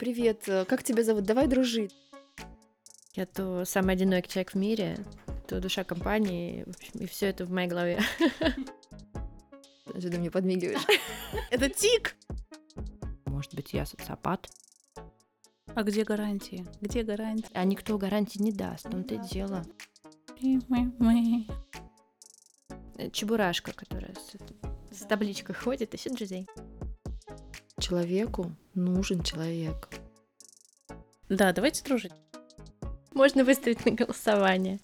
Привет, 0.00 0.48
э, 0.48 0.64
как 0.64 0.82
тебя 0.82 1.04
зовут? 1.04 1.24
Давай 1.24 1.46
дружить. 1.46 1.94
Я 3.14 3.26
то 3.26 3.66
самый 3.66 3.92
одинокий 3.96 4.30
человек 4.30 4.52
в 4.52 4.54
мире, 4.54 4.96
то 5.46 5.60
душа 5.60 5.84
компании, 5.84 6.64
в 6.64 6.70
общем, 6.70 7.00
и 7.00 7.06
все 7.06 7.26
это 7.26 7.44
в 7.44 7.50
моей 7.50 7.68
голове. 7.68 8.00
Что 9.84 10.10
ты 10.10 10.18
мне 10.18 10.30
подмигиваешь? 10.30 10.86
Это 11.50 11.68
тик! 11.68 12.16
Может 13.26 13.54
быть, 13.54 13.74
я 13.74 13.84
социопат? 13.84 14.48
А 15.74 15.82
где 15.82 16.04
гарантии? 16.04 16.66
Где 16.80 17.02
гарантии? 17.02 17.50
А 17.52 17.62
никто 17.66 17.98
гарантии 17.98 18.40
не 18.40 18.52
даст, 18.52 18.86
в 18.86 18.90
том-то 18.90 19.16
и 19.16 19.18
дело. 19.18 19.66
Э, 22.96 23.10
Чебурашка, 23.10 23.74
которая 23.74 24.14
с, 24.14 24.98
с 24.98 25.02
табличкой 25.04 25.54
ходит, 25.54 25.92
ищет 25.92 26.14
друзей. 26.14 26.48
Человеку 27.78 28.56
нужен 28.84 29.22
человек. 29.22 29.88
Да, 31.28 31.52
давайте 31.52 31.84
дружить. 31.84 32.12
Можно 33.12 33.44
выставить 33.44 33.84
на 33.84 33.92
голосование. 33.92 34.80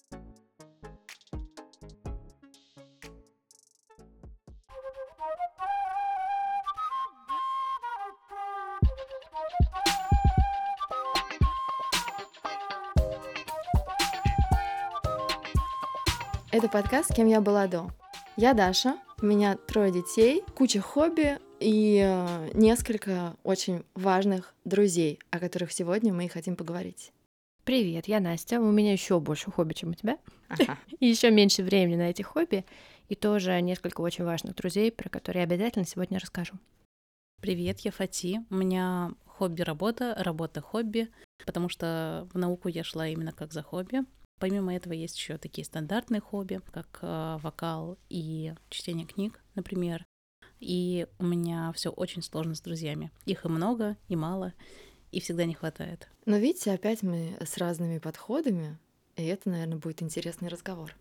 Это 16.51 16.69
подкаст 16.69 17.13
«Кем 17.13 17.27
я 17.27 17.39
была 17.39 17.67
до». 17.67 17.91
Я 18.35 18.53
Даша, 18.53 18.97
у 19.21 19.25
меня 19.25 19.57
трое 19.67 19.91
детей, 19.91 20.43
куча 20.55 20.79
хобби 20.81 21.37
и 21.59 22.01
э, 22.03 22.49
несколько 22.53 23.35
очень 23.43 23.83
важных 23.95 24.53
друзей, 24.65 25.19
о 25.31 25.39
которых 25.39 25.71
сегодня 25.71 26.13
мы 26.13 26.25
и 26.25 26.29
хотим 26.29 26.55
поговорить. 26.55 27.11
Привет, 27.63 28.07
я 28.07 28.19
Настя. 28.19 28.61
У 28.61 28.71
меня 28.71 28.93
еще 28.93 29.19
больше 29.19 29.51
хобби, 29.51 29.73
чем 29.73 29.89
у 29.89 29.93
тебя. 29.93 30.17
Ага. 30.47 30.77
И 30.99 31.07
еще 31.07 31.31
меньше 31.31 31.63
времени 31.63 31.97
на 31.97 32.09
эти 32.09 32.21
хобби. 32.21 32.63
И 33.09 33.15
тоже 33.15 33.59
несколько 33.59 34.01
очень 34.01 34.23
важных 34.23 34.55
друзей, 34.55 34.91
про 34.91 35.09
которые 35.09 35.41
я 35.41 35.47
обязательно 35.47 35.85
сегодня 35.85 36.19
расскажу. 36.19 36.53
Привет, 37.41 37.81
я 37.81 37.91
Фати. 37.91 38.39
У 38.49 38.55
меня 38.55 39.11
хобби-работа, 39.25 40.15
работа-хобби, 40.17 41.09
потому 41.45 41.67
что 41.69 42.27
в 42.33 42.37
науку 42.37 42.69
я 42.69 42.83
шла 42.83 43.07
именно 43.07 43.33
как 43.33 43.51
за 43.51 43.63
хобби. 43.63 43.99
Помимо 44.39 44.75
этого 44.75 44.93
есть 44.93 45.17
еще 45.17 45.37
такие 45.37 45.65
стандартные 45.65 46.21
хобби, 46.21 46.61
как 46.71 46.99
э, 47.01 47.37
вокал 47.41 47.97
и 48.09 48.53
чтение 48.69 49.05
книг, 49.05 49.41
например. 49.55 50.05
И 50.59 51.07
у 51.19 51.23
меня 51.23 51.71
все 51.73 51.89
очень 51.89 52.21
сложно 52.21 52.55
с 52.55 52.61
друзьями. 52.61 53.11
Их 53.25 53.45
и 53.45 53.47
много, 53.47 53.97
и 54.07 54.15
мало, 54.15 54.53
и 55.11 55.19
всегда 55.19 55.45
не 55.45 55.53
хватает. 55.53 56.07
Но 56.25 56.37
видите, 56.37 56.71
опять 56.71 57.03
мы 57.03 57.37
с 57.39 57.57
разными 57.57 57.99
подходами, 57.99 58.77
и 59.15 59.25
это, 59.25 59.49
наверное, 59.49 59.77
будет 59.77 60.01
интересный 60.01 60.49
разговор. 60.49 60.95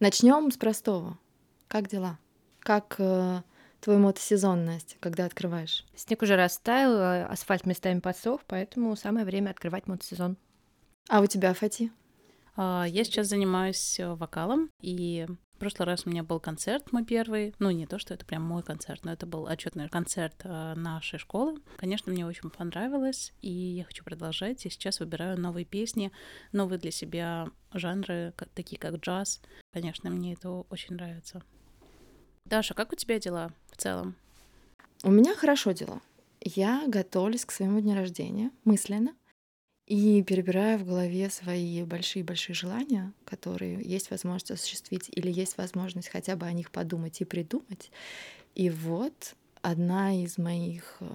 Начнем 0.00 0.50
с 0.50 0.56
простого. 0.56 1.18
Как 1.68 1.86
дела? 1.88 2.18
Как 2.60 2.96
э, 2.98 3.42
твой 3.80 3.98
мотосезон, 3.98 4.64
Настя, 4.64 4.96
когда 4.98 5.26
открываешь? 5.26 5.84
Снег 5.94 6.22
уже 6.22 6.36
растаял, 6.36 6.92
а 6.96 7.26
асфальт 7.26 7.66
местами 7.66 8.00
подсох, 8.00 8.40
поэтому 8.46 8.96
самое 8.96 9.26
время 9.26 9.50
открывать 9.50 9.86
мотосезон. 9.86 10.38
А 11.08 11.20
у 11.20 11.26
тебя, 11.26 11.52
Фати? 11.52 11.92
А, 12.56 12.84
Я 12.88 13.04
сейчас 13.04 13.28
занимаюсь 13.28 13.98
э, 14.00 14.14
вокалом, 14.14 14.70
и 14.80 15.26
в 15.54 15.58
прошлый 15.58 15.86
раз 15.86 16.06
у 16.06 16.10
меня 16.10 16.22
был 16.22 16.40
концерт 16.40 16.90
мой 16.92 17.04
первый. 17.04 17.54
Ну, 17.58 17.70
не 17.70 17.86
то, 17.86 17.98
что 17.98 18.14
это 18.14 18.24
прям 18.24 18.42
мой 18.42 18.62
концерт, 18.62 19.04
но 19.04 19.12
это 19.12 19.26
был 19.26 19.46
отчетный 19.46 19.88
концерт 19.88 20.34
э, 20.44 20.74
нашей 20.74 21.18
школы. 21.18 21.60
Конечно, 21.76 22.10
мне 22.10 22.26
очень 22.26 22.50
понравилось, 22.50 23.32
и 23.42 23.50
я 23.50 23.84
хочу 23.84 24.04
продолжать. 24.04 24.64
И 24.64 24.70
сейчас 24.70 25.00
выбираю 25.00 25.38
новые 25.38 25.64
песни, 25.64 26.12
новые 26.52 26.78
для 26.78 26.90
себя 26.90 27.48
жанры, 27.72 28.32
такие 28.54 28.78
как 28.78 28.96
джаз. 28.96 29.40
Конечно, 29.72 30.08
мне 30.10 30.32
это 30.32 30.50
очень 30.50 30.94
нравится. 30.94 31.42
Даша, 32.46 32.74
как 32.74 32.92
у 32.92 32.96
тебя 32.96 33.20
дела 33.20 33.52
в 33.70 33.76
целом? 33.76 34.16
У 35.02 35.10
меня 35.10 35.34
хорошо 35.34 35.72
дела. 35.72 36.00
Я 36.42 36.84
готовлюсь 36.88 37.44
к 37.44 37.52
своему 37.52 37.80
дню 37.80 37.94
рождения 37.94 38.50
мысленно 38.64 39.14
и 39.90 40.22
перебираю 40.22 40.78
в 40.78 40.84
голове 40.84 41.28
свои 41.30 41.82
большие-большие 41.82 42.54
желания, 42.54 43.12
которые 43.24 43.82
есть 43.82 44.12
возможность 44.12 44.52
осуществить 44.52 45.10
или 45.10 45.32
есть 45.32 45.58
возможность 45.58 46.08
хотя 46.08 46.36
бы 46.36 46.46
о 46.46 46.52
них 46.52 46.70
подумать 46.70 47.20
и 47.20 47.24
придумать. 47.24 47.90
И 48.54 48.70
вот 48.70 49.34
одна 49.62 50.14
из 50.14 50.38
моих 50.38 50.96
э, 51.00 51.06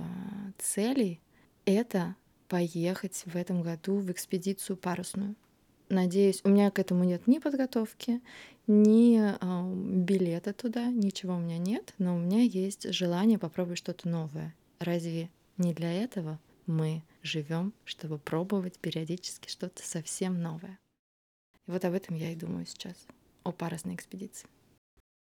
целей— 0.58 1.22
это 1.66 2.18
поехать 2.50 3.24
в 3.26 3.38
этом 3.38 3.62
году 3.62 4.00
в 4.00 4.12
экспедицию 4.12 4.76
парусную. 4.76 5.36
Надеюсь, 5.88 6.42
у 6.44 6.50
меня 6.50 6.70
к 6.70 6.78
этому 6.78 7.06
нет 7.06 7.28
ни 7.28 7.40
подготовки, 7.40 8.20
ни 8.68 9.22
э, 9.22 10.04
билета 10.04 10.52
туда, 10.52 10.88
ничего 10.88 11.36
у 11.36 11.40
меня 11.40 11.60
нет, 11.60 11.94
но 11.98 12.18
у 12.18 12.20
меня 12.20 12.42
есть 12.42 12.92
желание 12.94 13.40
попробовать 13.40 13.78
что-то 13.78 14.10
новое. 14.10 14.54
Разве 14.80 15.30
не 15.58 15.74
для 15.74 15.94
этого 15.94 16.40
мы 16.66 17.04
живем, 17.26 17.74
чтобы 17.84 18.18
пробовать 18.18 18.80
периодически 18.80 19.50
что-то 19.50 19.86
совсем 19.86 20.42
новое? 20.42 20.80
И 21.68 21.72
вот 21.72 21.84
об 21.84 21.94
этом 21.94 22.16
я 22.16 22.32
и 22.32 22.36
думаю 22.36 22.66
сейчас, 22.66 22.96
о 23.44 23.52
парусной 23.52 23.96
экспедиции. 23.96 24.48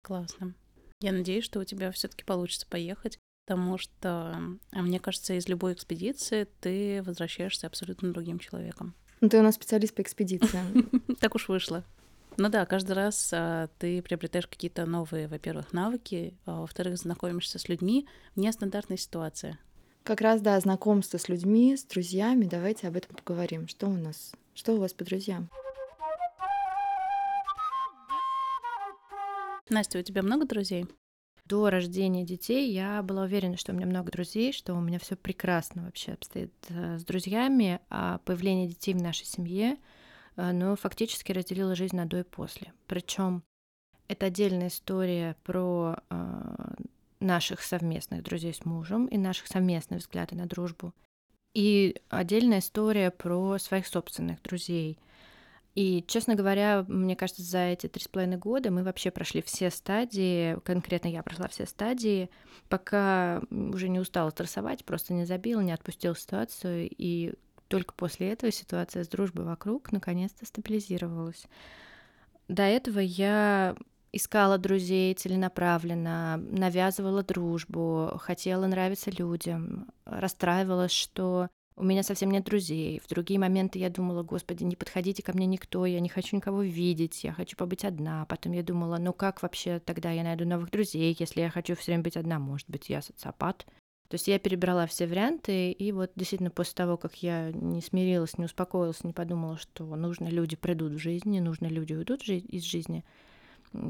Классно. 0.03 0.55
Я 1.01 1.13
надеюсь, 1.13 1.45
что 1.45 1.61
у 1.61 1.65
тебя 1.65 1.91
все-таки 1.93 2.25
получится 2.25 2.67
поехать, 2.67 3.19
потому 3.47 3.79
что, 3.79 4.59
а 4.73 4.83
мне 4.83 4.99
кажется, 4.99 5.35
из 5.35 5.49
любой 5.49 5.75
экспедиции 5.75 6.49
ты 6.61 7.03
возвращаешься 7.03 7.67
абсолютно 7.67 8.13
другим 8.13 8.39
человеком. 8.39 8.95
Ну, 9.21 9.29
ты 9.29 9.39
у 9.39 9.43
нас 9.43 9.55
специалист 9.55 9.95
по 9.95 10.03
экспедициям. 10.03 10.91
Так 11.21 11.35
уж 11.35 11.49
вышло. 11.49 11.85
Ну 12.39 12.51
да, 12.51 12.67
каждый 12.67 12.93
раз 12.93 13.31
а, 13.33 13.69
ты 13.79 14.03
приобретаешь 14.03 14.47
какие-то 14.47 14.85
новые, 14.85 15.27
во-первых, 15.27 15.73
навыки, 15.73 16.37
а 16.45 16.61
во-вторых, 16.61 16.99
знакомишься 16.99 17.59
с 17.59 17.69
людьми 17.69 18.07
в 18.35 18.41
нестандартной 18.41 18.99
ситуации. 18.99 19.59
Как 20.07 20.21
раз, 20.21 20.41
да, 20.41 20.61
знакомство 20.61 21.19
с 21.19 21.29
людьми, 21.29 21.77
с 21.77 21.83
друзьями. 21.83 22.45
Давайте 22.45 22.87
об 22.87 22.97
этом 22.97 23.17
поговорим. 23.17 23.67
Что 23.67 23.89
у 23.89 23.97
нас? 23.97 24.31
Что 24.55 24.75
у 24.75 24.79
вас 24.79 24.93
по 24.93 25.05
друзьям? 25.05 25.51
Настя, 29.69 29.99
у 29.99 30.03
тебя 30.03 30.23
много 30.23 30.47
друзей? 30.47 30.87
До 31.45 31.71
рождения 31.71 32.25
детей 32.25 32.71
я 32.73 33.03
была 33.03 33.25
уверена, 33.25 33.57
что 33.57 33.73
у 33.73 33.75
меня 33.75 33.87
много 33.87 34.13
друзей, 34.13 34.53
что 34.53 34.75
у 34.75 34.81
меня 34.81 35.01
все 35.01 35.17
прекрасно 35.17 35.87
вообще 35.87 36.13
обстоит 36.13 36.55
э, 36.69 36.99
с 36.99 37.05
друзьями, 37.05 37.81
а 37.91 38.19
появление 38.19 38.69
детей 38.69 38.95
в 38.95 39.03
нашей 39.03 39.27
семье, 39.27 39.77
э, 40.37 40.53
ну, 40.53 40.77
фактически 40.77 41.33
разделило 41.33 41.75
жизнь 41.75 41.97
на 41.97 42.07
до 42.07 42.21
и 42.21 42.23
после. 42.23 42.73
Причем 42.87 43.43
это 44.07 44.27
отдельная 44.27 44.69
история 44.69 45.35
про 45.43 45.97
э, 46.11 46.75
наших 47.21 47.63
совместных 47.63 48.23
друзей 48.23 48.55
с 48.55 48.65
мужем 48.65 49.07
и 49.07 49.17
наших 49.17 49.47
совместных 49.47 50.01
взгляды 50.01 50.35
на 50.37 50.47
дружбу. 50.47 50.93
И 51.55 51.97
отдельная 52.11 52.59
история 52.59 53.11
про 53.11 53.59
своих 53.59 53.87
собственных 53.87 54.43
друзей. 54.43 54.99
И, 55.75 56.05
честно 56.07 56.35
говоря, 56.35 56.85
мне 56.89 57.17
кажется, 57.17 57.43
за 57.43 57.59
эти 57.59 57.87
три 57.87 58.03
с 58.03 58.09
половиной 58.09 58.39
года 58.39 58.71
мы 58.71 58.83
вообще 58.83 59.11
прошли 59.11 59.43
все 59.43 59.71
стадии, 59.71 60.59
конкретно 60.61 61.09
я 61.09 61.23
прошла 61.23 61.49
все 61.49 61.67
стадии, 61.67 62.31
пока 62.69 63.43
уже 63.51 63.89
не 63.89 64.01
устала 64.01 64.31
стрессовать, 64.31 64.85
просто 64.85 65.13
не 65.13 65.27
забила, 65.27 65.61
не 65.61 65.73
отпустила 65.73 66.17
ситуацию, 66.17 66.89
и 66.91 67.35
только 67.69 67.95
после 67.95 68.33
этого 68.33 68.53
ситуация 68.53 69.05
с 69.05 69.09
дружбой 69.09 69.45
вокруг 69.45 69.93
наконец-то 69.93 70.47
стабилизировалась. 70.47 71.47
До 72.49 72.63
этого 72.63 73.01
я 73.01 73.77
искала 74.17 74.59
друзей 74.59 75.15
целенаправленно, 75.15 76.37
навязывала 76.37 77.23
дружбу, 77.23 78.13
хотела 78.21 78.67
нравиться 78.67 79.11
людям, 79.11 79.89
расстраивалась, 80.05 80.93
что 80.93 81.49
у 81.77 81.85
меня 81.85 82.03
совсем 82.03 82.31
нет 82.31 82.45
друзей. 82.45 83.01
В 83.05 83.09
другие 83.09 83.39
моменты 83.39 83.79
я 83.79 83.91
думала, 83.91 84.23
господи, 84.23 84.65
не 84.65 84.77
подходите 84.77 85.23
ко 85.23 85.35
мне 85.35 85.47
никто, 85.47 85.85
я 85.85 86.01
не 86.01 86.09
хочу 86.09 86.35
никого 86.37 86.63
видеть, 86.63 87.23
я 87.23 87.33
хочу 87.33 87.57
побыть 87.57 87.85
одна. 87.85 88.25
Потом 88.25 88.53
я 88.53 88.63
думала, 88.63 88.97
ну 88.97 89.13
как 89.13 89.43
вообще 89.43 89.79
тогда 89.81 90.11
я 90.11 90.23
найду 90.23 90.47
новых 90.47 90.71
друзей, 90.71 91.15
если 91.19 91.43
я 91.43 91.51
хочу 91.51 91.77
все 91.77 91.93
время 91.93 92.05
быть 92.05 92.17
одна? 92.17 92.39
Может 92.39 92.71
быть, 92.71 92.89
я 92.89 93.03
социопат? 93.03 93.67
То 94.09 94.15
есть 94.15 94.29
я 94.29 94.39
перебрала 94.39 94.87
все 94.87 95.07
варианты, 95.07 95.73
и 95.73 95.93
вот 95.93 96.13
действительно 96.15 96.51
после 96.51 96.75
того, 96.75 96.97
как 96.97 97.17
я 97.23 97.51
не 97.53 97.83
смирилась, 97.83 98.39
не 98.39 98.45
успокоилась, 98.45 99.03
не 99.05 99.13
подумала, 99.13 99.59
что 99.59 99.85
нужные 99.97 100.31
люди 100.31 100.55
придут 100.55 100.93
в 100.93 100.99
жизнь, 100.99 101.29
ненужные 101.29 101.73
люди 101.73 101.93
уйдут 101.93 102.23
из 102.23 102.63
жизни, 102.63 103.05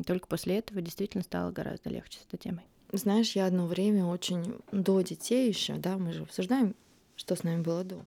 только 0.06 0.26
после 0.26 0.58
этого 0.58 0.80
действительно 0.80 1.22
стало 1.22 1.50
гораздо 1.50 1.90
легче 1.90 2.18
с 2.18 2.26
этой 2.26 2.38
темой. 2.38 2.64
Знаешь, 2.92 3.32
я 3.32 3.46
одно 3.46 3.66
время 3.66 4.06
очень 4.06 4.58
до 4.72 5.00
детей 5.00 5.48
еще, 5.48 5.74
да, 5.74 5.98
мы 5.98 6.12
же 6.12 6.22
обсуждаем, 6.22 6.74
что 7.16 7.34
с 7.34 7.42
нами 7.42 7.62
было 7.62 7.84
до. 7.84 8.04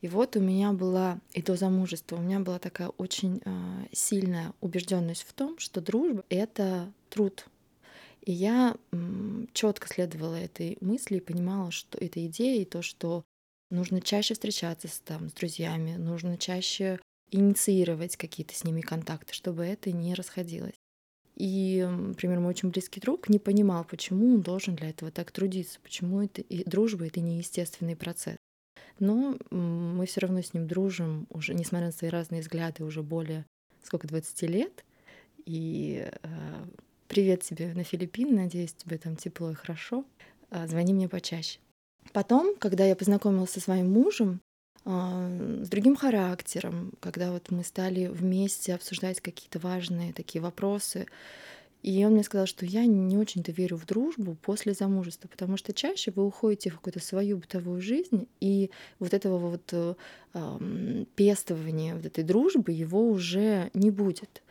И 0.00 0.08
вот 0.08 0.36
у 0.36 0.40
меня 0.40 0.72
была, 0.72 1.20
и 1.32 1.42
до 1.42 1.56
замужества, 1.56 2.16
у 2.16 2.20
меня 2.20 2.40
была 2.40 2.58
такая 2.58 2.88
очень 2.88 3.42
э, 3.44 3.86
сильная 3.92 4.54
убежденность 4.60 5.22
в 5.22 5.32
том, 5.34 5.58
что 5.58 5.80
дружба— 5.80 6.24
это 6.30 6.90
труд. 7.10 7.46
И 8.22 8.32
я 8.32 8.76
четко 9.52 9.88
следовала 9.88 10.36
этой 10.36 10.78
мысли 10.80 11.16
и 11.16 11.20
понимала, 11.20 11.70
что 11.70 11.98
эта 11.98 12.24
идея 12.26 12.62
и 12.62 12.66
то, 12.66 12.82
что 12.82 13.24
нужно 13.70 14.00
чаще 14.00 14.34
встречаться 14.34 14.88
с, 14.88 15.00
там, 15.00 15.28
с 15.28 15.32
друзьями, 15.32 15.96
нужно 15.96 16.36
чаще 16.36 17.00
инициировать 17.30 18.16
какие-то 18.16 18.54
с 18.54 18.64
ними 18.64 18.80
контакты, 18.80 19.32
чтобы 19.32 19.64
это 19.64 19.92
не 19.92 20.14
расходилось. 20.14 20.74
И, 21.42 21.88
например, 21.90 22.38
мой 22.38 22.50
очень 22.50 22.68
близкий 22.68 23.00
друг 23.00 23.30
не 23.30 23.38
понимал, 23.38 23.84
почему 23.84 24.34
он 24.34 24.42
должен 24.42 24.74
для 24.74 24.90
этого 24.90 25.10
так 25.10 25.32
трудиться, 25.32 25.78
почему 25.82 26.22
это 26.22 26.42
и 26.42 26.68
дружба 26.68 27.06
это 27.06 27.20
не 27.20 27.38
естественный 27.38 27.96
процесс. 27.96 28.36
Но 28.98 29.38
мы 29.50 30.04
все 30.04 30.20
равно 30.20 30.42
с 30.42 30.52
ним 30.52 30.68
дружим 30.68 31.26
уже, 31.30 31.54
несмотря 31.54 31.86
на 31.86 31.92
свои 31.92 32.10
разные 32.10 32.42
взгляды, 32.42 32.84
уже 32.84 33.02
более 33.02 33.46
сколько 33.82 34.06
20 34.06 34.42
лет. 34.42 34.84
И 35.46 36.06
э, 36.10 36.28
привет 37.08 37.42
тебе 37.42 37.72
на 37.72 37.84
Филиппины, 37.84 38.36
надеюсь, 38.36 38.74
тебе 38.74 38.98
там 38.98 39.16
тепло 39.16 39.50
и 39.50 39.54
хорошо. 39.54 40.04
Э, 40.50 40.68
звони 40.68 40.92
мне 40.92 41.08
почаще. 41.08 41.58
Потом, 42.12 42.54
когда 42.56 42.84
я 42.84 42.94
познакомилась 42.94 43.52
со 43.52 43.60
своим 43.60 43.90
мужем, 43.90 44.42
с 44.84 45.68
другим 45.68 45.94
характером, 45.94 46.92
когда 47.00 47.32
вот 47.32 47.50
мы 47.50 47.64
стали 47.64 48.06
вместе 48.06 48.74
обсуждать 48.74 49.20
какие-то 49.20 49.58
важные 49.58 50.12
такие 50.12 50.40
вопросы, 50.40 51.06
и 51.82 52.04
он 52.04 52.12
мне 52.12 52.22
сказал, 52.22 52.46
что 52.46 52.66
я 52.66 52.84
не 52.84 53.16
очень-то 53.16 53.52
верю 53.52 53.76
в 53.76 53.86
дружбу 53.86 54.36
после 54.42 54.74
замужества, 54.74 55.28
потому 55.28 55.56
что 55.56 55.72
чаще 55.72 56.12
вы 56.14 56.26
уходите 56.26 56.70
в 56.70 56.76
какую-то 56.76 57.00
свою 57.00 57.38
бытовую 57.38 57.80
жизнь, 57.80 58.28
и 58.40 58.70
вот 58.98 59.14
этого 59.14 59.38
вот 59.38 59.72
э, 59.72 59.94
пестования 61.14 61.94
вот 61.94 62.04
этой 62.04 62.24
дружбы 62.24 62.72
его 62.72 63.08
уже 63.08 63.70
не 63.72 63.90
будет. 63.90 64.42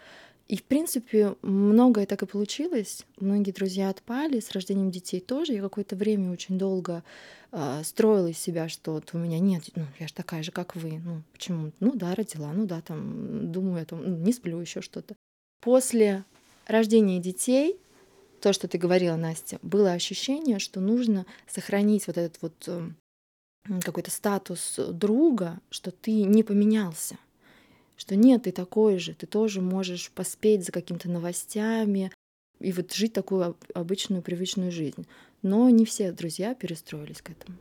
И, 0.50 0.58
в 0.58 0.64
принципе, 0.64 1.36
многое 1.44 2.08
так 2.08 2.24
и 2.24 2.26
получилось. 2.26 3.06
Многие 3.20 3.52
друзья 3.52 3.90
отпали, 3.90 4.40
с 4.40 4.52
рождением 4.52 4.90
детей 4.90 5.20
тоже. 5.20 5.54
Я 5.54 5.62
какое-то 5.62 5.96
время 5.96 6.32
очень 6.32 6.58
долго 6.58 7.04
э, 7.52 7.84
строила 7.84 8.26
из 8.26 8.40
себя, 8.40 8.68
что 8.68 8.94
вот 8.94 9.12
у 9.14 9.20
меня 9.20 9.38
нет, 9.38 9.66
ну, 9.76 9.86
я 10.00 10.08
же 10.08 10.14
такая 10.16 10.42
же, 10.42 10.52
как 10.52 10.76
вы. 10.76 11.00
Ну, 11.06 11.22
почему? 11.34 11.72
Ну 11.80 11.94
да, 11.94 12.16
родила, 12.16 12.52
ну 12.52 12.66
да, 12.66 12.82
там, 12.82 13.52
думаю, 13.52 13.86
там, 13.86 14.02
ну, 14.04 14.18
не 14.18 14.34
сплю, 14.34 14.60
еще 14.60 14.82
что-то. 14.82 15.16
После 15.62 16.26
рождения 16.66 17.20
детей, 17.20 17.78
то, 18.42 18.52
что 18.52 18.68
ты 18.68 18.80
говорила, 18.80 19.18
Настя, 19.18 19.60
было 19.62 19.92
ощущение, 19.92 20.58
что 20.58 20.80
нужно 20.80 21.28
сохранить 21.48 22.08
вот 22.08 22.18
этот 22.18 22.42
вот 22.42 22.68
эм, 22.68 22.96
какой-то 23.82 24.10
статус 24.10 24.80
друга, 24.80 25.60
что 25.70 25.92
ты 25.92 26.24
не 26.24 26.42
поменялся, 26.42 27.20
что 28.00 28.16
нет, 28.16 28.44
ты 28.44 28.54
такой 28.54 28.98
же, 28.98 29.14
ты 29.14 29.28
тоже 29.28 29.62
можешь 29.62 30.10
поспеть 30.12 30.66
за 30.66 30.72
какими-то 30.72 31.10
новостями 31.10 32.12
и 32.60 32.72
вот 32.72 32.94
жить 32.94 33.12
такую 33.12 33.58
обычную 33.74 34.22
привычную 34.22 34.72
жизнь. 34.72 35.06
Но 35.42 35.70
не 35.70 35.86
все 35.86 36.14
друзья 36.14 36.56
перестроились 36.56 37.22
к 37.22 37.32
этому. 37.32 37.58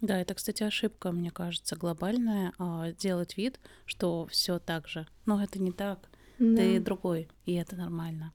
Да, 0.00 0.20
это, 0.20 0.34
кстати, 0.34 0.62
ошибка, 0.62 1.10
мне 1.10 1.30
кажется, 1.30 1.74
глобальная, 1.74 2.52
а, 2.58 2.92
делать 2.92 3.36
вид, 3.36 3.58
что 3.84 4.26
все 4.30 4.60
так 4.60 4.86
же. 4.86 5.08
Но 5.26 5.42
это 5.42 5.60
не 5.60 5.72
так. 5.72 6.08
Да. 6.38 6.56
Ты 6.56 6.80
другой, 6.80 7.28
и 7.44 7.54
это 7.54 7.74
нормально. 7.74 8.32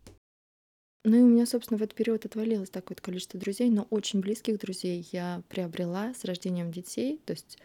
Ну 1.05 1.17
и 1.17 1.21
у 1.21 1.27
меня, 1.27 1.45
собственно, 1.45 1.77
в 1.77 1.81
этот 1.83 1.95
период 1.95 2.25
отвалилось 2.25 2.69
такое 2.69 2.97
количество 2.97 3.39
друзей, 3.39 3.69
но 3.69 3.87
очень 3.89 4.19
близких 4.19 4.59
друзей 4.59 5.07
я 5.11 5.41
приобрела 5.47 6.13
с 6.13 6.25
рождением 6.25 6.71
детей, 6.71 7.21
то 7.25 7.31
есть, 7.31 7.57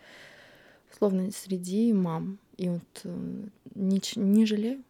условно, 0.92 1.31
среди 1.32 1.92
мам. 1.92 2.38
И 2.60 2.68
вот 2.68 3.00
э, 3.04 3.46
не, 3.74 4.02
не 4.16 4.44
жалею. 4.44 4.84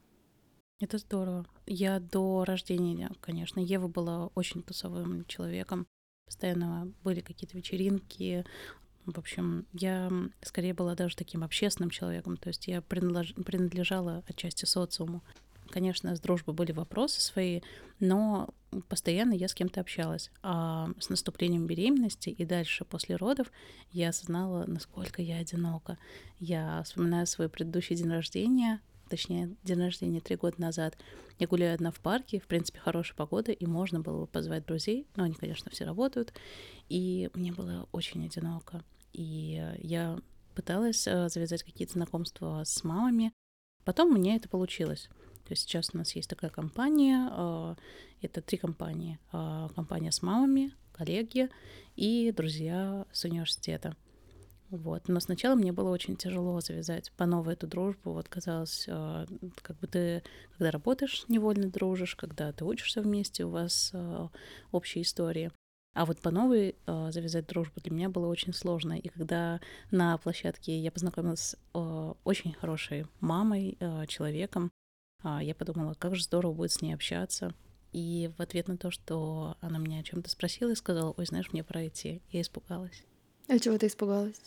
Это 0.81 0.99
здорово. 0.99 1.47
Я 1.69 2.01
до 2.01 2.45
рождения, 2.45 3.13
конечно, 3.21 3.61
Ева 3.61 3.87
была 3.87 4.27
очень 4.35 4.65
тусовым 4.65 5.25
человеком. 5.27 5.87
Постоянно 6.27 6.93
были 7.05 7.21
какие-то 7.21 7.57
вечеринки. 7.57 8.45
В 9.07 9.17
общем, 9.17 9.67
я 9.73 10.11
скорее 10.43 10.75
была 10.75 10.97
даже 10.97 11.17
таким 11.17 11.45
общественным 11.45 11.91
человеком. 11.91 12.37
То 12.39 12.49
есть 12.49 12.67
я 12.67 12.83
принадлежала 12.83 14.25
отчасти 14.27 14.65
социуму. 14.65 15.23
Конечно, 15.71 16.15
с 16.17 16.21
дружбой 16.21 16.55
были 16.55 16.73
вопросы 16.73 17.21
свои, 17.21 17.61
но 18.01 18.49
постоянно 18.89 19.33
я 19.33 19.49
с 19.49 19.55
кем-то 19.55 19.81
общалась. 19.81 20.31
А 20.43 20.91
с 20.99 21.09
наступлением 21.09 21.67
беременности 21.67 22.29
и 22.31 22.45
дальше 22.45 22.85
после 22.85 23.17
родов 23.17 23.53
я 23.93 24.09
осознала, 24.09 24.65
насколько 24.67 25.23
я 25.23 25.39
одинока. 25.39 25.97
Я 26.39 26.83
вспоминаю 26.85 27.27
свой 27.27 27.49
предыдущий 27.49 27.95
день 27.95 28.11
рождения, 28.11 28.81
точнее, 29.09 29.55
день 29.63 29.81
рождения 29.81 30.21
три 30.21 30.37
года 30.37 30.61
назад. 30.61 30.99
Я 31.39 31.47
гуляю 31.47 31.75
одна 31.75 31.91
в 31.91 32.01
парке, 32.01 32.41
в 32.41 32.47
принципе, 32.47 32.81
хорошая 32.81 33.17
погода, 33.17 33.53
и 33.53 33.67
можно 33.67 34.01
было 34.01 34.21
бы 34.23 34.27
позвать 34.27 34.67
друзей, 34.67 35.07
но 35.17 35.25
они, 35.25 35.35
конечно, 35.35 35.71
все 35.71 35.85
работают. 35.85 36.33
И 36.89 37.31
мне 37.35 37.53
было 37.53 37.89
очень 37.93 38.25
одиноко. 38.25 38.85
И 39.13 39.65
я 39.79 40.19
пыталась 40.55 41.07
э, 41.07 41.29
завязать 41.29 41.63
какие-то 41.63 41.95
знакомства 41.95 42.63
с 42.65 42.85
мамами. 42.85 43.33
Потом 43.85 44.11
у 44.11 44.15
меня 44.17 44.37
это 44.37 44.49
получилось. 44.49 45.09
То 45.51 45.55
есть 45.55 45.65
сейчас 45.65 45.91
у 45.93 45.99
нас 45.99 46.15
есть 46.15 46.31
такая 46.31 46.49
компания, 46.49 47.29
а, 47.33 47.75
это 48.23 48.41
три 48.41 48.57
компании. 48.57 49.19
А, 49.33 49.69
компания 49.75 50.13
с 50.13 50.23
мамами, 50.23 50.73
коллеги 50.93 51.49
и 51.97 52.31
друзья 52.31 53.05
с 53.11 53.25
университета. 53.25 53.97
Вот. 54.69 55.09
Но 55.09 55.19
сначала 55.19 55.57
мне 55.57 55.73
было 55.73 55.91
очень 55.91 56.15
тяжело 56.15 56.61
завязать 56.61 57.11
по 57.17 57.27
новой 57.27 57.55
эту 57.55 57.67
дружбу. 57.67 58.13
Вот 58.13 58.29
казалось, 58.29 58.87
а, 58.89 59.27
как 59.61 59.77
бы 59.81 59.89
ты, 59.89 60.23
когда 60.57 60.71
работаешь, 60.71 61.25
невольно 61.27 61.69
дружишь, 61.69 62.15
когда 62.15 62.53
ты 62.53 62.65
учишься 62.65 63.03
вместе, 63.03 63.45
у 63.45 63.51
вас 63.51 63.93
общие 64.71 65.03
истории. 65.03 65.51
А 65.97 66.07
вот 66.07 66.21
по 66.21 66.31
новой 66.31 66.77
завязать 66.87 67.49
дружбу 67.49 67.81
для 67.81 67.93
меня 67.93 68.09
было 68.09 68.29
очень 68.29 68.53
сложно. 68.53 68.93
И 68.93 69.09
когда 69.09 69.61
на 69.91 70.17
площадке 70.19 70.79
я 70.79 70.93
познакомилась 70.93 71.57
с 71.73 72.17
очень 72.23 72.53
хорошей 72.53 73.07
мамой, 73.19 73.77
человеком, 74.07 74.71
я 75.23 75.55
подумала, 75.55 75.95
как 75.95 76.17
же 76.17 76.23
здорово 76.23 76.53
будет 76.53 76.73
с 76.73 76.83
ней 76.83 76.95
общаться. 76.95 77.55
И 77.93 78.31
в 78.39 78.41
ответ 78.43 78.69
на 78.69 78.77
то, 78.77 78.91
что 78.91 79.57
она 79.61 79.79
меня 79.79 80.01
о 80.01 80.03
чем-то 80.05 80.31
спросила 80.31 80.71
и 80.71 80.77
сказала, 80.77 81.13
ой, 81.17 81.27
знаешь, 81.27 81.53
мне 81.53 81.65
пора 81.65 81.87
идти, 81.89 82.23
я 82.31 82.41
испугалась. 82.41 83.03
А 83.49 83.59
чего 83.59 83.77
ты 83.79 83.89
испугалась? 83.89 84.41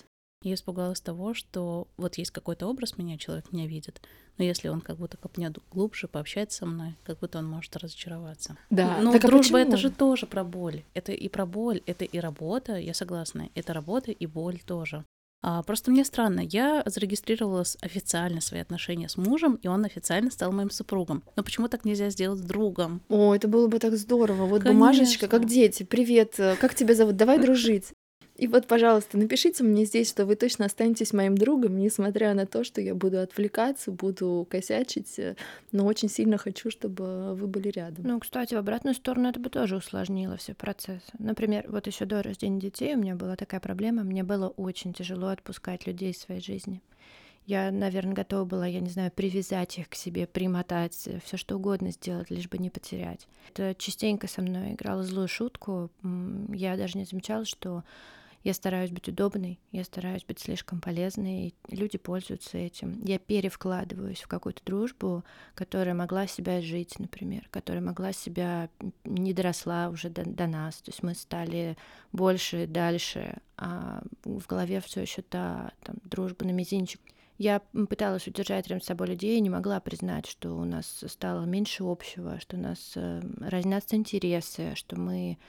Я 0.44 0.56
испугалась 0.56 1.00
того, 1.00 1.34
что 1.34 1.88
вот 1.96 2.18
есть 2.18 2.32
какой-то 2.32 2.68
образ 2.68 2.98
меня, 2.98 3.18
человек 3.18 3.52
меня 3.54 3.66
видит, 3.66 4.02
но 4.38 4.44
если 4.44 4.68
он 4.68 4.82
как 4.82 4.98
будто 4.98 5.16
копнет 5.16 5.58
глубже, 5.72 6.10
пообщается 6.10 6.60
со 6.60 6.66
мной, 6.66 6.96
как 7.06 7.20
будто 7.20 7.40
он 7.40 7.48
может 7.48 7.76
разочароваться. 7.78 8.58
Да. 8.70 9.00
Но 9.02 9.14
так 9.14 9.24
а 9.24 9.28
дружба 9.28 9.60
а 9.60 9.62
это 9.62 9.78
же 9.78 9.90
тоже 9.90 10.26
про 10.26 10.44
боль. 10.44 10.84
Это 10.94 11.14
и 11.14 11.30
про 11.30 11.46
боль, 11.46 11.82
это 11.86 12.04
и 12.04 12.20
работа, 12.20 12.76
я 12.76 12.94
согласна. 12.94 13.50
Это 13.56 13.74
работа 13.74 14.12
и 14.12 14.26
боль 14.26 14.60
тоже. 14.60 15.06
А, 15.44 15.62
просто 15.62 15.92
мне 15.92 16.06
странно, 16.06 16.40
я 16.40 16.84
зарегистрировала 16.86 17.66
официально 17.82 18.40
свои 18.40 18.62
отношения 18.62 19.10
с 19.10 19.18
мужем, 19.18 19.60
и 19.62 19.68
он 19.68 19.84
официально 19.84 20.32
стал 20.32 20.54
моим 20.54 20.72
супругом. 20.72 21.22
Но 21.36 21.44
почему 21.44 21.68
так 21.68 21.84
нельзя 21.84 22.10
сделать 22.10 22.40
с 22.40 22.44
другом? 22.44 23.02
О, 23.10 23.36
это 23.36 23.50
было 23.50 23.68
бы 23.68 23.78
так 23.80 23.98
здорово. 23.98 24.46
Вот 24.46 24.64
Конечно. 24.64 24.74
бумажечка, 24.74 25.28
как 25.28 25.46
дети. 25.46 25.84
Привет, 25.84 26.36
э, 26.38 26.56
как 26.56 26.76
тебя 26.76 26.96
зовут? 26.96 27.18
Давай 27.18 27.40
дружить. 27.40 27.92
И 28.36 28.48
вот, 28.48 28.66
пожалуйста, 28.66 29.18
напишите 29.18 29.64
мне 29.64 29.86
здесь, 29.86 30.10
что 30.10 30.26
вы 30.26 30.36
точно 30.36 30.66
останетесь 30.66 31.14
моим 31.14 31.38
другом, 31.38 31.78
несмотря 31.78 32.34
на 32.34 32.48
то, 32.48 32.64
что 32.64 32.82
я 32.82 32.96
буду 32.96 33.20
отвлекаться, 33.20 33.92
буду 33.92 34.48
косячить, 34.50 35.20
э, 35.20 35.36
но 35.72 35.86
очень 35.86 36.10
сильно 36.10 36.38
хочу, 36.38 36.72
чтобы 36.72 37.36
вы 37.36 37.46
были 37.46 37.70
рядом. 37.70 38.06
Ну, 38.08 38.20
кстати, 38.20 38.56
в 38.56 38.58
обратную 38.58 38.96
сторону 38.96 39.30
это 39.30 39.40
бы 39.40 39.52
тоже 39.52 39.76
усложнило 39.76 40.38
все 40.38 40.56
процессы. 40.56 41.12
Например, 41.20 41.66
вот 41.68 41.86
еще 41.86 42.06
до 42.06 42.24
рождения 42.24 42.60
детей 42.60 42.96
у 42.96 42.98
меня 42.98 43.16
была 43.16 43.36
такая 43.36 43.60
проблема, 43.60 44.04
мне 44.04 44.24
было 44.24 44.48
очень 44.48 44.94
тяжело 44.94 45.28
отпускать 45.28 45.86
людей 45.86 46.12
из 46.12 46.20
своей 46.20 46.42
жизни. 46.42 46.82
Я, 47.46 47.72
наверное, 47.72 48.14
готова 48.14 48.46
была, 48.46 48.66
я 48.66 48.80
не 48.80 48.90
знаю, 48.90 49.12
привязать 49.12 49.78
их 49.78 49.90
к 49.90 49.96
себе, 49.96 50.26
примотать, 50.26 51.08
э, 51.08 51.20
все 51.24 51.38
что 51.38 51.58
угодно 51.58 51.92
сделать, 51.92 52.32
лишь 52.32 52.50
бы 52.50 52.58
не 52.58 52.72
потерять. 52.72 53.28
Это 53.50 53.76
частенько 53.76 54.28
со 54.28 54.42
мной 54.42 54.74
играло 54.74 55.04
злую 55.04 55.28
шутку. 55.28 55.92
Я 56.50 56.78
даже 56.78 56.98
не 56.98 57.06
замечала, 57.06 57.46
что 57.46 57.84
я 58.44 58.54
стараюсь 58.54 58.92
быть 58.92 59.08
удобной, 59.08 59.60
я 59.72 59.84
стараюсь 59.84 60.26
быть 60.26 60.40
слишком 60.40 60.82
полезной, 60.82 61.48
и 61.48 61.76
люди 61.76 61.98
пользуются 61.98 62.58
этим. 62.58 63.02
Я 63.04 63.18
перевкладываюсь 63.18 64.22
в 64.22 64.28
какую-то 64.28 64.62
дружбу, 64.66 65.24
которая 65.56 65.94
могла 65.94 66.28
себя 66.28 66.62
жить, 66.62 67.00
например, 67.00 67.48
которая 67.52 67.82
могла 67.82 68.12
себя 68.12 68.70
не 69.06 69.34
доросла 69.34 69.90
уже 69.90 70.10
до, 70.10 70.26
до 70.26 70.48
нас. 70.48 70.82
То 70.82 70.92
есть 70.92 71.04
мы 71.04 71.16
стали 71.16 71.78
больше, 72.12 72.68
дальше, 72.68 73.38
а 73.56 74.04
в 74.26 74.46
голове 74.46 74.82
все 74.82 75.02
еще 75.02 75.22
та 75.22 75.72
там, 75.84 75.96
дружба 76.04 76.46
на 76.46 76.52
мизинчик. 76.52 77.00
Я 77.38 77.62
пыталась 77.90 78.28
удержать 78.28 78.68
рядом 78.68 78.82
с 78.82 78.86
собой 78.86 79.08
людей 79.08 79.38
и 79.38 79.42
не 79.42 79.50
могла 79.50 79.80
признать, 79.80 80.28
что 80.28 80.56
у 80.56 80.66
нас 80.66 81.04
стало 81.08 81.46
меньше 81.46 81.84
общего, 81.84 82.40
что 82.40 82.58
у 82.58 82.60
нас 82.60 82.94
э, 82.96 83.22
разнятся 83.40 83.96
интересы, 83.96 84.76
что 84.76 85.00
мы 85.00 85.40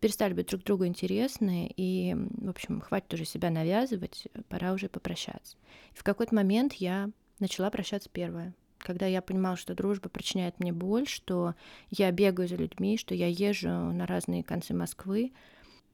перестали 0.00 0.34
быть 0.34 0.48
друг 0.48 0.62
другу 0.62 0.86
интересны, 0.86 1.72
и, 1.76 2.14
в 2.14 2.50
общем, 2.50 2.80
хватит 2.80 3.12
уже 3.14 3.24
себя 3.24 3.50
навязывать, 3.50 4.28
пора 4.48 4.72
уже 4.72 4.88
попрощаться. 4.88 5.56
И 5.94 5.98
в 5.98 6.02
какой-то 6.02 6.34
момент 6.34 6.74
я 6.74 7.10
начала 7.38 7.70
прощаться 7.70 8.08
первая. 8.12 8.54
когда 8.78 9.06
я 9.06 9.22
понимала, 9.22 9.56
что 9.56 9.74
дружба 9.74 10.10
причиняет 10.10 10.60
мне 10.60 10.70
боль, 10.72 11.08
что 11.08 11.54
я 11.90 12.10
бегаю 12.12 12.46
за 12.46 12.56
людьми, 12.56 12.98
что 12.98 13.14
я 13.14 13.28
езжу 13.28 13.68
на 13.68 14.06
разные 14.06 14.44
концы 14.44 14.74
Москвы. 14.74 15.32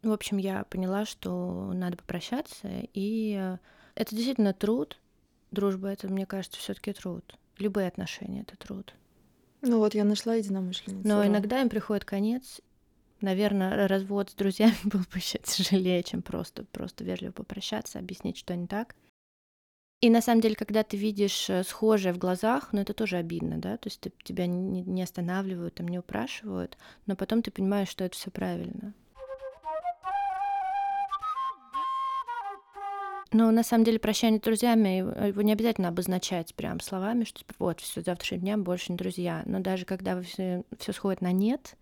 В 0.02 0.11
общем, 0.11 0.38
я 0.38 0.64
поняла, 0.64 1.04
что 1.04 1.73
надо 1.73 1.97
попрощаться, 1.97 2.69
и 2.92 3.37
э, 3.38 3.59
это 3.95 4.14
действительно 4.16 4.52
труд. 4.52 4.99
Дружба— 5.52 5.88
это, 5.92 6.09
мне 6.09 6.26
кажется, 6.26 6.59
все 6.59 6.75
таки 6.75 6.92
труд. 6.92 7.38
Любые 7.59 7.87
отношения— 7.87 8.40
это 8.49 8.57
труд. 8.57 8.95
Ну 9.62 9.78
вот 9.78 9.95
я 9.95 10.04
нашла 10.04 10.35
единомышленницу. 10.35 11.07
Но 11.07 11.25
иногда 11.25 11.61
им 11.61 11.69
приходит 11.69 12.04
конец. 12.04 12.61
Наверное, 13.21 13.87
развод 13.87 14.31
с 14.31 14.35
друзьями 14.35 14.77
был 14.85 15.00
бы 15.00 15.17
еще 15.17 15.39
тяжелее, 15.39 16.03
чем 16.03 16.23
просто, 16.23 16.65
просто 16.65 17.05
вежливо 17.05 17.33
попрощаться, 17.33 17.99
объяснить, 17.99 18.39
что 18.39 18.55
не 18.55 18.67
так. 18.67 18.95
И 20.00 20.09
на 20.09 20.23
самом 20.23 20.41
деле, 20.41 20.55
когда 20.55 20.83
ты 20.83 20.97
видишь 20.97 21.50
э, 21.50 21.62
схожее 21.62 22.15
в 22.15 22.19
глазах, 22.19 22.73
ну 22.73 22.81
это 22.81 22.95
тоже 22.95 23.19
обидно, 23.19 23.59
да, 23.59 23.77
то 23.77 23.89
есть 23.89 24.00
ты, 24.00 24.11
тебя 24.25 24.47
не, 24.47 24.81
не 24.81 25.03
останавливают, 25.03 25.75
там 25.75 25.89
не 25.89 25.99
упрашивают, 25.99 26.79
но 27.05 27.17
потом 27.17 27.43
ты 27.43 27.50
понимаешь, 27.50 27.91
что 27.91 28.05
это 28.05 28.17
все 28.17 28.31
правильно. 28.31 28.95
Но 33.33 33.50
на 33.53 33.62
самом 33.62 33.85
деле 33.85 33.99
прощание 33.99 34.41
с 34.41 34.43
друзьями, 34.43 35.05
э, 35.15 35.29
его 35.29 35.43
не 35.43 35.53
обязательно 35.53 35.89
обозначать 35.89 36.55
прям 36.55 36.81
словами, 36.81 37.25
что 37.25 37.41
типа, 37.41 37.55
вот, 37.59 37.81
все, 37.81 38.00
завтрашнего 38.00 38.41
дня 38.41 38.57
больше 38.57 38.93
не 38.93 38.99
друзья. 38.99 39.43
Но 39.45 39.61
даже 39.61 39.85
когда 39.85 40.21
все, 40.23 40.65
все 40.79 40.93
сходит 40.93 41.21
на 41.21 41.31
нет, 41.31 41.77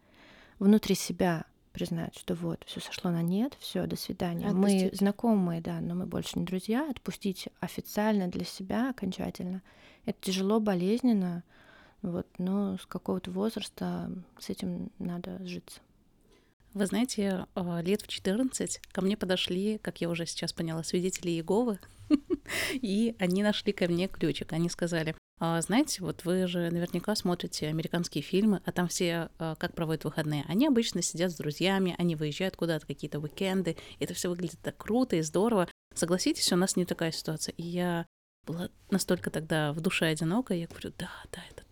внутри 0.58 0.94
себя 0.94 1.44
признать, 1.72 2.16
что 2.18 2.34
вот, 2.34 2.64
все 2.66 2.80
сошло 2.80 3.10
на 3.10 3.22
нет, 3.22 3.56
все, 3.60 3.86
до 3.86 3.96
свидания. 3.96 4.48
Мы 4.48 4.66
Отпустить. 4.66 4.98
знакомые, 4.98 5.60
да, 5.60 5.80
но 5.80 5.94
мы 5.94 6.06
больше 6.06 6.38
не 6.38 6.44
друзья. 6.44 6.88
Отпустить 6.90 7.48
официально 7.60 8.28
для 8.28 8.44
себя 8.44 8.90
окончательно. 8.90 9.62
Это 10.04 10.18
тяжело, 10.20 10.58
болезненно, 10.58 11.44
вот, 12.02 12.26
но 12.38 12.76
с 12.78 12.86
какого-то 12.86 13.30
возраста 13.30 14.10
с 14.38 14.50
этим 14.50 14.90
надо 14.98 15.38
сжиться. 15.44 15.80
Вы 16.74 16.86
знаете, 16.86 17.46
а, 17.54 17.80
лет 17.80 18.02
в 18.02 18.08
14 18.08 18.80
ко 18.92 19.00
мне 19.00 19.16
подошли, 19.16 19.78
как 19.78 20.00
я 20.00 20.08
уже 20.08 20.26
сейчас 20.26 20.52
поняла, 20.52 20.82
свидетели 20.82 21.30
Иеговы, 21.30 21.80
и 22.72 23.16
они 23.18 23.42
нашли 23.42 23.72
ко 23.72 23.88
мне 23.88 24.08
ключик. 24.08 24.52
Они 24.52 24.68
сказали, 24.68 25.14
«А, 25.14 25.27
знаете, 25.40 26.02
вот 26.02 26.24
вы 26.24 26.46
же 26.46 26.70
наверняка 26.70 27.14
смотрите 27.14 27.68
американские 27.68 28.22
фильмы, 28.22 28.60
а 28.64 28.72
там 28.72 28.88
все 28.88 29.30
а, 29.38 29.54
как 29.54 29.74
проводят 29.74 30.04
выходные. 30.04 30.44
Они 30.48 30.66
обычно 30.66 31.00
сидят 31.00 31.30
с 31.30 31.36
друзьями, 31.36 31.94
они 31.98 32.16
выезжают 32.16 32.56
куда-то, 32.56 32.86
какие-то 32.86 33.20
уикенды. 33.20 33.76
Это 34.00 34.14
все 34.14 34.28
выглядит 34.28 34.58
так 34.60 34.76
круто 34.76 35.16
и 35.16 35.22
здорово. 35.22 35.68
Согласитесь, 35.94 36.52
у 36.52 36.56
нас 36.56 36.76
не 36.76 36.84
такая 36.84 37.12
ситуация. 37.12 37.52
И 37.52 37.62
я 37.62 38.06
была 38.46 38.68
настолько 38.90 39.30
тогда 39.30 39.72
в 39.72 39.80
душе 39.80 40.06
одинока, 40.06 40.54
я 40.54 40.66
говорю, 40.66 40.92
да, 40.98 41.10
да, 41.32 41.40
это 41.50 41.62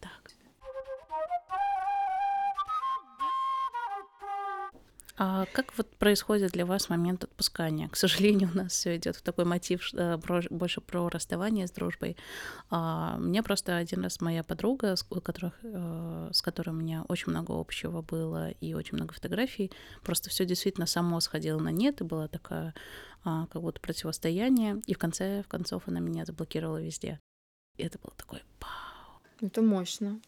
А 5.18 5.46
как 5.52 5.76
вот 5.78 5.88
происходит 5.96 6.52
для 6.52 6.66
вас 6.66 6.90
момент 6.90 7.25
отпускания? 7.25 7.88
К 7.88 7.96
сожалению, 7.96 8.50
у 8.52 8.56
нас 8.56 8.73
все 8.73 8.96
идет 8.96 9.16
в 9.16 9.23
такой 9.23 9.46
мотив 9.46 9.88
э, 9.94 10.18
больше 10.50 10.80
про 10.82 11.08
расставание 11.08 11.66
с 11.66 11.70
дружбой. 11.70 12.16
А, 12.68 13.16
мне 13.16 13.42
просто 13.42 13.76
один 13.76 14.02
раз 14.02 14.20
моя 14.20 14.44
подруга, 14.44 14.94
с, 14.94 15.02
которых, 15.02 15.54
э, 15.62 16.30
с 16.32 16.42
которой 16.42 16.70
у 16.70 16.75
меня 16.75 17.04
очень 17.08 17.30
много 17.30 17.58
общего 17.58 18.02
было 18.02 18.50
и 18.50 18.75
очень 18.75 18.96
много 18.96 19.14
фотографий, 19.14 19.73
просто 20.02 20.28
все 20.28 20.44
действительно 20.44 20.87
само 20.87 21.20
сходило 21.20 21.58
на 21.58 21.70
нет, 21.70 22.02
и 22.02 22.04
было 22.04 22.28
такое 22.28 22.75
а, 23.25 23.46
как 23.46 23.62
будто 23.62 23.80
противостояние, 23.80 24.82
и 24.87 24.92
в 24.92 24.99
конце 24.99 25.42
в 25.42 25.49
концов 25.49 25.85
она 25.87 25.99
меня 26.00 26.26
заблокировала 26.26 26.82
везде. 26.82 27.20
И 27.78 27.82
это 27.82 27.99
было 27.99 28.12
такое 28.16 28.42
«Пау». 28.58 29.23
Это 29.40 29.62
мощно. 29.62 30.20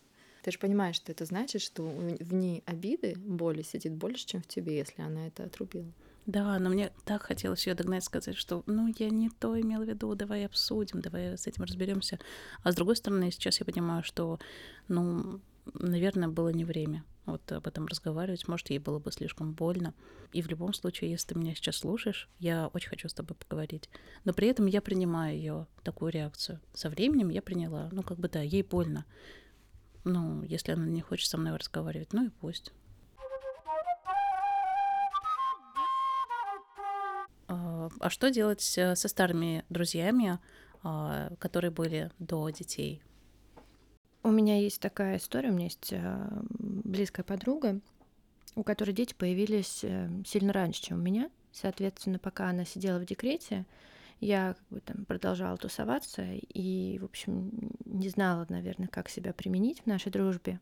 Ты 0.49 0.53
же 0.53 0.59
понимаешь, 0.61 0.97
что 0.97 1.13
это 1.13 1.27
значит, 1.27 1.61
что 1.61 1.83
в 1.83 2.33
ней 2.33 2.63
обиды, 2.65 3.15
боли 3.19 3.61
сидит 3.61 3.93
больше, 3.93 4.25
чем 4.25 4.41
в 4.41 4.47
тебе, 4.47 4.79
если 4.79 5.03
она 5.03 5.27
это 5.27 5.45
отрубила. 5.45 5.93
Да, 6.25 6.59
но 6.59 6.71
мне 6.71 6.91
так 7.05 7.21
хотелось 7.21 7.67
ее 7.67 7.75
догнать, 7.75 8.03
сказать, 8.03 8.35
что 8.35 8.63
ну 8.65 8.91
я 8.99 9.11
не 9.11 9.29
то 9.29 9.61
имела 9.61 9.85
в 9.85 9.89
виду, 9.89 10.15
давай 10.15 10.47
обсудим, 10.47 11.03
давай 11.03 11.37
с 11.37 11.47
этим 11.47 11.65
разберемся. 11.65 12.19
А 12.63 12.73
с 12.73 12.75
другой 12.75 12.97
стороны, 12.97 13.31
сейчас 13.31 13.61
я 13.61 13.67
понимаю, 13.67 14.03
что, 14.03 14.41
ну, 14.89 15.43
наверное, 15.75 16.29
было 16.29 16.49
не 16.49 16.65
время 16.65 17.05
вот 17.27 17.53
об 17.53 17.67
этом 17.67 17.85
разговаривать. 17.85 18.49
Может, 18.49 18.71
ей 18.71 18.79
было 18.79 18.99
бы 18.99 19.13
слишком 19.13 19.53
больно. 19.53 19.93
И 20.33 20.41
в 20.41 20.49
любом 20.49 20.73
случае, 20.73 21.11
если 21.11 21.35
ты 21.35 21.39
меня 21.39 21.55
сейчас 21.55 21.77
слушаешь, 21.77 22.27
я 22.39 22.69
очень 22.69 22.89
хочу 22.89 23.07
с 23.11 23.13
тобой 23.13 23.37
поговорить. 23.37 23.91
Но 24.25 24.33
при 24.33 24.49
этом 24.49 24.65
я 24.65 24.81
принимаю 24.81 25.37
ее 25.37 25.67
такую 25.83 26.11
реакцию. 26.11 26.59
Со 26.73 26.89
временем 26.89 27.29
я 27.29 27.43
приняла. 27.43 27.91
Ну, 27.93 28.03
как 28.03 28.19
бы 28.19 28.31
да, 28.31 28.41
ей 28.41 28.63
больно. 28.63 29.05
Ну, 30.09 30.43
если 30.43 30.73
она 30.73 30.87
не 30.87 31.03
хочет 31.03 31.29
со 31.29 31.37
мной 31.37 31.57
разговаривать, 31.57 32.15
ну 32.15 32.27
и 32.27 32.31
пусть. 32.31 32.73
А 37.47 37.91
а 38.01 38.11
что 38.11 38.31
делать 38.31 38.63
со 38.63 38.95
старыми 38.95 39.65
друзьями, 39.69 40.39
а, 40.83 41.31
которые 41.39 41.71
были 41.71 42.11
до 42.19 42.49
детей? 42.49 43.03
У 44.23 44.31
меня 44.31 44.59
есть 44.59 44.81
такая 44.81 45.19
история, 45.19 45.51
у 45.51 45.55
меня 45.55 45.65
есть 45.65 45.93
а, 45.93 46.43
близкая 46.49 47.25
подруга, 47.25 47.81
у 48.55 48.63
которой 48.63 48.93
дети 48.93 49.15
появились 49.15 49.85
э, 49.85 50.09
сильно 50.27 50.53
раньше, 50.53 50.83
чем 50.83 50.99
у 50.99 51.03
меня. 51.03 51.31
Соответственно, 51.53 52.19
пока 52.19 52.49
она 52.49 52.65
сидела 52.65 52.99
в 52.99 53.05
декрете, 53.05 53.67
я 54.21 54.55
как 54.55 54.69
бы 54.71 54.81
там 54.81 55.05
продолжала 55.05 55.57
тусоваться 55.57 56.27
и, 56.33 56.99
в 57.01 57.05
общем, 57.05 57.51
не 57.85 58.09
знала, 58.09 58.47
наверное, 58.49 58.89
как 58.89 59.09
себя 59.09 59.33
применить 59.33 59.81
в 59.83 59.87
нашей 59.87 60.11
дружбе. 60.11 60.61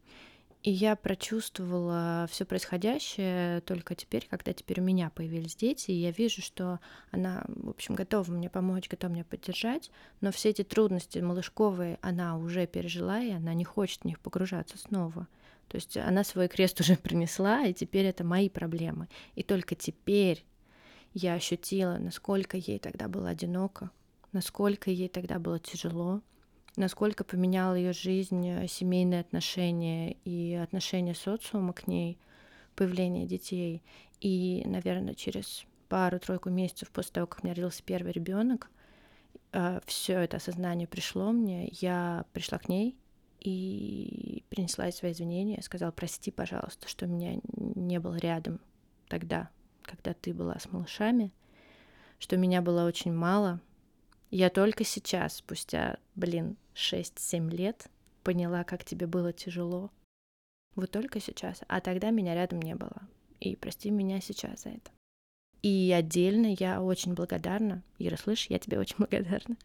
И 0.62 0.70
я 0.70 0.96
прочувствовала 0.96 2.26
все 2.28 2.44
происходящее 2.44 3.60
только 3.60 3.94
теперь, 3.94 4.26
когда 4.28 4.52
теперь 4.52 4.80
у 4.80 4.82
меня 4.82 5.10
появились 5.10 5.54
дети, 5.54 5.92
и 5.92 6.00
я 6.00 6.10
вижу, 6.10 6.42
что 6.42 6.80
она, 7.12 7.44
в 7.46 7.68
общем, 7.68 7.94
готова 7.94 8.28
мне 8.32 8.50
помочь, 8.50 8.88
готова 8.88 9.12
меня 9.12 9.24
поддержать, 9.24 9.92
но 10.20 10.32
все 10.32 10.48
эти 10.48 10.64
трудности 10.64 11.20
малышковые 11.20 11.98
она 12.02 12.36
уже 12.36 12.66
пережила, 12.66 13.20
и 13.20 13.30
она 13.30 13.54
не 13.54 13.64
хочет 13.64 14.00
в 14.00 14.04
них 14.06 14.18
погружаться 14.18 14.76
снова. 14.76 15.28
То 15.68 15.76
есть 15.76 15.96
она 15.96 16.24
свой 16.24 16.48
крест 16.48 16.80
уже 16.80 16.96
принесла, 17.02 17.64
и 17.64 17.72
теперь 17.72 18.06
это 18.06 18.24
мои 18.24 18.48
проблемы. 18.48 19.08
И 19.36 19.44
только 19.44 19.76
теперь 19.76 20.44
я 21.18 21.32
ощутила, 21.32 21.96
насколько 21.96 22.58
ей 22.58 22.78
тогда 22.78 23.08
было 23.08 23.30
одиноко, 23.30 23.90
насколько 24.32 24.90
ей 24.90 25.08
тогда 25.08 25.38
было 25.38 25.58
тяжело, 25.58 26.20
насколько 26.76 27.24
поменяла 27.24 27.74
ее 27.74 27.94
жизнь, 27.94 28.46
э, 28.46 28.68
семейные 28.68 29.20
отношения 29.20 30.12
и 30.26 30.52
отношения 30.52 31.14
социума 31.14 31.72
к 31.72 31.86
ней, 31.86 32.18
появление 32.74 33.26
детей. 33.26 33.82
И, 34.20 34.62
наверное, 34.66 35.14
через 35.14 35.64
пару-тройку 35.88 36.50
месяцев 36.50 36.90
после 36.90 37.12
того, 37.12 37.26
как 37.26 37.42
у 37.42 37.46
меня 37.46 37.54
родился 37.54 37.82
первый 37.82 38.12
ребенок, 38.12 38.70
все 39.86 40.18
это 40.20 40.36
осознание 40.36 40.86
пришло 40.86 41.32
мне. 41.32 41.68
Я 41.72 42.26
пришла 42.34 42.58
к 42.58 42.68
ней 42.68 42.94
и 43.40 44.44
принесла 44.50 44.86
ей 44.86 44.92
свои 44.92 45.12
извинения, 45.12 45.62
сказала, 45.62 45.92
прости, 45.92 46.30
пожалуйста, 46.30 46.88
что 46.88 47.06
меня 47.06 47.40
не 47.54 47.98
было 48.00 48.16
рядом 48.16 48.60
тогда, 49.08 49.48
когда 49.86 50.12
ты 50.14 50.34
была 50.34 50.58
с 50.58 50.70
малышами, 50.70 51.32
что 52.18 52.36
меня 52.36 52.62
было 52.62 52.84
очень 52.84 53.12
мало. 53.12 53.60
Я 54.30 54.50
только 54.50 54.84
сейчас, 54.84 55.36
спустя, 55.36 55.98
блин, 56.14 56.56
6-7 56.74 57.50
лет, 57.50 57.88
поняла, 58.22 58.64
как 58.64 58.84
тебе 58.84 59.06
было 59.06 59.32
тяжело. 59.32 59.90
Вот 60.74 60.90
только 60.90 61.20
сейчас. 61.20 61.62
А 61.68 61.80
тогда 61.80 62.10
меня 62.10 62.34
рядом 62.34 62.60
не 62.60 62.74
было. 62.74 63.02
И 63.40 63.56
прости 63.56 63.90
меня 63.90 64.20
сейчас 64.20 64.64
за 64.64 64.70
это. 64.70 64.90
И 65.62 65.92
отдельно 65.96 66.54
я 66.58 66.82
очень 66.82 67.14
благодарна, 67.14 67.82
Ира, 67.98 68.16
слышь, 68.16 68.46
я 68.48 68.58
тебе 68.58 68.78
очень 68.78 68.96
благодарна, 68.98 69.56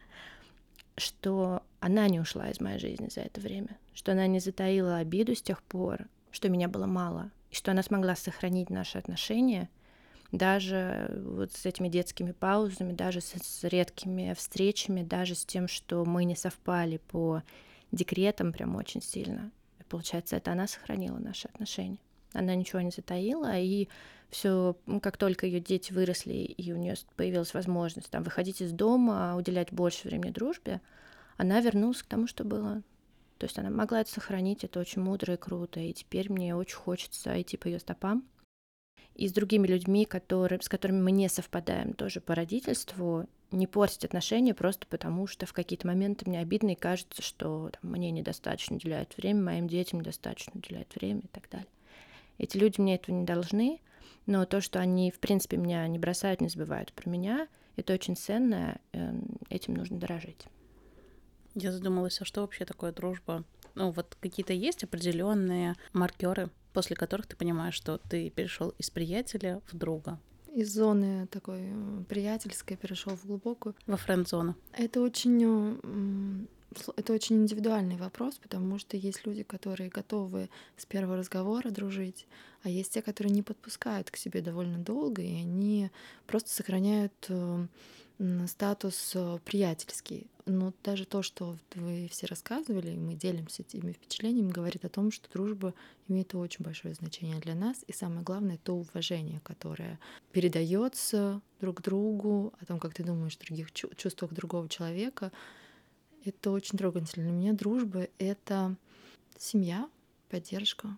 что 0.97 1.63
она 1.79 2.07
не 2.07 2.19
ушла 2.19 2.49
из 2.49 2.59
моей 2.59 2.79
жизни 2.79 3.09
за 3.09 3.21
это 3.21 3.41
время, 3.41 3.77
что 3.93 4.13
она 4.13 4.27
не 4.27 4.39
затаила 4.39 4.97
обиду 4.97 5.35
с 5.35 5.41
тех 5.41 5.61
пор, 5.63 6.07
что 6.31 6.49
меня 6.49 6.67
было 6.67 6.85
мало, 6.85 7.31
и 7.49 7.55
что 7.55 7.71
она 7.71 7.83
смогла 7.83 8.15
сохранить 8.15 8.69
наши 8.69 8.97
отношения 8.97 9.69
даже 10.31 11.11
вот 11.25 11.51
с 11.53 11.65
этими 11.65 11.89
детскими 11.89 12.31
паузами, 12.31 12.93
даже 12.93 13.21
с, 13.21 13.33
с 13.33 13.63
редкими 13.63 14.33
встречами, 14.33 15.03
даже 15.03 15.35
с 15.35 15.45
тем, 15.45 15.67
что 15.67 16.05
мы 16.05 16.23
не 16.23 16.35
совпали 16.35 16.97
по 16.97 17.43
декретам 17.91 18.53
прям 18.53 18.75
очень 18.75 19.01
сильно. 19.01 19.51
И 19.79 19.83
получается, 19.83 20.37
это 20.37 20.53
она 20.53 20.67
сохранила 20.67 21.17
наши 21.17 21.47
отношения. 21.49 21.99
Она 22.33 22.55
ничего 22.55 22.79
не 22.79 22.91
затаила, 22.91 23.59
и 23.59 23.89
все, 24.29 24.77
как 25.01 25.17
только 25.17 25.45
ее 25.45 25.59
дети 25.59 25.91
выросли, 25.91 26.33
и 26.33 26.71
у 26.71 26.77
нее 26.77 26.95
появилась 27.17 27.53
возможность 27.53 28.09
там 28.09 28.23
выходить 28.23 28.61
из 28.61 28.71
дома, 28.71 29.35
уделять 29.35 29.73
больше 29.73 30.07
времени 30.07 30.31
дружбе, 30.31 30.79
она 31.35 31.59
вернулась 31.59 32.01
к 32.01 32.07
тому, 32.07 32.27
что 32.27 32.45
было. 32.45 32.81
То 33.37 33.45
есть 33.45 33.59
она 33.59 33.69
могла 33.69 34.01
это 34.01 34.11
сохранить, 34.11 34.63
это 34.63 34.79
очень 34.79 35.01
мудро 35.01 35.33
и 35.33 35.37
круто, 35.37 35.79
и 35.81 35.91
теперь 35.91 36.31
мне 36.31 36.55
очень 36.55 36.77
хочется 36.77 37.41
идти 37.41 37.57
по 37.57 37.67
ее 37.67 37.79
стопам. 37.79 38.23
И 39.15 39.27
с 39.27 39.33
другими 39.33 39.67
людьми, 39.67 40.05
которые, 40.05 40.61
с 40.61 40.69
которыми 40.69 41.01
мы 41.01 41.11
не 41.11 41.27
совпадаем 41.29 41.93
тоже 41.93 42.21
по 42.21 42.33
родительству, 42.33 43.27
не 43.51 43.67
портить 43.67 44.05
отношения 44.05 44.53
просто 44.53 44.87
потому, 44.87 45.27
что 45.27 45.45
в 45.45 45.53
какие-то 45.53 45.85
моменты 45.85 46.29
мне 46.29 46.39
обидно 46.39 46.71
и 46.71 46.75
кажется, 46.75 47.21
что 47.21 47.69
там, 47.69 47.91
мне 47.91 48.11
недостаточно 48.11 48.77
уделяют 48.77 49.15
время, 49.17 49.43
моим 49.43 49.67
детям 49.67 49.99
недостаточно 49.99 50.53
уделяют 50.55 50.95
время 50.95 51.21
и 51.21 51.27
так 51.27 51.49
далее. 51.49 51.67
Эти 52.37 52.57
люди 52.57 52.79
мне 52.79 52.95
этого 52.95 53.13
не 53.15 53.25
должны, 53.25 53.81
но 54.25 54.45
то, 54.45 54.61
что 54.61 54.79
они, 54.79 55.11
в 55.11 55.19
принципе, 55.19 55.57
меня 55.57 55.87
не 55.87 55.99
бросают, 55.99 56.41
не 56.41 56.47
забывают 56.47 56.93
про 56.93 57.09
меня, 57.09 57.47
это 57.75 57.93
очень 57.93 58.15
ценно, 58.15 58.79
эм, 58.93 59.37
этим 59.49 59.73
нужно 59.73 59.99
дорожить. 59.99 60.45
Я 61.55 61.71
задумалась, 61.71 62.21
а 62.21 62.25
что 62.25 62.41
вообще 62.41 62.65
такое 62.65 62.91
дружба? 62.93 63.43
Ну, 63.75 63.91
вот 63.91 64.17
какие-то 64.19 64.53
есть 64.53 64.83
определенные 64.83 65.75
маркеры, 65.93 66.49
после 66.73 66.95
которых 66.95 67.27
ты 67.27 67.35
понимаешь, 67.35 67.75
что 67.75 67.97
ты 67.97 68.29
перешел 68.29 68.73
из 68.77 68.89
приятеля 68.89 69.61
в 69.71 69.77
друга 69.77 70.19
из 70.53 70.73
зоны 70.73 71.27
такой 71.27 71.61
приятельской 72.09 72.75
перешел 72.75 73.15
в 73.15 73.25
глубокую. 73.25 73.73
Во 73.87 73.95
френд-зону. 73.95 74.55
Это 74.73 74.99
очень 75.01 75.41
э, 75.41 76.45
это 76.95 77.13
очень 77.13 77.37
индивидуальный 77.37 77.97
вопрос, 77.97 78.35
потому 78.35 78.79
что 78.79 78.97
есть 78.97 79.25
люди, 79.25 79.43
которые 79.43 79.89
готовы 79.89 80.49
с 80.77 80.85
первого 80.85 81.17
разговора 81.17 81.69
дружить, 81.69 82.25
а 82.63 82.69
есть 82.69 82.93
те, 82.93 83.01
которые 83.01 83.33
не 83.33 83.41
подпускают 83.41 84.11
к 84.11 84.17
себе 84.17 84.41
довольно 84.41 84.77
долго, 84.77 85.21
и 85.21 85.33
они 85.33 85.89
просто 86.27 86.49
сохраняют 86.49 87.13
э, 87.29 87.67
статус 88.47 89.13
э, 89.15 89.39
приятельский. 89.43 90.27
Но 90.45 90.73
даже 90.83 91.05
то, 91.05 91.21
что 91.21 91.55
вы 91.75 92.07
все 92.11 92.25
рассказывали, 92.25 92.91
и 92.91 92.97
мы 92.97 93.13
делимся 93.13 93.61
этими 93.61 93.91
впечатлениями, 93.91 94.51
говорит 94.51 94.85
о 94.85 94.89
том, 94.89 95.11
что 95.11 95.29
дружба 95.31 95.73
имеет 96.07 96.33
очень 96.33 96.63
большое 96.63 96.93
значение 96.93 97.39
для 97.39 97.55
нас. 97.55 97.83
И 97.87 97.93
самое 97.93 98.23
главное, 98.23 98.59
то 98.63 98.75
уважение, 98.75 99.39
которое 99.43 99.99
передается 100.31 101.41
друг 101.59 101.81
другу, 101.81 102.53
о 102.59 102.65
том, 102.65 102.79
как 102.79 102.93
ты 102.93 103.03
думаешь 103.03 103.35
о 103.35 103.45
других 103.45 103.71
чувствах 103.71 104.33
другого 104.33 104.67
человека. 104.67 105.31
Это 106.23 106.51
очень 106.51 106.77
трогательно. 106.77 107.25
Для 107.25 107.33
меня 107.33 107.53
дружба— 107.53 108.07
это 108.19 108.75
семья, 109.37 109.89
поддержка. 110.29 110.97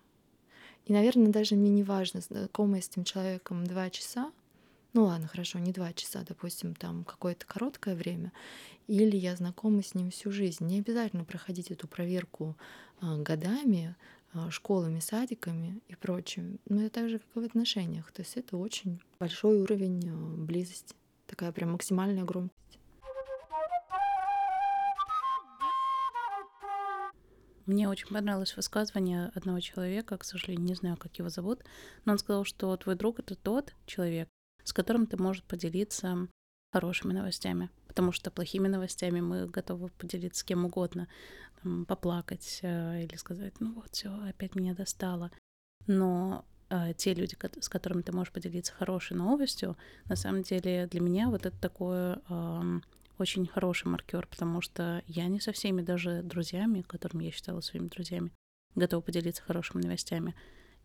И, 0.86 0.94
наверное, 0.94 1.32
даже 1.32 1.56
мне 1.56 1.70
не 1.70 1.84
важно, 1.84 2.22
знакомая 2.22 2.82
с 2.82 2.89
этим 2.89 3.03
человеком 3.06 3.65
два 3.65 3.89
часа, 3.89 4.32
ну 4.94 5.06
ладно, 5.06 5.27
хорошо, 5.27 5.58
не 5.58 5.72
два 5.72 5.92
часа, 5.94 6.24
допустим, 6.27 6.75
там 6.75 7.03
какое-то 7.03 7.48
короткое 7.48 7.96
время, 7.96 8.32
или 8.88 9.18
я 9.18 9.36
знакома 9.36 9.82
с 9.82 9.96
ним 9.96 10.12
всю 10.12 10.32
жизнь. 10.32 10.65
Не 10.65 10.80
обязательно 10.80 11.24
проходить 11.24 11.72
эту 11.72 11.88
проверку 11.88 12.56
а, 13.01 13.18
годами, 13.18 13.96
а, 14.34 14.51
школами, 14.51 15.00
садиками 15.00 15.80
и 15.88 15.96
прочим. 15.96 16.60
Но 16.68 16.82
это 16.82 17.01
так 17.01 17.10
же, 17.10 17.20
как 17.20 17.27
и 17.36 17.39
в 17.39 17.44
отношениях. 17.44 18.12
То 18.12 18.22
есть 18.22 18.38
это 18.38 18.56
очень 18.58 19.00
большой 19.20 19.62
уровень 19.62 20.10
а, 20.10 20.46
близости, 20.46 20.94
такая 21.25 21.51
прям 21.51 21.72
максимальная 21.72 22.24
громкость. 22.24 22.62
Мне 27.65 27.88
очень 27.88 28.08
понравилось 28.08 28.55
высказывание 28.58 29.32
одного 29.36 29.60
человека, 29.62 30.17
к 30.17 30.25
сожалению, 30.25 30.65
не 30.65 30.75
знаю, 30.75 30.98
как 30.98 31.17
его 31.17 31.29
зовут, 31.29 31.63
но 32.03 32.13
он 32.13 32.17
сказал, 32.17 32.43
что 32.43 32.75
твой 32.75 32.96
друг— 32.96 33.20
это 33.20 33.36
тот 33.36 33.74
человек, 33.86 34.27
с 34.63 34.74
которым 34.74 35.08
ты 35.08 35.15
можешь 35.15 35.43
поделиться 35.43 36.27
хорошими 36.74 37.13
новостями, 37.13 37.70
потому 37.88 38.12
что 38.12 38.32
плохими 38.32 38.67
новостями 38.67 39.22
мы 39.22 39.46
готовы 39.46 39.89
поделиться 39.89 40.41
с 40.41 40.43
кем 40.43 40.65
угодно, 40.65 41.08
там, 41.62 41.86
поплакать 41.86 42.60
э, 42.63 43.03
или 43.03 43.15
сказать, 43.15 43.53
ну 43.60 43.74
вот 43.75 43.91
все, 43.91 44.10
опять 44.27 44.55
меня 44.55 44.74
достало. 44.74 45.32
Но 45.88 46.46
э, 46.70 46.93
те 46.98 47.13
люди, 47.13 47.38
с 47.62 47.70
которыми 47.70 48.01
ты 48.01 48.12
можешь 48.12 48.34
поделиться 48.34 48.74
хорошей 48.74 49.15
новостью, 49.15 49.77
на 50.05 50.15
самом 50.17 50.43
деле 50.43 50.88
для 50.88 51.00
меня 51.00 51.29
вот 51.29 51.46
это 51.46 51.58
такое 51.62 52.22
э, 52.27 52.79
очень 53.20 53.48
хороший 53.48 53.88
маркер, 53.88 54.27
потому 54.27 54.62
что 54.62 55.03
я 55.08 55.27
не 55.27 55.39
со 55.39 55.51
всеми 55.51 55.82
даже 55.82 56.22
друзьями, 56.24 56.82
которыми 56.82 57.25
я 57.25 57.32
считала 57.32 57.62
своими 57.62 57.88
друзьями, 57.88 58.32
готова 58.75 59.01
поделиться 59.01 59.43
хорошими 59.43 59.84
новостями 59.84 60.36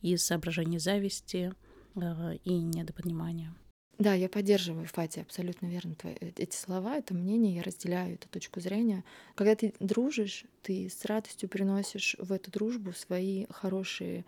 из 0.00 0.24
соображений 0.24 0.78
зависти 0.78 1.52
э, 1.96 2.36
и 2.44 2.52
недопонимания. 2.52 3.54
Да, 3.98 4.14
я 4.14 4.28
поддерживаю, 4.28 4.86
Фати, 4.86 5.18
абсолютно 5.18 5.66
верно 5.66 5.96
твои, 5.96 6.14
э, 6.20 6.30
эти 6.36 6.54
слова, 6.54 6.96
это 6.96 7.14
мнение, 7.14 7.56
я 7.56 7.62
разделяю 7.62 8.14
эту 8.14 8.28
точку 8.28 8.60
зрения. 8.60 9.04
Когда 9.34 9.56
ты 9.56 9.74
дружишь, 9.80 10.44
ты 10.62 10.88
с 10.88 11.04
радостью 11.04 11.48
приносишь 11.48 12.14
в 12.18 12.32
эту 12.32 12.52
дружбу 12.52 12.92
свои 12.92 13.46
хорошие 13.50 14.24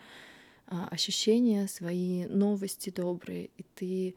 а, 0.66 0.88
ощущения, 0.88 1.68
свои 1.68 2.26
новости 2.26 2.90
добрые, 2.90 3.50
и 3.58 3.62
ты 3.62 4.14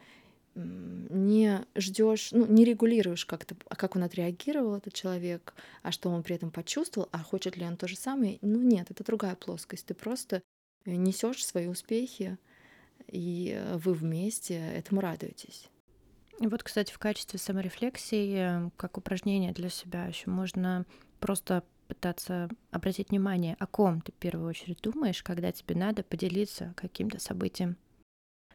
не 0.55 1.65
ждешь, 1.75 2.31
ну, 2.31 2.45
не 2.45 2.65
регулируешь 2.65 3.25
как-то, 3.25 3.55
а 3.69 3.75
как 3.75 3.95
он 3.95 4.03
отреагировал, 4.03 4.75
этот 4.75 4.93
человек, 4.93 5.53
а 5.81 5.91
что 5.91 6.09
он 6.09 6.23
при 6.23 6.35
этом 6.35 6.51
почувствовал, 6.51 7.09
а 7.11 7.19
хочет 7.19 7.57
ли 7.57 7.65
он 7.65 7.77
то 7.77 7.87
же 7.87 7.95
самое. 7.95 8.37
Ну 8.41 8.61
нет, 8.61 8.91
это 8.91 9.03
другая 9.03 9.35
плоскость. 9.35 9.85
Ты 9.85 9.93
просто 9.93 10.41
несешь 10.85 11.45
свои 11.45 11.67
успехи, 11.67 12.37
и 13.07 13.59
вы 13.75 13.93
вместе 13.93 14.55
этому 14.55 15.01
радуетесь. 15.01 15.69
Вот, 16.39 16.63
кстати, 16.63 16.91
в 16.91 16.99
качестве 16.99 17.39
саморефлексии, 17.39 18.71
как 18.75 18.97
упражнение 18.97 19.53
для 19.53 19.69
себя, 19.69 20.05
еще 20.05 20.29
можно 20.29 20.85
просто 21.19 21.63
пытаться 21.87 22.49
обратить 22.71 23.09
внимание, 23.09 23.55
о 23.59 23.67
ком 23.67 24.01
ты 24.01 24.11
в 24.11 24.15
первую 24.15 24.49
очередь 24.49 24.79
думаешь, 24.81 25.21
когда 25.21 25.51
тебе 25.51 25.75
надо 25.75 26.01
поделиться 26.03 26.73
каким-то 26.75 27.19
событием. 27.19 27.77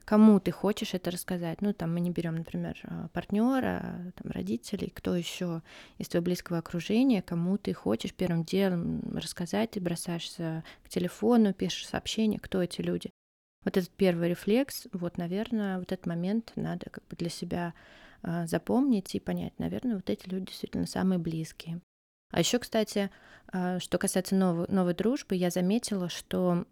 Кому 0.09 0.41
ты 0.41 0.53
хочешь 0.53 0.95
это 0.95 1.11
рассказать? 1.11 1.61
Ну, 1.61 1.75
там 1.75 1.93
мы 1.93 2.01
не 2.01 2.11
берем, 2.11 2.37
например, 2.37 2.81
а, 2.85 3.09
партнера, 3.09 4.15
там, 4.17 4.33
родителей, 4.33 4.89
кто 4.89 5.15
еще 5.15 5.61
из 5.99 6.09
твоего 6.09 6.25
близкого 6.25 6.61
окружения, 6.61 7.21
кому 7.21 7.59
ты 7.59 7.75
хочешь 7.75 8.15
первым 8.15 8.43
делом 8.43 9.03
рассказать, 9.15 9.73
ты 9.73 9.83
бросаешься 9.83 10.65
к 10.83 10.89
телефону, 10.89 11.53
пишешь 11.53 11.87
сообщение, 11.89 12.41
кто 12.41 12.63
эти 12.63 12.81
люди 12.81 13.11
вот 13.67 13.77
этот 13.77 13.91
первый 13.91 14.31
рефлекс, 14.31 14.87
вот, 14.95 15.19
наверное, 15.19 15.79
вот 15.79 15.93
этот 15.93 16.07
момент 16.07 16.53
надо 16.57 16.89
как 16.89 17.07
бы 17.09 17.15
для 17.15 17.29
себя 17.29 17.75
э, 18.23 18.47
запомнить 18.47 19.15
и 19.15 19.21
понять, 19.21 19.59
наверное, 19.59 19.97
вот 19.97 20.09
эти 20.09 20.27
люди 20.27 20.47
действительно 20.47 20.87
самые 20.87 21.19
близкие. 21.19 21.83
А 22.31 22.41
еще, 22.41 22.59
кстати, 22.59 23.11
э, 23.53 23.79
что 23.81 23.99
касается 23.99 24.35
новой, 24.35 24.67
новой 24.69 24.95
дружбы, 24.95 25.35
я 25.35 25.51
заметила, 25.51 26.09
что 26.09 26.67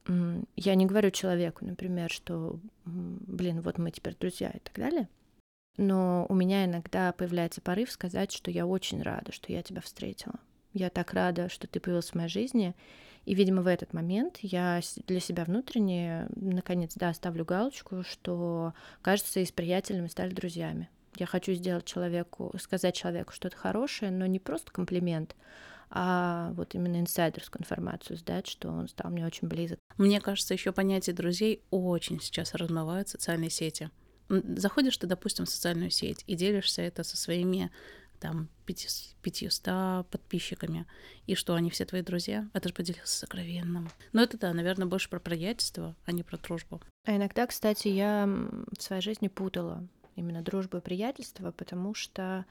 я 0.56 0.74
не 0.74 0.86
говорю 0.86 1.10
человеку, 1.10 1.64
например, 1.64 2.10
что, 2.10 2.60
блин, 2.84 3.62
вот 3.62 3.78
мы 3.78 3.90
теперь 3.90 4.16
друзья 4.18 4.50
и 4.50 4.58
так 4.58 4.74
далее, 4.74 5.08
но 5.76 6.26
у 6.28 6.34
меня 6.34 6.64
иногда 6.64 7.12
появляется 7.12 7.60
порыв 7.60 7.90
сказать, 7.90 8.32
что 8.32 8.50
я 8.50 8.66
очень 8.66 9.02
рада, 9.02 9.32
что 9.32 9.52
я 9.52 9.62
тебя 9.62 9.80
встретила. 9.80 10.34
Я 10.72 10.90
так 10.90 11.14
рада, 11.14 11.48
что 11.48 11.66
ты 11.66 11.80
появился 11.80 12.12
в 12.12 12.14
моей 12.16 12.28
жизни, 12.28 12.74
и, 13.24 13.34
видимо, 13.34 13.62
в 13.62 13.66
этот 13.66 13.92
момент 13.92 14.38
я 14.42 14.80
для 15.06 15.20
себя 15.20 15.44
внутренне, 15.44 16.28
наконец, 16.36 16.94
да, 16.94 17.12
ставлю 17.12 17.44
галочку, 17.44 18.04
что, 18.04 18.72
кажется, 19.02 19.40
и 19.40 19.44
с 19.44 19.52
приятелями 19.52 20.06
стали 20.08 20.32
друзьями. 20.32 20.88
Я 21.18 21.26
хочу 21.26 21.52
сделать 21.54 21.84
человеку, 21.84 22.52
сказать 22.60 22.94
человеку 22.94 23.32
что-то 23.32 23.56
хорошее, 23.56 24.10
но 24.10 24.26
не 24.26 24.38
просто 24.38 24.70
комплимент, 24.72 25.34
а 25.88 26.52
вот 26.54 26.74
именно 26.74 27.00
инсайдерскую 27.00 27.62
информацию 27.62 28.16
сдать, 28.16 28.46
что 28.46 28.68
он 28.68 28.88
стал 28.88 29.10
мне 29.10 29.24
очень 29.24 29.48
близок. 29.48 29.78
Мне 29.96 30.20
кажется, 30.20 30.54
еще 30.54 30.72
понятие 30.72 31.14
друзей 31.14 31.62
очень 31.70 32.20
сейчас 32.20 32.54
размывают 32.54 33.08
социальные 33.08 33.50
сети. 33.50 33.90
Заходишь 34.28 34.96
ты, 34.98 35.06
допустим, 35.06 35.44
в 35.44 35.50
социальную 35.50 35.90
сеть 35.90 36.24
и 36.26 36.34
делишься 36.34 36.82
это 36.82 37.04
со 37.04 37.16
своими 37.16 37.70
там 38.18 38.48
500 38.64 40.06
подписчиками, 40.08 40.86
и 41.26 41.34
что 41.34 41.54
они 41.54 41.70
все 41.70 41.84
твои 41.84 42.02
друзья, 42.02 42.48
это 42.54 42.68
же 42.68 42.74
поделился 42.74 43.18
сокровенным. 43.18 43.90
Но 44.12 44.22
это, 44.22 44.38
да, 44.38 44.52
наверное, 44.52 44.86
больше 44.86 45.08
про 45.08 45.20
приятельство, 45.20 45.94
а 46.06 46.12
не 46.12 46.22
про 46.22 46.38
дружбу. 46.38 46.80
А 47.04 47.14
иногда, 47.14 47.46
кстати, 47.46 47.88
я 47.88 48.26
в 48.26 48.82
своей 48.82 49.02
жизни 49.02 49.28
путала 49.28 49.86
именно 50.16 50.42
дружбу 50.42 50.78
и 50.78 50.80
приятельство, 50.80 51.52
потому 51.52 51.94
что 51.94 52.44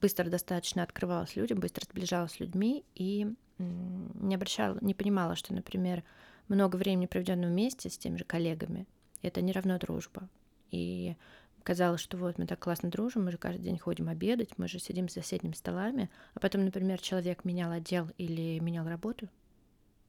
быстро 0.00 0.30
достаточно 0.30 0.82
открывалась 0.82 1.36
людям, 1.36 1.60
быстро 1.60 1.84
сближалась 1.84 2.32
с 2.32 2.40
людьми 2.40 2.84
и 2.94 3.32
не 3.58 4.34
обращала, 4.34 4.78
не 4.80 4.94
понимала, 4.94 5.36
что, 5.36 5.52
например, 5.52 6.02
много 6.48 6.76
времени 6.76 7.06
проведенного 7.06 7.50
вместе 7.50 7.90
с 7.90 7.98
теми 7.98 8.16
же 8.16 8.24
коллегами, 8.24 8.86
это 9.22 9.42
не 9.42 9.52
равно 9.52 9.78
дружба. 9.78 10.28
И 10.70 11.16
казалось, 11.62 12.00
что 12.00 12.16
вот 12.16 12.38
мы 12.38 12.46
так 12.46 12.58
классно 12.58 12.90
дружим, 12.90 13.24
мы 13.24 13.32
же 13.32 13.38
каждый 13.38 13.62
день 13.62 13.78
ходим 13.78 14.08
обедать, 14.08 14.56
мы 14.56 14.66
же 14.66 14.78
сидим 14.78 15.08
за 15.08 15.16
соседними 15.16 15.52
столами, 15.52 16.10
а 16.34 16.40
потом, 16.40 16.64
например, 16.64 17.00
человек 17.00 17.44
менял 17.44 17.70
отдел 17.70 18.08
или 18.16 18.58
менял 18.60 18.88
работу 18.88 19.28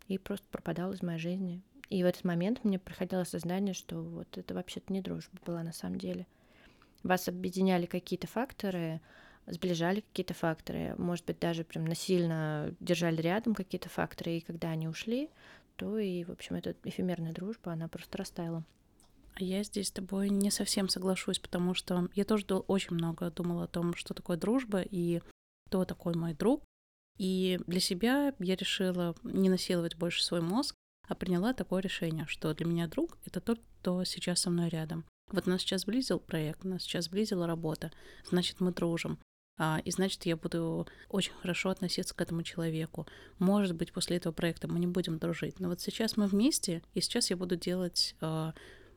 и 0.08 0.18
просто 0.18 0.48
пропадал 0.50 0.94
из 0.94 1.02
моей 1.02 1.20
жизни. 1.20 1.62
И 1.90 2.04
в 2.04 2.06
этот 2.06 2.24
момент 2.24 2.64
мне 2.64 2.80
приходило 2.80 3.24
осознание, 3.24 3.74
что 3.74 4.02
вот 4.02 4.38
это 4.38 4.54
вообще-то 4.54 4.94
не 4.94 5.02
дружба 5.02 5.38
была 5.46 5.62
на 5.62 5.74
самом 5.74 5.98
деле. 5.98 6.26
Вас 7.04 7.28
объединяли 7.28 7.86
какие-то 7.86 8.28
факторы, 8.28 9.02
сближали 9.48 10.02
какие-то 10.02 10.34
факторы, 10.34 10.96
может 10.98 11.26
быть, 11.26 11.40
даже 11.40 11.64
прям 11.64 11.86
насильно 11.86 12.74
держали 12.80 13.22
рядом 13.22 13.56
какие-то 13.56 13.90
факторы, 13.90 14.38
и 14.38 14.42
когда 14.42 14.70
они 14.70 14.88
ушли, 14.88 15.30
то 15.76 15.98
и, 15.98 16.24
в 16.24 16.30
общем, 16.30 16.56
эта 16.56 16.76
эфемерная 16.84 17.34
дружба, 17.34 17.74
она 17.74 17.88
просто 17.88 18.20
растаяла. 18.20 18.64
А 19.34 19.44
я 19.44 19.64
здесь 19.64 19.88
с 19.88 19.92
тобой 19.92 20.30
не 20.30 20.52
совсем 20.52 20.90
соглашусь, 20.90 21.40
потому 21.40 21.74
что 21.74 22.10
я 22.14 22.26
тоже 22.26 22.46
очень 22.46 22.96
много 22.96 23.32
думала 23.32 23.64
о 23.64 23.68
том, 23.68 23.96
что 23.96 24.14
такое 24.14 24.38
дружба 24.38 24.82
и 24.82 25.22
кто 25.68 25.86
такой 25.86 26.16
мой 26.16 26.34
друг. 26.34 26.64
И 27.18 27.60
для 27.68 27.80
себя 27.80 28.34
я 28.40 28.56
решила 28.56 29.16
не 29.24 29.50
насиловать 29.50 29.96
больше 29.96 30.24
свой 30.24 30.42
мозг, 30.42 30.76
а 31.08 31.16
приняла 31.16 31.54
такое 31.54 31.82
решение, 31.82 32.26
что 32.28 32.54
для 32.54 32.66
меня 32.66 32.88
друг— 32.88 33.18
это 33.26 33.42
тот, 33.42 33.60
кто 33.80 34.04
сейчас 34.04 34.42
со 34.42 34.50
мной 34.50 34.70
рядом. 34.70 35.06
Вот 35.32 35.48
нас 35.48 35.62
сейчас 35.62 35.82
сблизил 35.82 36.20
проект, 36.20 36.64
нас 36.64 36.84
сейчас 36.84 37.06
сблизила 37.06 37.48
работа, 37.48 37.92
значит, 38.30 38.60
мы 38.60 38.72
дружим. 38.72 39.18
А, 39.58 39.80
и 39.86 39.92
значит, 39.92 40.26
я 40.26 40.36
буду 40.38 40.88
очень 41.10 41.34
хорошо 41.34 41.70
относиться 41.70 42.16
к 42.16 42.22
этому 42.22 42.42
человеку. 42.44 43.08
Может 43.38 43.76
быть, 43.76 43.94
после 43.94 44.18
этого 44.18 44.34
проекта 44.34 44.68
мы 44.68 44.80
не 44.80 44.88
будем 44.88 45.20
дружить. 45.20 45.60
Но 45.60 45.70
вот 45.70 45.82
сейчас 45.82 46.18
мы 46.18 46.28
вместе, 46.28 46.82
и 46.94 47.02
сейчас 47.02 47.30
я 47.30 47.38
буду 47.38 47.56
делать 47.56 48.16
а, 48.22 48.54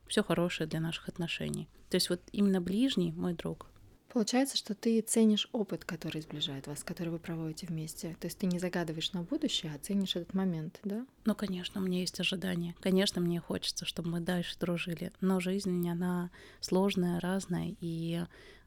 все 0.07 0.23
хорошее 0.23 0.67
для 0.67 0.79
наших 0.79 1.07
отношений. 1.07 1.69
То 1.89 1.95
есть 1.95 2.09
вот 2.09 2.21
именно 2.31 2.61
ближний 2.61 3.11
мой 3.11 3.33
друг. 3.33 3.67
Получается, 4.15 4.55
что 4.55 4.73
ты 4.75 5.01
ценишь 5.01 5.49
опыт, 5.51 5.83
который 5.83 6.21
сближает 6.21 6.67
вас, 6.67 6.85
который 6.85 7.09
вы 7.09 7.19
проводите 7.19 7.67
вместе. 7.67 8.15
То 8.21 8.27
есть 8.27 8.37
ты 8.37 8.45
не 8.45 8.59
загадываешь 8.59 9.11
на 9.11 9.23
будущее, 9.23 9.73
а 9.75 9.77
ценишь 9.77 10.15
этот 10.15 10.33
момент, 10.33 10.79
да? 10.85 11.05
Ну, 11.25 11.35
конечно, 11.35 11.81
у 11.81 11.83
меня 11.83 11.99
есть 11.99 12.17
ожидания. 12.21 12.75
Конечно, 12.79 13.19
мне 13.19 13.41
хочется, 13.41 13.83
чтобы 13.83 14.11
мы 14.11 14.19
дальше 14.21 14.57
дружили. 14.57 15.11
Но 15.19 15.41
жизнь, 15.41 15.89
она 15.89 16.31
сложная, 16.61 17.19
разная, 17.19 17.75
и, 17.81 18.23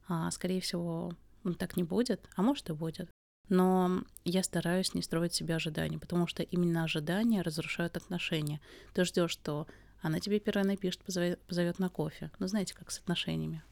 а, 0.07 0.31
скорее 0.33 0.61
всего, 0.61 1.15
так 1.59 1.79
не 1.79 1.83
будет, 1.83 2.29
а 2.37 2.43
может 2.43 2.69
и 2.69 2.75
будет. 2.75 3.09
Но 3.49 4.03
я 4.27 4.43
стараюсь 4.43 4.93
не 4.93 5.01
строить 5.01 5.33
себе 5.33 5.55
ожидания, 5.55 5.99
потому 5.99 6.27
что 6.27 6.43
именно 6.43 6.85
ожидания 6.85 7.41
разрушают 7.41 7.97
отношения. 7.97 8.61
Ты 8.93 9.07
ждешь, 9.07 9.31
что 9.31 9.67
она 10.03 10.21
тебе 10.21 10.41
первая 10.41 10.67
напишет, 10.67 11.03
позовет, 11.03 11.41
позовет 11.47 11.79
на 11.79 11.89
кофе. 11.89 12.31
Ну, 12.39 12.49
знаете, 12.49 12.75
как 12.75 12.91
с 12.91 12.99
отношениями. 12.99 13.63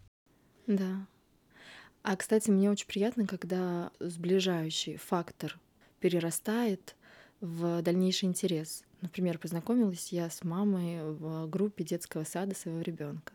Да. 0.67 1.07
А, 2.09 2.15
кстати, 2.15 2.53
мне 2.53 2.71
очень 2.71 2.87
приятно, 2.87 3.27
когда 3.27 3.91
сближающий 3.99 4.97
фактор 4.97 5.59
перерастает 5.99 6.95
в 7.41 7.83
дальнейший 7.83 8.29
интерес. 8.29 8.85
Например, 9.01 9.41
познакомилась 9.41 10.13
я 10.13 10.31
с 10.31 10.45
мамой 10.45 11.03
в 11.03 11.49
группе 11.49 11.83
детского 11.83 12.23
сада 12.23 12.55
своего 12.55 12.81
ребенка. 12.81 13.33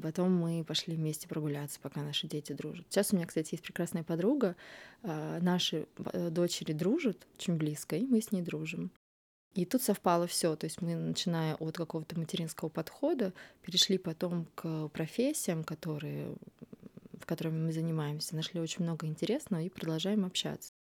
Потом 0.00 0.32
мы 0.32 0.64
пошли 0.64 0.96
вместе 0.96 1.28
прогуляться, 1.28 1.80
пока 1.82 2.00
наши 2.00 2.26
дети 2.26 2.54
дружат. 2.54 2.86
Сейчас 2.88 3.12
у 3.12 3.16
меня, 3.16 3.26
кстати, 3.26 3.52
есть 3.52 3.62
прекрасная 3.62 4.04
подруга. 4.04 4.56
А, 5.02 5.38
наши 5.42 5.86
э, 6.14 6.30
дочери 6.30 6.72
дружат 6.72 7.26
очень 7.36 7.58
близко, 7.58 7.96
и 7.96 8.06
мы 8.06 8.22
с 8.22 8.32
ней 8.32 8.40
дружим. 8.40 8.90
И 9.52 9.66
тут 9.66 9.82
совпало 9.82 10.26
все, 10.26 10.56
то 10.56 10.64
есть 10.64 10.80
мы, 10.80 10.94
начиная 10.94 11.56
от 11.56 11.76
какого-то 11.76 12.18
материнского 12.18 12.70
подхода, 12.70 13.34
перешли 13.60 13.98
потом 13.98 14.46
к 14.54 14.88
профессиям, 14.88 15.62
которые 15.62 16.36
которыми 17.28 17.58
мы 17.58 17.72
занимаемся, 17.72 18.34
нашли 18.34 18.60
очень 18.60 18.82
много 18.82 19.06
интересного 19.06 19.62
и 19.62 19.68
продолжаем 19.68 20.24
общаться. 20.24 20.72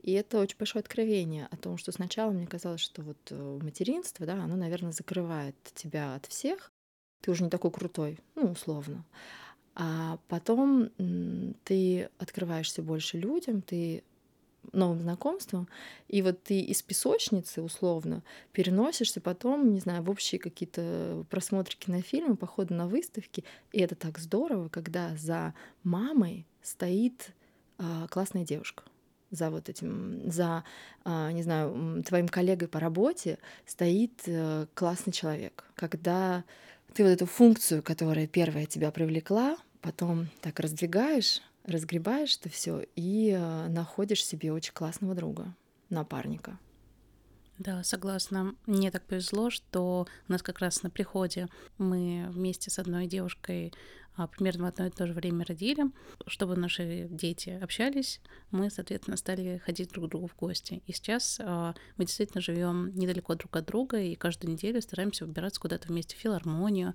И 0.00 0.12
это 0.12 0.38
очень 0.38 0.56
большое 0.56 0.80
откровение 0.80 1.48
о 1.50 1.56
том, 1.56 1.76
что 1.76 1.90
сначала 1.92 2.30
мне 2.30 2.46
казалось, 2.46 2.80
что 2.80 3.02
вот 3.02 3.18
э, 3.30 3.58
материнство, 3.62 4.24
да, 4.24 4.44
оно, 4.44 4.56
наверное, 4.56 4.92
закрывает 4.92 5.56
тебя 5.74 6.14
от 6.14 6.26
всех. 6.26 6.70
Ты 7.20 7.32
уже 7.32 7.42
не 7.44 7.50
такой 7.50 7.72
крутой, 7.72 8.18
ну, 8.36 8.52
условно. 8.52 9.04
А 9.74 10.18
потом 10.28 10.90
ты 11.64 12.10
открываешься 12.18 12.82
больше 12.82 13.18
людям, 13.18 13.60
ты 13.62 14.02
новым 14.72 15.00
знакомством, 15.00 15.68
и 16.08 16.22
вот 16.22 16.42
ты 16.42 16.60
из 16.60 16.82
песочницы, 16.82 17.62
условно, 17.62 18.22
переносишься 18.52 19.20
потом, 19.20 19.72
не 19.72 19.80
знаю, 19.80 20.02
в 20.02 20.10
общие 20.10 20.38
какие-то 20.38 21.24
просмотры 21.30 21.76
кинофильма, 21.78 22.36
походы 22.36 22.74
на 22.74 22.86
выставки, 22.86 23.44
и 23.72 23.80
это 23.80 23.94
так 23.94 24.18
здорово, 24.18 24.68
когда 24.68 25.16
за 25.16 25.54
мамой 25.82 26.46
стоит 26.62 27.32
а, 27.78 28.06
классная 28.08 28.44
девушка 28.44 28.84
за 29.30 29.50
вот 29.50 29.68
этим, 29.68 30.30
за, 30.30 30.64
а, 31.04 31.30
не 31.32 31.42
знаю, 31.42 32.02
твоим 32.02 32.28
коллегой 32.28 32.68
по 32.68 32.80
работе 32.80 33.38
стоит 33.66 34.22
а, 34.26 34.66
классный 34.74 35.12
человек. 35.12 35.64
Когда 35.74 36.44
ты 36.94 37.04
вот 37.04 37.10
эту 37.10 37.26
функцию, 37.26 37.82
которая 37.82 38.26
первая 38.26 38.66
тебя 38.66 38.90
привлекла, 38.90 39.56
потом 39.80 40.28
так 40.40 40.58
раздвигаешь, 40.60 41.42
разгребаешь 41.68 42.36
это 42.36 42.48
все 42.48 42.84
и 42.96 43.30
э, 43.30 43.68
находишь 43.68 44.24
себе 44.24 44.52
очень 44.52 44.72
классного 44.72 45.14
друга, 45.14 45.54
напарника. 45.90 46.58
Да, 47.58 47.82
согласна. 47.82 48.54
Мне 48.66 48.90
так 48.90 49.04
повезло, 49.04 49.50
что 49.50 50.06
у 50.28 50.32
нас 50.32 50.42
как 50.42 50.60
раз 50.60 50.82
на 50.84 50.90
приходе 50.90 51.48
мы 51.76 52.28
вместе 52.30 52.70
с 52.70 52.78
одной 52.78 53.08
девушкой 53.08 53.72
а, 54.18 54.28
примерно 54.28 54.64
в 54.64 54.66
одно 54.68 54.86
и 54.86 54.90
то 54.90 55.06
же 55.06 55.12
время 55.12 55.44
родили. 55.44 55.84
Чтобы 56.26 56.56
наши 56.56 57.08
дети 57.10 57.50
общались, 57.50 58.20
мы, 58.50 58.70
соответственно, 58.70 59.16
стали 59.16 59.58
ходить 59.64 59.90
друг 59.90 60.06
к 60.06 60.08
другу 60.10 60.28
в 60.28 60.36
гости. 60.36 60.82
И 60.86 60.92
сейчас 60.92 61.40
а, 61.40 61.74
мы 61.96 62.04
действительно 62.04 62.40
живем 62.40 62.92
недалеко 62.94 63.34
друг 63.34 63.56
от 63.56 63.66
друга, 63.66 64.00
и 64.00 64.14
каждую 64.14 64.52
неделю 64.52 64.80
стараемся 64.80 65.26
выбираться 65.26 65.60
куда-то 65.60 65.88
вместе 65.88 66.16
в 66.16 66.18
филармонию, 66.18 66.94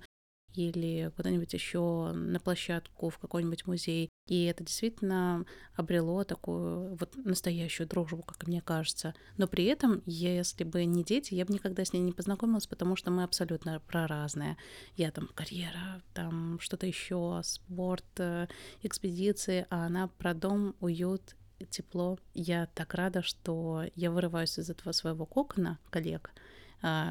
или 0.54 1.10
куда-нибудь 1.16 1.52
еще 1.52 2.12
на 2.12 2.40
площадку, 2.40 3.10
в 3.10 3.18
какой-нибудь 3.18 3.66
музей. 3.66 4.10
И 4.26 4.44
это 4.44 4.64
действительно 4.64 5.44
обрело 5.74 6.24
такую 6.24 6.96
вот 6.96 7.16
настоящую 7.16 7.86
дружбу, 7.86 8.22
как 8.22 8.46
мне 8.46 8.60
кажется. 8.60 9.14
Но 9.36 9.46
при 9.46 9.64
этом, 9.64 10.02
если 10.06 10.64
бы 10.64 10.84
не 10.84 11.04
дети, 11.04 11.34
я 11.34 11.44
бы 11.44 11.52
никогда 11.52 11.84
с 11.84 11.92
ней 11.92 12.00
не 12.00 12.12
познакомилась, 12.12 12.66
потому 12.66 12.96
что 12.96 13.10
мы 13.10 13.24
абсолютно 13.24 13.80
про 13.80 14.06
разные. 14.06 14.56
Я 14.96 15.10
там 15.10 15.28
карьера, 15.34 16.02
там 16.12 16.58
что-то 16.60 16.86
еще, 16.86 17.40
спорт, 17.44 18.04
э, 18.18 18.46
экспедиции, 18.82 19.66
а 19.70 19.86
она 19.86 20.08
про 20.08 20.34
дом, 20.34 20.74
уют 20.80 21.36
тепло. 21.70 22.18
Я 22.34 22.66
так 22.74 22.94
рада, 22.94 23.22
что 23.22 23.84
я 23.94 24.10
вырываюсь 24.10 24.58
из 24.58 24.70
этого 24.70 24.92
своего 24.92 25.26
кокона 25.26 25.78
коллег, 25.90 26.30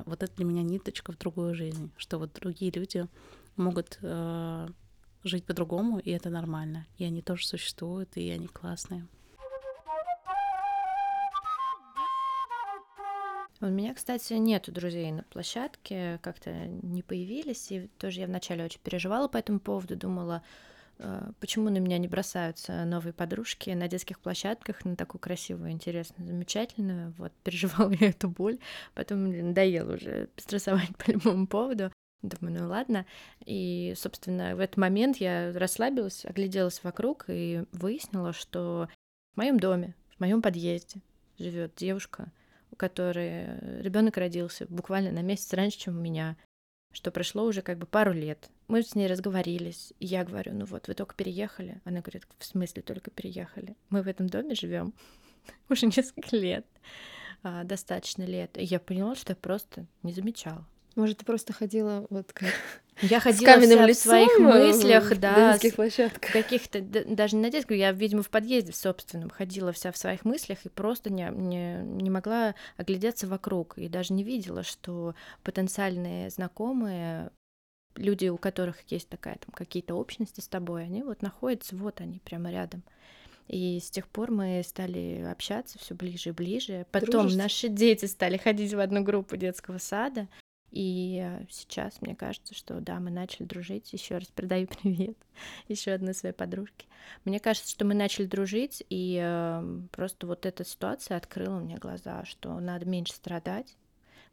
вот 0.05 0.21
это 0.21 0.35
для 0.35 0.45
меня 0.45 0.61
ниточка 0.61 1.11
в 1.11 1.17
другую 1.17 1.55
жизнь, 1.55 1.91
что 1.97 2.19
вот 2.19 2.33
другие 2.33 2.71
люди 2.71 3.07
могут 3.55 3.97
э, 4.01 4.67
жить 5.23 5.45
по-другому, 5.45 5.99
и 5.99 6.11
это 6.11 6.29
нормально. 6.29 6.85
И 6.97 7.03
они 7.03 7.21
тоже 7.21 7.47
существуют, 7.47 8.15
и 8.17 8.29
они 8.29 8.47
классные. 8.47 9.07
У 13.61 13.67
меня, 13.67 13.93
кстати, 13.93 14.33
нету 14.33 14.73
друзей 14.73 15.11
на 15.11 15.23
площадке, 15.23 16.19
как-то 16.21 16.51
не 16.51 17.01
появились, 17.01 17.71
и 17.71 17.87
тоже 17.97 18.19
я 18.19 18.27
вначале 18.27 18.65
очень 18.65 18.81
переживала 18.81 19.29
по 19.29 19.37
этому 19.37 19.59
поводу, 19.61 19.95
думала, 19.95 20.43
почему 21.39 21.69
на 21.69 21.79
меня 21.79 21.97
не 21.97 22.07
бросаются 22.07 22.85
новые 22.85 23.13
подружки 23.13 23.69
на 23.71 23.87
детских 23.87 24.19
площадках, 24.19 24.85
на 24.85 24.95
такую 24.95 25.19
красивую, 25.19 25.71
интересную, 25.71 26.27
замечательную. 26.27 27.13
Вот, 27.17 27.31
переживала 27.43 27.91
я 27.99 28.09
эту 28.09 28.29
боль, 28.29 28.59
потом 28.93 29.29
надоело 29.31 29.95
уже 29.95 30.29
стрессовать 30.37 30.95
по 30.97 31.11
любому 31.11 31.47
поводу. 31.47 31.91
Думаю, 32.21 32.61
ну 32.61 32.69
ладно. 32.69 33.05
И, 33.45 33.93
собственно, 33.97 34.55
в 34.55 34.59
этот 34.59 34.77
момент 34.77 35.17
я 35.17 35.51
расслабилась, 35.53 36.25
огляделась 36.25 36.81
вокруг 36.83 37.25
и 37.27 37.65
выяснила, 37.73 38.31
что 38.31 38.87
в 39.33 39.37
моем 39.37 39.59
доме, 39.59 39.93
в 40.15 40.21
моем 40.21 40.41
подъезде 40.41 41.01
живет 41.37 41.75
девушка, 41.75 42.31
у 42.71 42.77
которой 42.77 43.81
ребенок 43.81 44.15
родился 44.15 44.65
буквально 44.69 45.11
на 45.11 45.21
месяц 45.21 45.51
раньше, 45.53 45.79
чем 45.79 45.97
у 45.97 46.01
меня 46.01 46.37
что 46.93 47.11
прошло 47.11 47.43
уже 47.43 47.61
как 47.61 47.77
бы 47.77 47.85
пару 47.85 48.13
лет. 48.13 48.49
Мы 48.73 48.81
с 48.81 48.95
ней 48.95 49.05
разговорились, 49.05 49.93
и 49.99 50.07
я 50.07 50.23
говорю, 50.23 50.55
ну 50.55 50.65
вот, 50.65 50.87
вы 50.87 50.95
только 50.95 51.13
переехали. 51.13 51.79
Она 51.85 52.01
говорит, 52.01 52.25
в 52.39 52.43
смысле 52.43 52.81
только 52.81 53.11
переехали? 53.11 53.75
Мы 53.91 54.01
в 54.01 54.07
этом 54.07 54.25
доме 54.25 54.55
живем 54.55 54.95
уже 55.69 55.85
несколько 55.85 56.35
лет, 56.35 56.65
а, 57.43 57.65
достаточно 57.65 58.23
лет. 58.23 58.57
И 58.57 58.63
я 58.63 58.79
поняла, 58.79 59.13
что 59.13 59.33
я 59.33 59.35
просто 59.35 59.85
не 60.01 60.11
замечала. 60.11 60.65
Может, 60.95 61.19
ты 61.19 61.25
просто 61.25 61.53
ходила 61.53 62.07
вот 62.09 62.33
как 62.33 62.49
я 63.03 63.19
ходила 63.19 63.59
вся 63.59 63.87
в 63.87 63.93
своих 63.93 64.39
мыслях, 64.39 65.19
да, 65.19 65.55
каких-то, 66.31 66.81
даже 66.81 67.35
не 67.35 67.43
на 67.43 67.51
детскую, 67.51 67.77
я, 67.77 67.91
видимо, 67.91 68.23
в 68.23 68.31
подъезде 68.31 68.71
в 68.71 68.75
собственном 68.75 69.29
ходила 69.29 69.71
вся 69.71 69.91
в 69.91 69.97
своих 69.97 70.25
мыслях 70.25 70.65
и 70.65 70.69
просто 70.69 71.11
не, 71.11 71.29
не, 71.29 71.83
не 71.83 72.09
могла 72.09 72.55
оглядеться 72.77 73.27
вокруг, 73.27 73.77
и 73.77 73.87
даже 73.87 74.13
не 74.13 74.23
видела, 74.23 74.63
что 74.63 75.13
потенциальные 75.43 76.31
знакомые, 76.31 77.29
люди, 77.95 78.27
у 78.27 78.37
которых 78.37 78.79
есть 78.91 79.09
такая 79.09 79.35
там 79.35 79.53
какие-то 79.53 79.95
общности 79.95 80.41
с 80.41 80.47
тобой, 80.47 80.83
они 80.83 81.03
вот 81.03 81.21
находятся, 81.21 81.75
вот 81.75 82.01
они, 82.01 82.19
прямо 82.19 82.51
рядом. 82.51 82.83
И 83.47 83.79
с 83.79 83.89
тех 83.89 84.07
пор 84.07 84.31
мы 84.31 84.61
стали 84.65 85.25
общаться 85.29 85.77
все 85.77 85.95
ближе 85.95 86.29
и 86.29 86.33
ближе. 86.33 86.85
Потом 86.91 87.23
Дружишь? 87.23 87.37
наши 87.37 87.67
дети 87.67 88.05
стали 88.05 88.37
ходить 88.37 88.73
в 88.73 88.79
одну 88.79 89.03
группу 89.03 89.35
детского 89.35 89.77
сада. 89.77 90.27
И 90.71 91.21
э, 91.23 91.45
сейчас 91.51 92.01
мне 92.01 92.15
кажется, 92.15 92.55
что 92.55 92.79
да, 92.79 92.99
мы 92.99 93.11
начали 93.11 93.45
дружить. 93.45 93.93
Еще 93.93 94.17
раз 94.17 94.27
передаю 94.27 94.67
привет 94.81 95.17
еще 95.67 95.91
одной 95.91 96.13
своей 96.13 96.33
подружке. 96.33 96.87
Мне 97.25 97.39
кажется, 97.39 97.69
что 97.69 97.85
мы 97.85 97.93
начали 97.93 98.25
дружить, 98.25 98.83
и 98.89 99.19
э, 99.21 99.79
просто 99.91 100.25
вот 100.25 100.45
эта 100.45 100.65
ситуация 100.65 101.17
открыла 101.17 101.59
мне 101.59 101.77
глаза, 101.77 102.25
что 102.25 102.59
надо 102.59 102.85
меньше 102.85 103.13
страдать, 103.13 103.75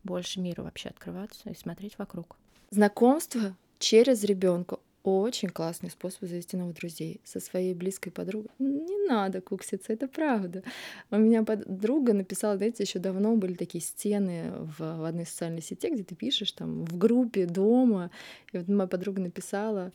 больше 0.05 0.41
миру 0.41 0.63
вообще 0.63 0.89
открываться 0.89 1.51
и 1.51 1.55
смотреть 1.55 1.99
вокруг. 1.99 2.37
Знакомство 2.71 3.57
через 3.81 4.23
ребенка 4.23 4.79
очень 5.03 5.49
классный 5.49 5.91
способ 5.91 6.29
завести 6.29 6.57
новых 6.57 6.77
друзей. 6.77 7.21
Со 7.25 7.41
своей 7.41 7.75
близкой 7.75 8.11
подругой 8.11 8.51
не 8.61 9.09
надо 9.09 9.41
кукситься, 9.41 9.93
это 9.93 10.07
правда. 10.07 10.63
У 11.11 11.17
меня 11.17 11.43
подруга 11.43 12.13
написала, 12.13 12.57
знаете, 12.57 12.85
еще 12.85 13.01
давно 13.01 13.35
были 13.35 13.55
такие 13.55 13.83
стены 13.83 14.53
в, 14.53 14.79
в 14.79 15.05
одной 15.05 15.27
социальной 15.27 15.63
сети, 15.63 15.91
где 15.91 16.05
ты 16.05 16.15
пишешь 16.15 16.53
там 16.53 16.85
в 16.85 16.97
группе, 16.97 17.47
дома. 17.47 18.13
И 18.53 18.59
вот 18.59 18.69
моя 18.69 18.87
подруга 18.87 19.21
написала, 19.21 19.93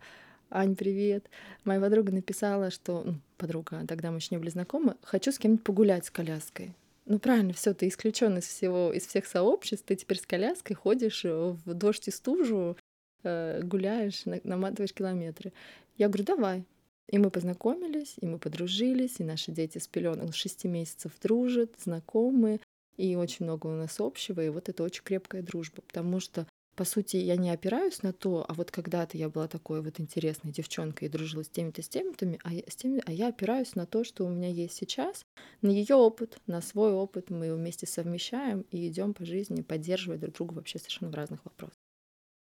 Ань, 0.49 0.75
привет. 0.75 1.29
Моя 1.63 1.79
подруга 1.79 2.11
написала, 2.11 2.71
что 2.71 3.03
ну, 3.05 3.19
подруга, 3.37 3.85
тогда 3.87 4.11
мы 4.11 4.17
еще 4.17 4.29
не 4.31 4.37
были 4.37 4.49
знакомы, 4.49 4.95
хочу 5.01 5.31
с 5.31 5.39
кем-нибудь 5.39 5.63
погулять 5.63 6.05
с 6.05 6.11
коляской. 6.11 6.73
Ну 7.05 7.19
правильно, 7.19 7.53
все, 7.53 7.73
ты 7.73 7.87
исключен 7.87 8.37
из 8.37 8.47
всего, 8.47 8.91
из 8.91 9.05
всех 9.05 9.27
сообществ, 9.27 9.85
ты 9.85 9.95
теперь 9.95 10.17
с 10.17 10.25
коляской 10.25 10.75
ходишь 10.75 11.23
в 11.23 11.73
дождь 11.73 12.07
и 12.07 12.11
стужу, 12.11 12.77
э, 13.23 13.61
гуляешь, 13.61 14.23
наматываешь 14.25 14.93
километры. 14.93 15.53
Я 15.97 16.07
говорю, 16.07 16.23
давай. 16.23 16.65
И 17.07 17.19
мы 17.19 17.29
познакомились, 17.29 18.15
и 18.19 18.25
мы 18.25 18.39
подружились, 18.39 19.19
и 19.19 19.23
наши 19.23 19.51
дети 19.51 19.77
с 19.77 19.87
пеленок 19.87 20.33
шести 20.33 20.67
месяцев 20.67 21.11
дружат, 21.21 21.71
знакомы, 21.77 22.59
и 22.97 23.15
очень 23.15 23.45
много 23.45 23.67
у 23.67 23.75
нас 23.75 23.99
общего, 23.99 24.41
и 24.41 24.49
вот 24.49 24.69
это 24.69 24.81
очень 24.81 25.03
крепкая 25.03 25.43
дружба, 25.43 25.81
потому 25.81 26.19
что 26.19 26.47
по 26.75 26.83
сути, 26.83 27.17
я 27.17 27.37
не 27.37 27.49
опираюсь 27.49 28.03
на 28.03 28.11
то, 28.11 28.45
а 28.47 28.53
вот 28.53 28.69
когда-то 28.71 29.17
я 29.17 29.29
была 29.29 29.47
такой 29.47 29.81
вот 29.81 29.99
интересной 29.99 30.51
девчонкой 30.51 31.07
и 31.07 31.11
дружила 31.11 31.43
с 31.43 31.49
теми-то, 31.49 31.81
с 31.81 31.89
теми-то, 31.89 32.37
а 32.43 32.53
я, 32.53 32.63
с 32.67 32.75
теми, 32.75 33.01
а 33.05 33.11
я 33.11 33.29
опираюсь 33.29 33.75
на 33.75 33.85
то, 33.85 34.03
что 34.03 34.25
у 34.25 34.29
меня 34.29 34.49
есть 34.49 34.75
сейчас, 34.75 35.25
на 35.61 35.69
ее 35.69 35.95
опыт, 35.95 36.37
на 36.47 36.61
свой 36.61 36.91
опыт. 36.91 37.29
Мы 37.29 37.53
вместе 37.53 37.87
совмещаем 37.87 38.65
и 38.71 38.87
идем 38.87 39.13
по 39.13 39.25
жизни, 39.25 39.61
поддерживая 39.61 40.17
друг 40.17 40.35
друга 40.35 40.53
вообще 40.53 40.79
совершенно 40.79 41.11
в 41.11 41.15
разных 41.15 41.43
вопросах. 41.45 41.79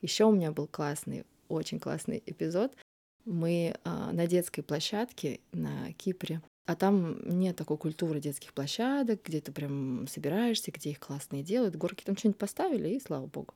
Еще 0.01 0.25
у 0.25 0.31
меня 0.31 0.51
был 0.51 0.67
классный, 0.67 1.25
очень 1.47 1.79
классный 1.79 2.21
эпизод. 2.25 2.75
Мы 3.25 3.75
а, 3.83 4.11
на 4.11 4.27
детской 4.27 4.61
площадке 4.61 5.39
на 5.51 5.91
Кипре 5.93 6.41
а 6.69 6.75
там 6.75 7.19
нет 7.27 7.55
такой 7.55 7.79
культуры 7.79 8.19
детских 8.19 8.53
площадок, 8.53 9.23
где 9.25 9.41
ты 9.41 9.51
прям 9.51 10.05
собираешься, 10.05 10.69
где 10.69 10.91
их 10.91 10.99
классные 10.99 11.41
делают. 11.41 11.75
Горки 11.75 12.03
там 12.03 12.15
что-нибудь 12.15 12.37
поставили, 12.37 12.89
и 12.89 12.99
слава 12.99 13.25
богу. 13.25 13.55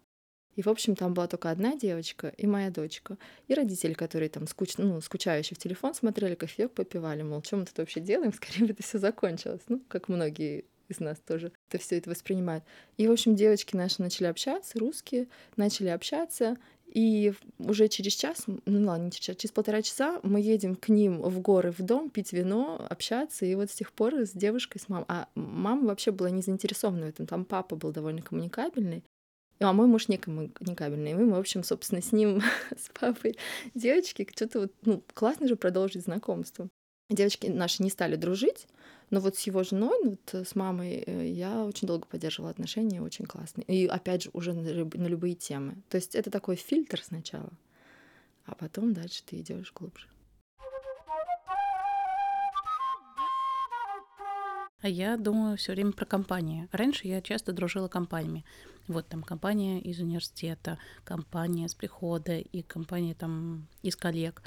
И, 0.56 0.62
в 0.62 0.68
общем, 0.68 0.96
там 0.96 1.14
была 1.14 1.28
только 1.28 1.50
одна 1.50 1.76
девочка 1.76 2.34
и 2.38 2.46
моя 2.46 2.70
дочка. 2.70 3.18
И 3.48 3.54
родители, 3.54 3.94
которые 3.94 4.30
там 4.30 4.48
скуч... 4.48 4.78
ну, 4.78 5.02
скучающие 5.02 5.56
в 5.56 5.60
телефон 5.60 5.94
смотрели, 5.94 6.36
кофеек 6.36 6.72
попивали, 6.72 7.24
мол, 7.24 7.44
что 7.44 7.58
мы 7.58 7.66
тут 7.66 7.78
вообще 7.78 8.00
делаем, 8.00 8.34
скорее 8.34 8.66
бы 8.66 8.74
это 8.74 8.84
все 8.84 9.00
закончилось. 9.00 9.62
Ну, 9.68 9.82
как 9.88 10.10
многие 10.10 10.66
из 10.90 11.00
нас 11.00 11.18
тоже 11.20 11.52
это 11.70 11.82
все 11.82 11.98
это 11.98 12.10
воспринимают. 12.10 12.64
И, 12.98 13.08
в 13.08 13.12
общем, 13.12 13.36
девочки 13.36 13.76
наши 13.76 14.02
начали 14.02 14.28
общаться, 14.28 14.78
русские, 14.80 15.28
начали 15.56 15.88
общаться, 15.88 16.58
и 16.94 17.34
уже 17.58 17.88
через 17.88 18.14
час, 18.14 18.46
ну 18.66 18.88
ладно, 18.88 19.06
не 19.06 19.12
через 19.12 19.26
час, 19.26 19.38
через 19.38 19.52
полтора 19.52 19.82
часа 19.82 20.20
мы 20.22 20.40
едем 20.40 20.76
к 20.76 20.90
ним 20.90 21.22
в 21.22 21.40
горы, 21.40 21.72
в 21.72 21.82
дом, 21.82 22.12
пить 22.12 22.34
вино, 22.34 22.86
общаться. 22.88 23.46
И 23.46 23.56
вот 23.56 23.72
с 23.72 23.74
тех 23.74 23.92
пор 23.92 24.14
с 24.14 24.32
девушкой, 24.32 24.80
с 24.80 24.90
мамой. 24.90 25.06
А 25.08 25.28
мама 25.34 25.88
вообще 25.88 26.12
была 26.12 26.30
не 26.30 26.44
заинтересована 26.44 27.08
в 27.08 27.10
этом. 27.10 27.26
Там 27.26 27.46
папа 27.46 27.76
был 27.76 27.92
довольно 27.92 28.22
коммуникабельный. 28.22 29.04
А 29.60 29.72
мой 29.72 29.88
муж 29.88 30.08
не 30.08 30.18
коммуникабельный. 30.18 31.12
И 31.12 31.16
мы, 31.16 31.32
в 31.32 31.40
общем, 31.40 31.64
собственно, 31.64 32.02
с 32.02 32.12
ним, 32.12 32.42
с 32.78 32.90
папой 33.00 33.38
девочки, 33.74 34.28
что-то 34.36 34.62
вот, 34.62 34.74
ну, 34.84 35.04
классно 35.14 35.48
же 35.48 35.56
продолжить 35.56 36.04
знакомство. 36.04 36.68
Девочки 37.10 37.48
наши 37.48 37.84
не 37.84 37.90
стали 37.90 38.16
дружить, 38.16 38.68
но 39.10 39.20
вот 39.20 39.38
с 39.38 39.42
его 39.42 39.64
женой, 39.64 40.00
ну, 40.04 40.10
вот 40.12 40.48
с 40.48 40.56
мамой, 40.56 41.04
э, 41.06 41.28
я 41.28 41.64
очень 41.66 41.88
долго 41.88 42.08
поддерживала 42.08 42.50
отношения, 42.50 43.02
очень 43.02 43.26
классные. 43.26 43.66
И 43.66 43.86
опять 43.86 44.24
же, 44.24 44.30
уже 44.34 44.54
на 44.54 45.08
любые 45.08 45.36
темы. 45.36 45.76
То 45.90 45.98
есть 45.98 46.16
это 46.16 46.32
такой 46.32 46.56
фильтр 46.56 47.02
сначала, 47.04 47.52
а 48.46 48.56
потом 48.56 48.94
дальше 48.94 49.22
ты 49.26 49.40
идешь 49.40 49.72
глубже. 49.74 50.08
А 54.84 54.90
я 54.90 55.16
думаю 55.16 55.56
все 55.56 55.72
время 55.72 55.94
про 55.94 56.06
компании. 56.06 56.68
Раньше 56.74 57.08
я 57.08 57.22
часто 57.22 57.54
дружила 57.54 57.88
компаниями. 57.88 58.44
Вот 58.88 59.08
там 59.08 59.24
компания 59.24 59.80
из 59.80 60.00
университета, 60.00 60.78
компания 61.04 61.68
с 61.68 61.76
прихода 61.76 62.38
и 62.38 62.62
компания 62.62 63.14
там 63.14 63.68
из 63.82 63.96
коллег. 63.96 64.42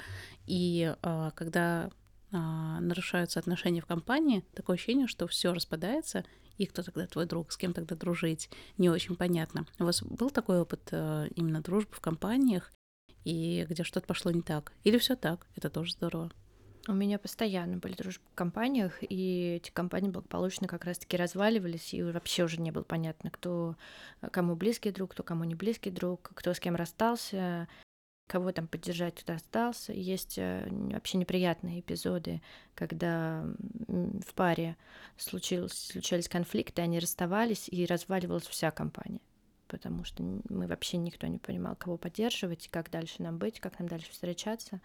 И 0.45 0.95
а, 1.01 1.31
когда 1.31 1.89
а, 2.31 2.79
нарушаются 2.79 3.39
отношения 3.39 3.81
в 3.81 3.85
компании, 3.85 4.45
такое 4.53 4.75
ощущение, 4.75 5.07
что 5.07 5.27
все 5.27 5.53
распадается, 5.53 6.23
и 6.57 6.65
кто 6.65 6.83
тогда 6.83 7.07
твой 7.07 7.25
друг, 7.25 7.51
с 7.51 7.57
кем 7.57 7.73
тогда 7.73 7.95
дружить, 7.95 8.49
не 8.77 8.89
очень 8.89 9.15
понятно. 9.15 9.65
У 9.79 9.85
вас 9.85 10.01
был 10.03 10.29
такой 10.29 10.59
опыт 10.59 10.89
а, 10.91 11.25
именно 11.35 11.61
дружбы 11.61 11.93
в 11.93 12.01
компаниях, 12.01 12.71
и 13.23 13.65
где 13.69 13.83
что-то 13.83 14.07
пошло 14.07 14.31
не 14.31 14.41
так? 14.41 14.71
Или 14.83 14.97
все 14.97 15.15
так? 15.15 15.47
Это 15.55 15.69
тоже 15.69 15.93
здорово. 15.93 16.31
У 16.87 16.93
меня 16.93 17.19
постоянно 17.19 17.77
были 17.77 17.95
дружбы 17.95 18.23
в 18.31 18.35
компаниях, 18.35 18.99
и 19.01 19.55
эти 19.57 19.71
компании 19.71 20.09
благополучно 20.09 20.67
как 20.67 20.85
раз-таки 20.85 21.17
разваливались, 21.17 21.93
и 21.93 22.01
вообще 22.01 22.45
уже 22.45 22.61
не 22.61 22.71
было 22.71 22.83
понятно, 22.83 23.29
кто 23.29 23.75
кому 24.31 24.55
близкий 24.55 24.91
друг, 24.91 25.11
кто 25.11 25.23
кому 25.23 25.43
не 25.43 25.53
близкий 25.53 25.91
друг, 25.91 26.31
кто 26.33 26.53
с 26.53 26.61
кем 26.61 26.77
расстался, 26.77 27.67
кого 28.27 28.53
там 28.53 28.67
поддержать, 28.67 29.15
кто 29.15 29.33
остался. 29.33 29.91
Есть 29.91 30.37
э, 30.37 30.65
вообще 30.69 31.17
неприятные 31.17 31.81
эпизоды, 31.81 32.41
когда 32.73 33.43
в 33.87 34.33
паре 34.33 34.77
случилось, 35.17 35.73
случались 35.73 36.29
конфликты, 36.29 36.81
они 36.81 36.99
расставались, 36.99 37.67
и 37.67 37.85
разваливалась 37.85 38.47
вся 38.47 38.71
компания 38.71 39.19
потому 39.69 40.05
что 40.05 40.23
мы 40.23 40.65
вообще 40.65 40.95
никто 40.95 41.27
не 41.27 41.39
понимал, 41.39 41.75
кого 41.75 41.97
поддерживать, 41.97 42.69
как 42.69 42.89
дальше 42.89 43.21
нам 43.21 43.37
быть, 43.37 43.59
как 43.59 43.77
нам 43.79 43.89
дальше 43.89 44.09
встречаться. 44.11 44.79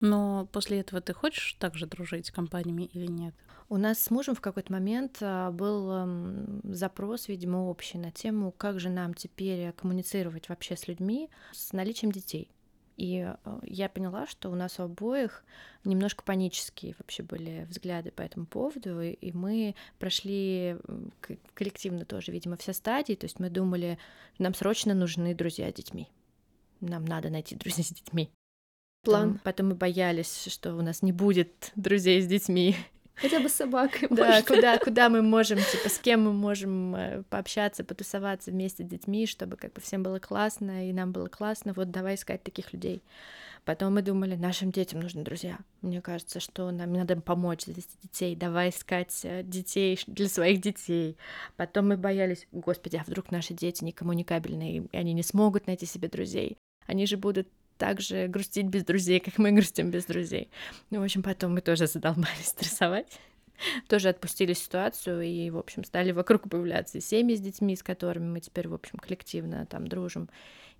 Но 0.00 0.48
после 0.52 0.80
этого 0.80 1.00
ты 1.00 1.12
хочешь 1.12 1.54
также 1.54 1.86
дружить 1.86 2.26
с 2.26 2.30
компаниями 2.30 2.84
или 2.84 3.06
нет? 3.06 3.34
У 3.68 3.76
нас 3.76 3.98
с 3.98 4.10
мужем 4.10 4.34
в 4.34 4.40
какой-то 4.40 4.72
момент 4.72 5.18
а, 5.20 5.50
был 5.50 6.62
запрос, 6.64 7.28
видимо, 7.28 7.68
общий 7.68 7.98
на 7.98 8.10
тему, 8.10 8.52
как 8.52 8.80
же 8.80 8.88
нам 8.88 9.12
теперь 9.12 9.72
коммуницировать 9.72 10.48
вообще 10.48 10.76
с 10.76 10.88
людьми 10.88 11.28
с 11.52 11.72
наличием 11.72 12.12
детей. 12.12 12.50
И 12.98 13.32
э, 13.44 13.60
я 13.62 13.88
поняла, 13.88 14.26
что 14.26 14.50
у 14.50 14.56
нас 14.56 14.80
у 14.80 14.82
обоих 14.82 15.44
немножко 15.84 16.24
панические 16.24 16.96
вообще 16.98 17.22
были 17.22 17.64
взгляды 17.70 18.10
по 18.10 18.22
этому 18.22 18.44
поводу, 18.44 19.00
и 19.00 19.32
мы 19.32 19.76
прошли 20.00 20.76
коллективно 21.54 22.04
тоже, 22.04 22.32
видимо, 22.32 22.56
все 22.56 22.72
стадии, 22.72 23.14
то 23.14 23.26
есть 23.26 23.38
мы 23.38 23.50
думали, 23.50 23.98
нам 24.38 24.52
срочно 24.52 24.94
нужны 24.94 25.32
друзья 25.32 25.70
с 25.70 25.74
детьми, 25.74 26.08
нам 26.80 27.04
надо 27.04 27.30
найти 27.30 27.54
друзей 27.54 27.84
с 27.84 27.90
детьми. 27.90 28.32
План. 29.08 29.28
Потом, 29.28 29.40
потом 29.44 29.68
мы 29.68 29.74
боялись, 29.74 30.46
что 30.48 30.74
у 30.74 30.82
нас 30.82 31.02
не 31.02 31.12
будет 31.12 31.72
друзей 31.74 32.20
с 32.22 32.26
детьми. 32.26 32.76
Хотя 33.20 33.40
бы 33.40 33.48
с 33.48 33.54
собакой. 33.54 34.08
Да, 34.10 34.42
куда, 34.42 34.78
куда 34.78 35.08
мы 35.08 35.22
можем, 35.22 35.58
типа, 35.58 35.88
с 35.88 35.98
кем 35.98 36.24
мы 36.24 36.32
можем 36.32 36.94
э, 36.94 37.22
пообщаться, 37.28 37.82
потусоваться 37.82 38.50
вместе 38.50 38.84
с 38.84 38.86
детьми, 38.86 39.26
чтобы 39.26 39.56
как 39.56 39.72
бы 39.72 39.80
всем 39.80 40.02
было 40.02 40.20
классно, 40.20 40.88
и 40.88 40.92
нам 40.92 41.10
было 41.10 41.26
классно, 41.26 41.72
вот 41.72 41.90
давай 41.90 42.14
искать 42.14 42.42
таких 42.44 42.72
людей. 42.72 43.02
Потом 43.64 43.94
мы 43.94 44.02
думали, 44.02 44.34
нашим 44.36 44.70
детям 44.70 45.00
нужны 45.00 45.24
друзья. 45.24 45.58
Мне 45.82 46.00
кажется, 46.00 46.40
что 46.40 46.70
нам 46.70 46.92
надо 46.92 47.20
помочь 47.20 47.66
завести 47.66 47.98
детей, 48.02 48.36
давай 48.36 48.70
искать 48.70 49.20
э, 49.24 49.42
детей 49.42 49.98
для 50.06 50.28
своих 50.28 50.60
детей. 50.60 51.16
Потом 51.56 51.88
мы 51.88 51.96
боялись, 51.96 52.46
господи, 52.52 52.96
а 52.96 53.04
вдруг 53.04 53.32
наши 53.32 53.52
дети 53.52 53.84
некоммуникабельные, 53.84 54.84
и 54.90 54.96
они 54.96 55.12
не 55.12 55.22
смогут 55.22 55.66
найти 55.66 55.86
себе 55.86 56.08
друзей. 56.08 56.56
Они 56.86 57.04
же 57.04 57.16
будут 57.16 57.48
так 57.78 58.00
же 58.00 58.26
грустить 58.28 58.66
без 58.66 58.84
друзей, 58.84 59.20
как 59.20 59.38
мы 59.38 59.52
грустим 59.52 59.90
без 59.90 60.04
друзей. 60.04 60.50
Ну, 60.90 61.00
в 61.00 61.04
общем, 61.04 61.22
потом 61.22 61.54
мы 61.54 61.60
тоже 61.60 61.86
задолбались 61.86 62.46
стрессовать 62.46 63.18
тоже 63.88 64.08
отпустили 64.08 64.52
ситуацию 64.52 65.22
и, 65.22 65.50
в 65.50 65.58
общем, 65.58 65.84
стали 65.84 66.12
вокруг 66.12 66.48
появляться 66.48 67.00
семьи 67.00 67.36
с 67.36 67.40
детьми, 67.40 67.76
с 67.76 67.82
которыми 67.82 68.26
мы 68.26 68.40
теперь, 68.40 68.68
в 68.68 68.74
общем, 68.74 68.98
коллективно 68.98 69.66
там 69.66 69.88
дружим. 69.88 70.28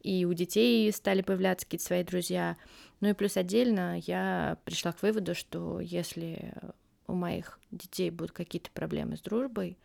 И 0.03 0.25
у 0.25 0.33
детей 0.33 0.91
стали 0.93 1.23
появляться 1.23 1.67
какие-то 1.67 1.87
свои 1.87 2.05
друзья. 2.05 2.57
Ну 3.01 3.09
и 3.09 3.15
плюс 3.15 3.37
отдельно 3.37 3.99
я 4.07 4.59
пришла 4.65 4.93
к 4.93 5.03
выводу, 5.03 5.35
что 5.35 5.81
если 5.81 6.53
у 7.07 7.15
моих 7.15 7.59
детей 7.71 8.11
будут 8.11 8.33
какие-то 8.33 8.71
проблемы 8.71 9.17
с 9.17 9.21
дружбой, 9.21 9.77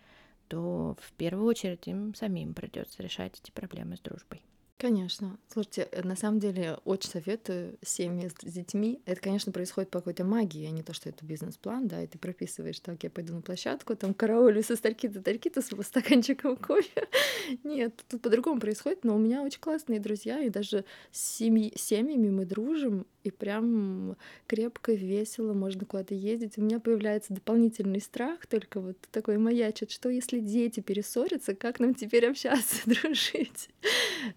то 0.47 0.95
в 1.01 1.13
первую 1.13 1.47
очередь 1.47 1.87
им 1.87 2.13
самим 2.13 2.53
придется 2.53 3.01
решать 3.01 3.39
эти 3.41 3.49
проблемы 3.51 3.97
с 3.97 4.01
дружбой. 4.01 4.43
Конечно. 4.77 5.37
Слушайте, 5.47 5.87
э, 5.91 6.01
на 6.01 6.15
самом 6.17 6.39
деле 6.39 6.77
очень 6.83 7.09
советую 7.09 7.77
семьи 7.83 8.27
с 8.27 8.51
детьми. 8.51 9.01
Это, 9.05 9.21
конечно, 9.21 9.51
происходит 9.53 9.89
по 9.89 9.99
какой-то 9.99 10.25
магии, 10.25 10.65
а 10.65 10.71
не 10.71 10.83
то, 10.83 10.93
что 10.93 11.07
это 11.07 11.23
бизнес-план, 11.25 11.87
да, 11.87 12.03
и 12.03 12.07
ты 12.07 12.17
прописываешь, 12.17 12.79
так, 12.81 13.01
я 13.03 13.09
пойду 13.09 13.33
на 13.33 13.41
площадку, 13.41 13.95
там 13.95 14.13
караулю 14.13 14.61
со 14.61 14.75
стальки-то, 14.75 15.21
тальки-то 15.21 15.61
с 15.61 15.69
стаканчиком 15.83 16.57
кофе. 16.57 17.07
Нет, 17.63 18.03
тут 18.09 18.21
по-другому 18.21 18.59
происходит, 18.59 19.05
но 19.05 19.15
у 19.15 19.19
меня 19.19 19.41
очень 19.43 19.61
классные 19.61 20.01
друзья, 20.01 20.41
и 20.41 20.49
даже 20.49 20.83
с 21.11 21.21
семьи, 21.37 21.71
семьями 21.77 22.29
мы 22.29 22.45
дружим, 22.45 23.05
и 23.23 23.31
прям 23.31 24.15
крепко, 24.47 24.93
весело, 24.93 25.53
можно 25.53 25.85
куда-то 25.85 26.13
ездить. 26.13 26.57
У 26.57 26.61
меня 26.61 26.79
появляется 26.79 27.33
дополнительный 27.33 28.01
страх, 28.01 28.45
только 28.47 28.79
вот 28.79 28.97
такой 29.11 29.37
маячит, 29.37 29.91
что 29.91 30.09
если 30.09 30.39
дети 30.39 30.79
перессорятся, 30.79 31.55
как 31.55 31.79
нам 31.79 31.95
теперь 31.95 32.27
общаться, 32.27 32.81
дружить? 32.85 33.69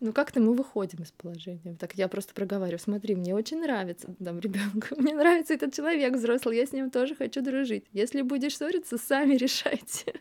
Ну 0.00 0.12
как-то 0.12 0.40
мы 0.40 0.54
выходим 0.54 1.02
из 1.02 1.12
положения. 1.12 1.76
Так 1.78 1.94
я 1.94 2.08
просто 2.08 2.34
проговариваю, 2.34 2.78
смотри, 2.78 3.14
мне 3.14 3.34
очень 3.34 3.60
нравится 3.60 4.14
там 4.22 4.38
ребенку, 4.40 4.88
мне 4.96 5.14
нравится 5.14 5.54
этот 5.54 5.74
человек 5.74 6.14
взрослый, 6.14 6.56
я 6.56 6.66
с 6.66 6.72
ним 6.72 6.90
тоже 6.90 7.14
хочу 7.14 7.42
дружить. 7.42 7.84
Если 7.92 8.22
будешь 8.22 8.56
ссориться, 8.56 8.98
сами 8.98 9.34
решайте. 9.36 10.14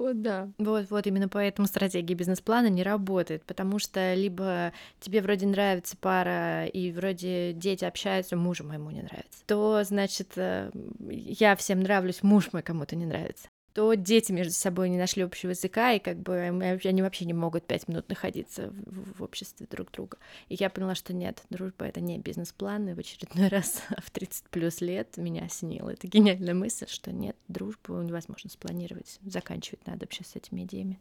Вот 0.00 0.22
да. 0.22 0.48
Вот, 0.56 0.90
вот 0.90 1.06
именно 1.06 1.28
поэтому 1.28 1.68
стратегия 1.68 2.14
бизнес-плана 2.14 2.70
не 2.70 2.82
работает, 2.82 3.44
потому 3.44 3.78
что 3.78 4.14
либо 4.14 4.72
тебе 4.98 5.20
вроде 5.20 5.46
нравится 5.46 5.94
пара, 6.00 6.64
и 6.64 6.90
вроде 6.90 7.52
дети 7.52 7.84
общаются, 7.84 8.34
мужу 8.34 8.64
моему 8.64 8.90
не 8.90 9.02
нравится, 9.02 9.44
то, 9.46 9.84
значит, 9.84 10.32
э, 10.36 10.70
я 11.10 11.54
всем 11.54 11.80
нравлюсь, 11.80 12.22
муж 12.22 12.48
мой 12.54 12.62
кому-то 12.62 12.96
не 12.96 13.04
нравится 13.04 13.48
то 13.74 13.94
дети 13.94 14.32
между 14.32 14.52
собой 14.52 14.88
не 14.88 14.98
нашли 14.98 15.22
общего 15.22 15.50
языка, 15.50 15.92
и 15.92 15.98
как 15.98 16.18
бы 16.18 16.38
они 16.38 17.02
вообще 17.02 17.24
не 17.24 17.32
могут 17.32 17.64
пять 17.66 17.88
минут 17.88 18.08
находиться 18.08 18.70
в, 18.70 19.18
в 19.18 19.22
обществе 19.22 19.66
друг 19.70 19.90
друга. 19.92 20.18
И 20.48 20.56
я 20.58 20.70
поняла, 20.70 20.94
что 20.94 21.12
нет, 21.12 21.42
дружба— 21.50 21.84
это 21.86 22.00
не 22.00 22.18
бизнес-план, 22.18 22.88
и 22.88 22.94
в 22.94 22.98
очередной 22.98 23.48
раз 23.48 23.82
в 23.98 24.10
30 24.10 24.44
плюс 24.44 24.80
лет 24.80 25.16
меня 25.16 25.44
осенила 25.44 25.90
эта 25.90 26.06
гениальная 26.08 26.54
мысль, 26.54 26.88
что 26.88 27.12
нет, 27.12 27.36
дружбу 27.48 28.00
невозможно 28.02 28.50
спланировать, 28.50 29.18
заканчивать 29.22 29.86
надо 29.86 30.00
вообще 30.00 30.24
с 30.24 30.36
этими 30.36 30.62
идеями. 30.62 30.98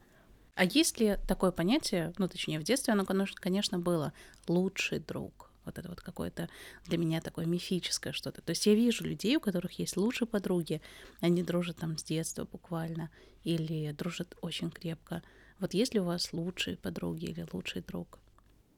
А 0.55 0.65
есть 0.65 0.99
ли 0.99 1.17
такое 1.27 1.51
понятие, 1.51 2.13
ну, 2.17 2.27
точнее, 2.27 2.59
в 2.59 2.63
детстве 2.63 2.93
оно, 2.93 3.05
конечно, 3.05 3.79
было 3.79 4.11
«лучший 4.47 4.99
друг»? 4.99 5.48
Вот 5.69 5.77
это 5.77 5.87
вот 5.87 6.01
какое-то 6.01 6.49
для 6.85 6.97
меня 6.97 7.21
такое 7.21 7.45
мифическое 7.45 8.11
что-то. 8.11 8.41
То 8.41 8.49
есть 8.51 8.65
я 8.65 8.73
вижу 8.73 9.03
людей, 9.03 9.35
у 9.37 9.39
которых 9.39 9.73
есть 9.73 9.97
лучшие 9.97 10.27
подруги, 10.27 10.81
они 11.19 11.43
дружат 11.43 11.77
там 11.77 11.97
с 11.97 12.03
детства 12.03 12.47
буквально, 12.51 13.11
или 13.43 13.91
дружат 13.91 14.35
очень 14.41 14.71
крепко. 14.71 15.21
Вот 15.59 15.73
есть 15.75 15.93
ли 15.93 15.99
у 15.99 16.05
вас 16.05 16.33
лучшие 16.33 16.75
подруги 16.75 17.25
или 17.25 17.45
лучший 17.53 17.83
друг? 17.83 18.17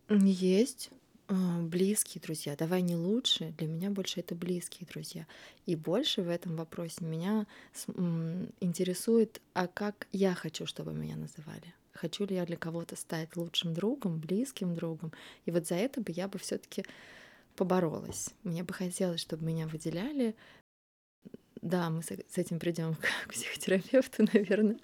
Есть 0.10 0.90
а, 1.28 1.62
близкие 1.62 2.22
друзья. 2.22 2.58
Давай 2.58 2.82
не 2.82 2.96
лучшие, 2.96 3.52
для 3.52 3.68
меня 3.68 3.90
больше 3.90 4.20
это 4.20 4.36
близкие 4.36 4.86
друзья. 4.86 5.26
И 5.66 5.76
больше 5.76 6.24
в 6.24 6.30
этом 6.30 6.58
вопросе 6.58 7.06
меня 7.06 7.48
интересует, 8.60 9.42
а 9.54 9.68
как 9.68 10.08
я 10.12 10.34
хочу, 10.36 10.66
чтобы 10.66 10.92
меня 10.94 11.16
называли 11.16 11.74
хочу 11.94 12.26
ли 12.26 12.36
я 12.36 12.46
для 12.46 12.58
кого-то 12.58 12.96
стать 12.96 13.36
лучшим 13.36 13.74
другом, 13.74 14.20
близким 14.20 14.74
другом. 14.76 15.12
И 15.46 15.52
вот 15.52 15.68
за 15.68 15.76
это 15.76 16.02
бы 16.02 16.12
я 16.12 16.28
бы 16.28 16.40
все-таки 16.40 16.86
поборолась. 17.56 18.34
Мне 18.44 18.64
бы 18.64 18.74
хотелось, 18.74 19.22
чтобы 19.22 19.46
меня 19.46 19.68
выделяли. 19.68 20.36
Да, 21.62 21.90
мы 21.92 22.02
с 22.02 22.38
этим 22.38 22.60
придем 22.60 22.96
к 22.96 23.32
психотерапевту, 23.32 24.24
наверное. 24.34 24.78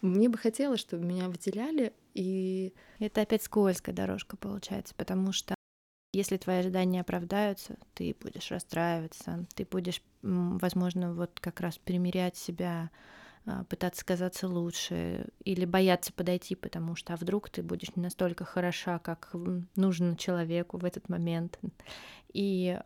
Мне 0.00 0.28
бы 0.28 0.38
хотелось, 0.38 0.80
чтобы 0.80 1.04
меня 1.04 1.28
выделяли, 1.28 1.92
и 2.14 2.72
это 2.98 3.20
опять 3.20 3.42
скользкая 3.42 3.94
дорожка 3.94 4.36
получается, 4.36 4.94
потому 4.96 5.32
что 5.32 5.54
если 6.14 6.36
твои 6.36 6.58
ожидания 6.58 7.00
оправдаются, 7.00 7.76
ты 7.92 8.16
будешь 8.20 8.50
расстраиваться, 8.50 9.46
ты 9.54 9.64
будешь, 9.64 10.00
возможно, 10.22 11.12
вот 11.12 11.40
как 11.40 11.60
раз 11.60 11.76
примерять 11.76 12.36
себя 12.36 12.90
пытаться 13.68 14.04
казаться 14.04 14.48
лучше 14.48 15.26
или 15.44 15.64
бояться 15.64 16.12
подойти, 16.12 16.54
потому 16.54 16.96
что 16.96 17.14
а 17.14 17.16
вдруг 17.16 17.50
ты 17.50 17.62
будешь 17.62 17.94
не 17.94 18.02
настолько 18.02 18.44
хороша, 18.44 18.98
как 18.98 19.34
нужно 19.76 20.16
человеку 20.16 20.78
в 20.78 20.84
этот 20.84 21.08
момент. 21.08 21.58
И 22.32 22.78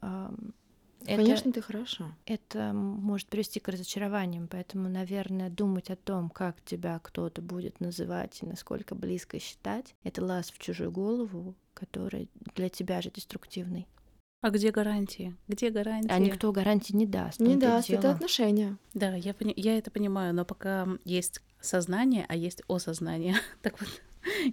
Конечно, 1.05 1.51
это, 1.51 1.61
ты 1.61 1.62
хороша. 1.62 2.12
Это 2.27 2.73
может 2.73 3.29
привести 3.29 3.61
к 3.61 3.68
разочарованиям, 3.68 4.49
поэтому, 4.49 4.88
наверное, 4.88 5.49
думать 5.49 5.90
о 5.90 5.97
том, 5.97 6.29
как 6.29 6.61
тебя 6.64 6.99
кто-то 6.99 7.40
будет 7.40 7.81
называть 7.81 8.42
и 8.42 8.47
насколько 8.47 8.94
близко 8.94 9.38
считать, 9.38 9.94
это 10.03 10.25
лаз 10.25 10.51
в 10.51 10.59
чужую 10.59 10.90
голову, 10.90 11.55
который 11.73 12.29
для 12.57 12.68
тебя 12.68 13.01
же 13.01 13.11
деструктивный. 13.11 13.87
А 14.40 14.51
где 14.51 14.70
гарантии? 14.70 15.37
Где 15.48 15.70
гарантии? 15.70 16.12
А 16.12 16.18
никто 16.18 16.53
гарантии 16.53 16.92
не 16.92 17.07
даст. 17.07 17.40
Не 17.40 17.57
даст, 17.57 17.90
это 17.90 18.12
отношения. 18.12 18.77
Да, 18.94 19.14
я, 19.14 19.35
пони- 19.35 19.55
я 19.57 19.77
это 19.77 19.90
понимаю, 19.90 20.33
но 20.33 20.44
пока 20.44 20.87
есть 21.05 21.40
сознание, 21.61 22.24
а 22.29 22.37
есть 22.37 22.62
осознание. 22.68 23.35
так 23.62 23.81
вот, 23.81 23.88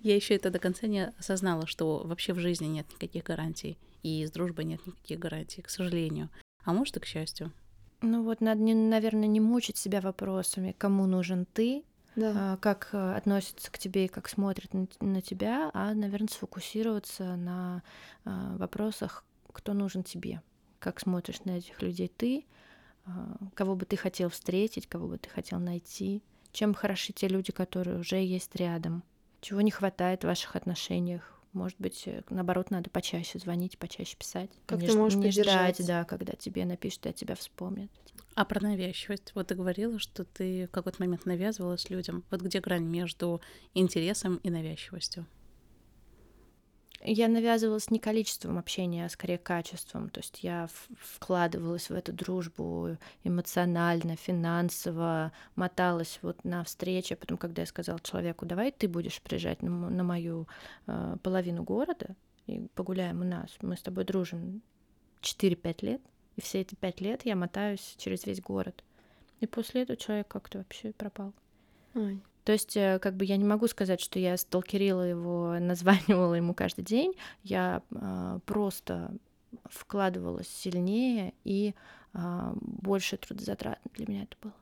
я 0.01 0.15
еще 0.15 0.35
это 0.35 0.49
до 0.49 0.57
конца 0.57 0.87
не 0.87 1.07
осознала, 1.19 1.67
что 1.67 2.01
вообще 2.03 2.33
в 2.33 2.39
жизни 2.39 2.65
нет 2.65 2.87
никаких 2.93 3.23
гарантий, 3.23 3.77
и 4.01 4.25
с 4.25 4.31
дружбой 4.31 4.65
нет 4.65 4.85
никаких 4.87 5.19
гарантий, 5.19 5.61
к 5.61 5.69
сожалению. 5.69 6.29
А 6.63 6.73
может 6.73 6.97
и 6.97 6.99
к 6.99 7.05
счастью. 7.05 7.51
Ну 8.01 8.23
вот, 8.23 8.41
надо, 8.41 8.61
наверное, 8.61 9.27
не 9.27 9.39
мучить 9.39 9.77
себя 9.77 10.01
вопросами, 10.01 10.75
кому 10.77 11.05
нужен 11.05 11.45
ты, 11.53 11.83
да. 12.15 12.53
А, 12.53 12.57
как 12.57 12.89
э, 12.93 13.15
относится 13.15 13.69
к 13.69 13.77
тебе 13.77 14.05
и 14.05 14.07
как 14.07 14.29
смотрит 14.29 14.73
на, 14.73 14.87
на 15.01 15.21
тебя, 15.21 15.69
а, 15.73 15.93
наверное, 15.93 16.29
сфокусироваться 16.29 17.35
на 17.35 17.83
а, 18.23 18.55
вопросах, 18.55 19.25
кто 19.55 19.73
нужен 19.73 20.03
тебе, 20.03 20.41
как 20.79 20.99
смотришь 20.99 21.43
на 21.45 21.57
этих 21.57 21.81
людей 21.81 22.07
ты, 22.07 22.45
а, 23.05 23.37
кого 23.53 23.75
бы 23.75 23.85
ты 23.85 23.97
хотел 23.97 24.29
встретить, 24.29 24.87
кого 24.87 25.07
бы 25.07 25.17
ты 25.17 25.29
хотел 25.29 25.59
найти, 25.59 26.21
чем 26.51 26.73
хороши 26.73 27.13
те 27.13 27.27
люди, 27.27 27.51
которые 27.51 27.99
уже 27.99 28.17
есть 28.17 28.55
рядом, 28.55 29.03
чего 29.41 29.61
не 29.61 29.71
хватает 29.71 30.21
в 30.23 30.27
ваших 30.27 30.55
отношениях. 30.55 31.31
Может 31.53 31.79
быть, 31.79 32.03
э, 32.05 32.21
наоборот, 32.29 32.69
надо 32.69 32.89
почаще 32.89 33.39
звонить, 33.39 33.77
почаще 33.77 34.17
писать. 34.17 34.51
Как 34.65 34.81
не, 34.81 34.87
ты 34.87 34.97
можешь 34.97 35.17
не 35.17 35.31
ждать, 35.31 35.85
да, 35.87 36.03
когда 36.03 36.33
тебе 36.33 36.65
напишут, 36.65 37.05
и 37.05 37.13
тебя 37.13 37.35
вспомнят. 37.35 37.89
А 38.33 38.43
про 38.43 38.59
навязчивость. 38.59 39.31
Вот 39.35 39.47
ты 39.47 39.55
говорила, 39.55 39.97
что 39.97 40.25
ты 40.25 40.67
в 40.67 40.71
какой-то 40.71 41.01
момент 41.01 41.25
навязывалась 41.25 41.89
людям. 41.89 42.25
Вот 42.29 42.41
где 42.41 42.59
грань 42.59 42.83
между 42.83 43.39
интересом 43.73 44.37
и 44.43 44.49
навязчивостью? 44.49 45.25
Я 47.11 47.27
навязывалась 47.27 47.89
не 47.91 47.99
количеством 47.99 48.57
общения, 48.57 49.05
а 49.05 49.09
скорее 49.09 49.37
качеством. 49.37 50.09
То 50.09 50.19
есть 50.19 50.43
я 50.43 50.67
вкладывалась 50.99 51.89
в 51.89 51.93
эту 51.93 52.13
дружбу 52.13 52.97
эмоционально, 53.23 54.15
финансово, 54.15 55.31
моталась 55.55 56.19
вот 56.21 56.43
на 56.43 56.63
встречи. 56.63 57.13
А 57.13 57.17
потом, 57.17 57.37
когда 57.37 57.61
я 57.61 57.65
сказала 57.67 57.99
человеку, 57.99 58.45
давай 58.45 58.71
ты 58.71 58.87
будешь 58.87 59.21
приезжать 59.21 59.61
на, 59.61 59.69
на 59.69 60.03
мою 60.03 60.47
э, 60.87 61.17
половину 61.21 61.63
города 61.63 62.15
и 62.47 62.67
погуляем 62.75 63.21
у 63.21 63.23
нас, 63.23 63.55
мы 63.61 63.75
с 63.75 63.81
тобой 63.81 64.03
дружим 64.03 64.61
4-5 65.21 65.85
лет, 65.85 66.01
и 66.35 66.41
все 66.41 66.61
эти 66.61 66.75
5 66.75 67.01
лет 67.01 67.25
я 67.25 67.35
мотаюсь 67.35 67.95
через 67.97 68.25
весь 68.25 68.41
город. 68.41 68.83
И 69.39 69.47
после 69.47 69.81
этого 69.83 69.97
человек 69.97 70.27
как-то 70.27 70.59
вообще 70.59 70.93
пропал. 70.93 71.33
Ой. 71.93 72.21
То 72.45 72.51
есть, 72.51 72.77
э, 72.77 72.99
как 72.99 73.15
бы 73.15 73.25
я 73.25 73.37
не 73.37 73.43
могу 73.43 73.67
сказать, 73.67 73.99
что 73.99 74.19
я 74.19 74.37
сталкерила 74.37 75.01
его, 75.01 75.57
названивала 75.59 76.35
ему 76.35 76.53
каждый 76.53 76.85
день. 76.85 77.15
Я 77.43 77.81
э, 77.91 78.39
просто 78.45 79.11
вкладывалась 79.65 80.47
сильнее 80.47 81.33
и 81.43 81.73
э, 82.13 82.53
больше 82.61 83.17
трудозатратно 83.17 83.91
для 83.95 84.05
меня 84.07 84.23
это 84.23 84.37
было. 84.41 84.53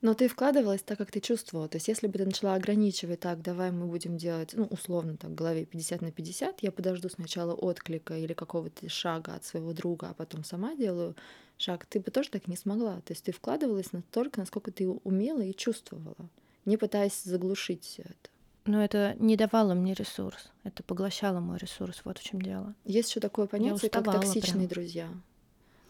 Но 0.00 0.14
ты 0.14 0.28
вкладывалась 0.28 0.82
так, 0.82 0.98
как 0.98 1.12
ты 1.12 1.20
чувствовала. 1.20 1.68
То 1.68 1.76
есть, 1.76 1.88
если 1.88 2.06
бы 2.08 2.18
ты 2.18 2.24
начала 2.24 2.54
ограничивать 2.54 3.20
так, 3.20 3.42
давай 3.42 3.70
мы 3.70 3.86
будем 3.86 4.16
делать, 4.16 4.54
ну, 4.54 4.64
условно, 4.64 5.16
так, 5.16 5.30
в 5.30 5.34
голове 5.34 5.66
50 5.66 6.00
на 6.00 6.10
50, 6.10 6.62
я 6.62 6.72
подожду 6.72 7.08
сначала 7.08 7.54
отклика 7.54 8.16
или 8.16 8.32
какого-то 8.32 8.88
шага 8.88 9.34
от 9.34 9.44
своего 9.44 9.74
друга, 9.74 10.08
а 10.08 10.14
потом 10.14 10.42
сама 10.42 10.74
делаю 10.74 11.14
шаг, 11.58 11.86
ты 11.86 12.00
бы 12.00 12.10
тоже 12.10 12.30
так 12.30 12.48
не 12.48 12.56
смогла. 12.56 12.96
То 13.02 13.12
есть 13.12 13.24
ты 13.24 13.30
вкладывалась 13.32 13.92
настолько, 13.92 14.40
насколько 14.40 14.72
ты 14.72 14.88
умела 14.88 15.42
и 15.42 15.54
чувствовала 15.54 16.30
не 16.64 16.76
пытаясь 16.76 17.22
заглушить 17.22 17.84
все 17.84 18.02
это. 18.02 18.30
Но 18.64 18.82
это 18.82 19.16
не 19.18 19.36
давало 19.36 19.74
мне 19.74 19.92
ресурс, 19.94 20.50
это 20.62 20.82
поглощало 20.84 21.40
мой 21.40 21.58
ресурс, 21.58 22.02
вот 22.04 22.18
в 22.18 22.22
чем 22.22 22.40
дело. 22.40 22.74
Есть 22.84 23.10
еще 23.10 23.20
такое 23.20 23.46
понятие, 23.46 23.90
как 23.90 24.04
токсичные 24.04 24.68
прям. 24.68 24.68
друзья. 24.68 25.08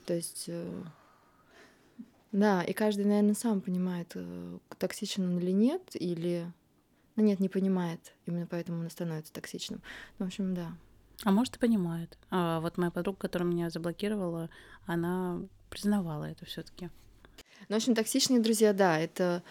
То 0.07 0.15
есть, 0.15 0.45
э, 0.49 0.83
да, 2.33 2.63
и 2.63 2.73
каждый, 2.73 3.05
наверное, 3.05 3.35
сам 3.35 3.61
понимает, 3.61 4.13
э, 4.15 4.59
токсичен 4.79 5.25
он 5.25 5.39
или 5.39 5.51
нет, 5.51 5.83
или, 5.95 6.51
ну 7.17 7.23
нет, 7.23 7.41
не 7.41 7.51
понимает, 7.51 8.15
именно 8.25 8.47
поэтому 8.47 8.81
он 8.81 8.91
становится 8.91 9.35
токсичным. 9.35 9.83
Ну, 10.19 10.25
в 10.25 10.29
общем, 10.29 10.55
да. 10.55 10.73
А 11.25 11.31
может, 11.31 11.57
и 11.57 11.59
понимает. 11.59 12.19
А 12.31 12.61
вот 12.61 12.79
моя 12.79 12.91
подруга, 12.91 13.19
которая 13.19 13.49
меня 13.49 13.69
заблокировала, 13.69 14.49
она 14.87 15.41
признавала 15.69 16.25
это 16.25 16.47
все-таки. 16.47 16.89
Ну, 17.69 17.75
в 17.75 17.77
общем, 17.77 17.95
токсичные 17.95 18.41
друзья, 18.41 18.73
да, 18.73 18.99
это 18.99 19.43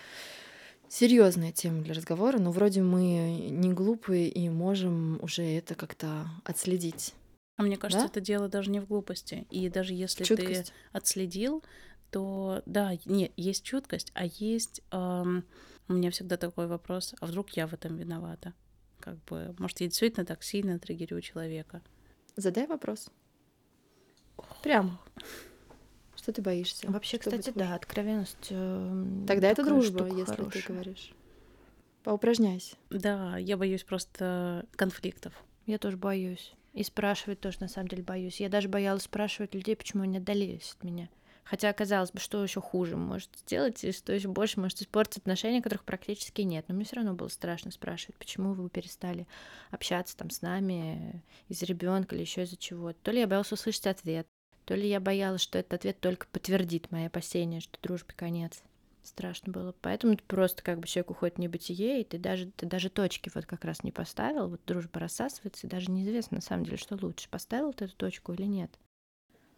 серьезная 0.91 1.53
тема 1.53 1.81
для 1.81 1.93
разговора, 1.93 2.37
но 2.37 2.51
вроде 2.51 2.81
мы 2.81 3.47
не 3.49 3.71
глупые 3.71 4.27
и 4.27 4.49
можем 4.49 5.23
уже 5.23 5.43
это 5.43 5.73
как-то 5.73 6.27
отследить. 6.43 7.13
А 7.55 7.63
мне 7.63 7.77
кажется, 7.77 8.07
да? 8.07 8.11
это 8.11 8.21
дело 8.21 8.49
даже 8.49 8.69
не 8.69 8.81
в 8.81 8.87
глупости. 8.87 9.47
И 9.49 9.69
даже 9.69 9.93
если 9.93 10.23
Чуткость. 10.25 10.67
ты 10.67 10.73
отследил, 10.91 11.63
то 12.09 12.61
да, 12.65 12.97
нет, 13.05 13.31
есть 13.37 13.63
чуткость, 13.63 14.11
а 14.13 14.25
есть 14.25 14.81
эм, 14.91 15.45
у 15.87 15.93
меня 15.93 16.11
всегда 16.11 16.35
такой 16.35 16.67
вопрос: 16.67 17.15
а 17.21 17.25
вдруг 17.25 17.51
я 17.51 17.67
в 17.67 17.73
этом 17.73 17.95
виновата? 17.95 18.53
Как 18.99 19.23
бы, 19.25 19.55
может, 19.59 19.79
я 19.79 19.87
действительно 19.87 20.25
так 20.25 20.43
сильно 20.43 20.77
триггерю 20.77 21.21
человека? 21.21 21.81
Задай 22.35 22.67
вопрос. 22.67 23.09
Прям. 24.61 24.99
Что 26.21 26.33
ты 26.33 26.41
боишься? 26.43 26.89
Вообще, 26.89 27.17
Что 27.19 27.31
кстати, 27.31 27.51
да, 27.55 27.73
откровенность. 27.73 28.47
э, 28.51 29.05
Тогда 29.27 29.49
это 29.49 29.63
дружба, 29.65 30.05
если 30.05 30.35
ты 30.35 30.37
хорошая. 30.37 30.63
говоришь. 30.67 31.13
Поупражняйся. 32.03 32.75
Да, 32.91 33.37
я 33.37 33.57
боюсь 33.57 33.83
просто 33.83 34.67
конфликтов. 34.75 35.33
Я 35.65 35.79
тоже 35.79 35.97
боюсь. 35.97 36.53
И 36.73 36.83
спрашивать 36.83 37.39
тоже, 37.39 37.57
на 37.61 37.67
самом 37.67 37.87
деле, 37.87 38.03
боюсь. 38.03 38.39
Я 38.39 38.49
даже 38.49 38.69
боялась 38.69 39.03
спрашивать 39.03 39.55
людей, 39.55 39.75
почему 39.75 40.03
они 40.03 40.17
отдалились 40.17 40.75
от 40.77 40.83
меня. 40.83 41.09
Хотя, 41.43 41.73
казалось 41.73 42.11
бы, 42.11 42.19
что 42.19 42.43
еще 42.43 42.61
хуже 42.61 42.97
может 42.97 43.29
сделать, 43.37 43.83
и 43.83 43.91
что 43.91 44.13
еще 44.13 44.27
больше 44.27 44.59
может 44.59 44.79
испортить 44.79 45.17
отношения, 45.17 45.59
которых 45.61 45.83
практически 45.83 46.41
нет. 46.43 46.65
Но 46.67 46.75
мне 46.75 46.85
все 46.85 46.97
равно 46.97 47.13
было 47.15 47.29
страшно 47.29 47.71
спрашивать, 47.71 48.15
почему 48.17 48.53
вы 48.53 48.69
перестали 48.69 49.27
общаться 49.71 50.15
там 50.15 50.29
с 50.29 50.43
нами 50.43 51.23
из-за 51.49 51.65
ребенка 51.65 52.13
или 52.15 52.21
еще 52.21 52.43
из-за 52.43 52.57
чего. 52.57 52.93
То 52.93 53.09
ли 53.09 53.21
я 53.21 53.27
боялась 53.27 53.51
услышать 53.51 53.87
ответ, 53.87 54.27
то 54.71 54.75
ли 54.77 54.87
я 54.87 55.01
боялась, 55.01 55.41
что 55.41 55.59
этот 55.59 55.73
ответ 55.73 55.99
только 55.99 56.27
подтвердит 56.27 56.91
мои 56.91 57.07
опасения, 57.07 57.59
что 57.59 57.77
дружбе 57.81 58.13
конец. 58.15 58.63
Страшно 59.03 59.51
было. 59.51 59.75
Поэтому 59.81 60.15
просто 60.15 60.63
как 60.63 60.79
бы 60.79 60.87
человек 60.87 61.11
уходит 61.11 61.35
в 61.35 61.39
небытие, 61.39 61.99
и 61.99 62.03
ты 62.05 62.17
даже, 62.17 62.45
ты 62.55 62.65
даже 62.65 62.89
точки 62.89 63.29
вот 63.35 63.45
как 63.45 63.65
раз 63.65 63.83
не 63.83 63.91
поставил, 63.91 64.47
вот 64.47 64.61
дружба 64.65 65.01
рассасывается, 65.01 65.67
и 65.67 65.69
даже 65.69 65.91
неизвестно 65.91 66.35
на 66.35 66.41
самом 66.41 66.63
деле, 66.63 66.77
что 66.77 66.97
лучше, 67.01 67.27
поставил 67.27 67.73
ты 67.73 67.83
эту 67.83 67.97
точку 67.97 68.31
или 68.31 68.43
нет. 68.43 68.71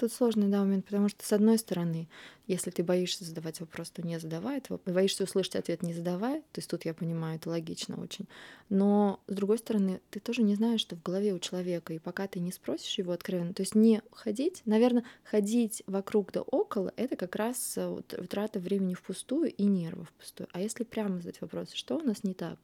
Тут 0.03 0.11
сложный, 0.11 0.49
да, 0.49 0.59
момент, 0.59 0.83
потому 0.83 1.07
что, 1.07 1.25
с 1.25 1.31
одной 1.31 1.57
стороны, 1.57 2.09
если 2.45 2.71
ты 2.71 2.83
боишься 2.83 3.23
задавать 3.23 3.61
вопрос, 3.61 3.89
то 3.89 4.05
не 4.05 4.19
задавай 4.19 4.57
этого. 4.57 4.77
Боишься 4.85 5.23
услышать 5.23 5.55
ответ, 5.55 5.81
не 5.81 5.93
задавай. 5.93 6.41
То 6.51 6.59
есть 6.59 6.69
тут 6.69 6.83
я 6.83 6.93
понимаю, 6.93 7.37
это 7.37 7.47
логично 7.47 7.95
очень. 8.01 8.27
Но, 8.67 9.21
с 9.27 9.33
другой 9.33 9.59
стороны, 9.59 10.01
ты 10.09 10.19
тоже 10.19 10.43
не 10.43 10.55
знаешь, 10.55 10.81
что 10.81 10.97
в 10.97 11.03
голове 11.03 11.33
у 11.33 11.39
человека, 11.39 11.93
и 11.93 11.99
пока 11.99 12.27
ты 12.27 12.41
не 12.41 12.51
спросишь 12.51 12.97
его 12.97 13.13
откровенно, 13.13 13.53
то 13.53 13.61
есть 13.61 13.75
не 13.75 14.01
ходить, 14.11 14.61
наверное, 14.65 15.05
ходить 15.23 15.83
вокруг 15.87 16.33
да 16.33 16.41
около, 16.41 16.91
это 16.97 17.15
как 17.15 17.37
раз 17.37 17.77
э, 17.77 17.87
вот 17.87 18.13
трата 18.27 18.59
времени 18.59 18.95
впустую 18.95 19.53
и 19.53 19.63
нервов 19.63 20.09
впустую. 20.09 20.49
А 20.51 20.59
если 20.59 20.83
прямо 20.83 21.19
задать 21.19 21.39
вопрос, 21.39 21.71
что 21.71 21.95
у 21.95 22.01
нас 22.01 22.25
не 22.25 22.33
так? 22.33 22.59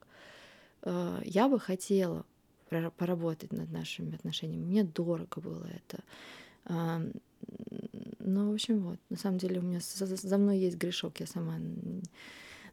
Э, 0.82 1.22
Я 1.24 1.48
бы 1.48 1.58
хотела 1.58 2.26
поработать 2.68 3.50
над 3.50 3.72
нашими 3.72 4.14
отношениями. 4.14 4.62
Мне 4.62 4.84
дорого 4.84 5.40
было 5.40 5.66
это. 5.66 6.04
Ну, 8.18 8.50
в 8.50 8.54
общем, 8.54 8.80
вот. 8.80 8.98
На 9.08 9.16
самом 9.16 9.38
деле 9.38 9.58
у 9.60 9.62
меня 9.62 9.80
за, 9.80 10.06
за- 10.06 10.38
мной 10.38 10.58
есть 10.58 10.76
грешок. 10.76 11.18
Я 11.20 11.26
сама 11.26 11.58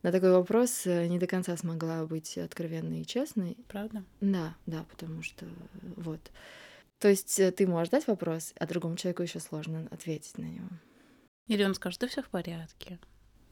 на 0.04 0.12
такой 0.12 0.32
вопрос 0.32 0.86
э, 0.86 1.08
не 1.08 1.18
до 1.18 1.26
конца 1.26 1.58
смогла 1.58 2.06
быть 2.06 2.38
откровенной 2.38 3.02
и 3.02 3.06
честной. 3.06 3.58
Правда? 3.68 4.04
Да, 4.22 4.56
да, 4.68 4.86
потому 4.92 5.24
что 5.24 5.46
э, 5.46 5.50
вот. 5.96 6.20
То 7.00 7.08
есть 7.10 7.40
э, 7.40 7.52
ты 7.52 7.66
можешь 7.66 7.90
дать 7.90 8.06
вопрос, 8.08 8.54
а 8.60 8.68
другому 8.68 8.96
человеку 8.98 9.24
еще 9.24 9.40
сложно 9.40 9.88
ответить 9.90 10.38
на 10.38 10.46
него. 10.46 10.70
Или 11.48 11.64
он 11.64 11.74
скажет, 11.74 12.02
да 12.02 12.08
все 12.08 12.22
в 12.22 12.30
порядке. 12.30 13.00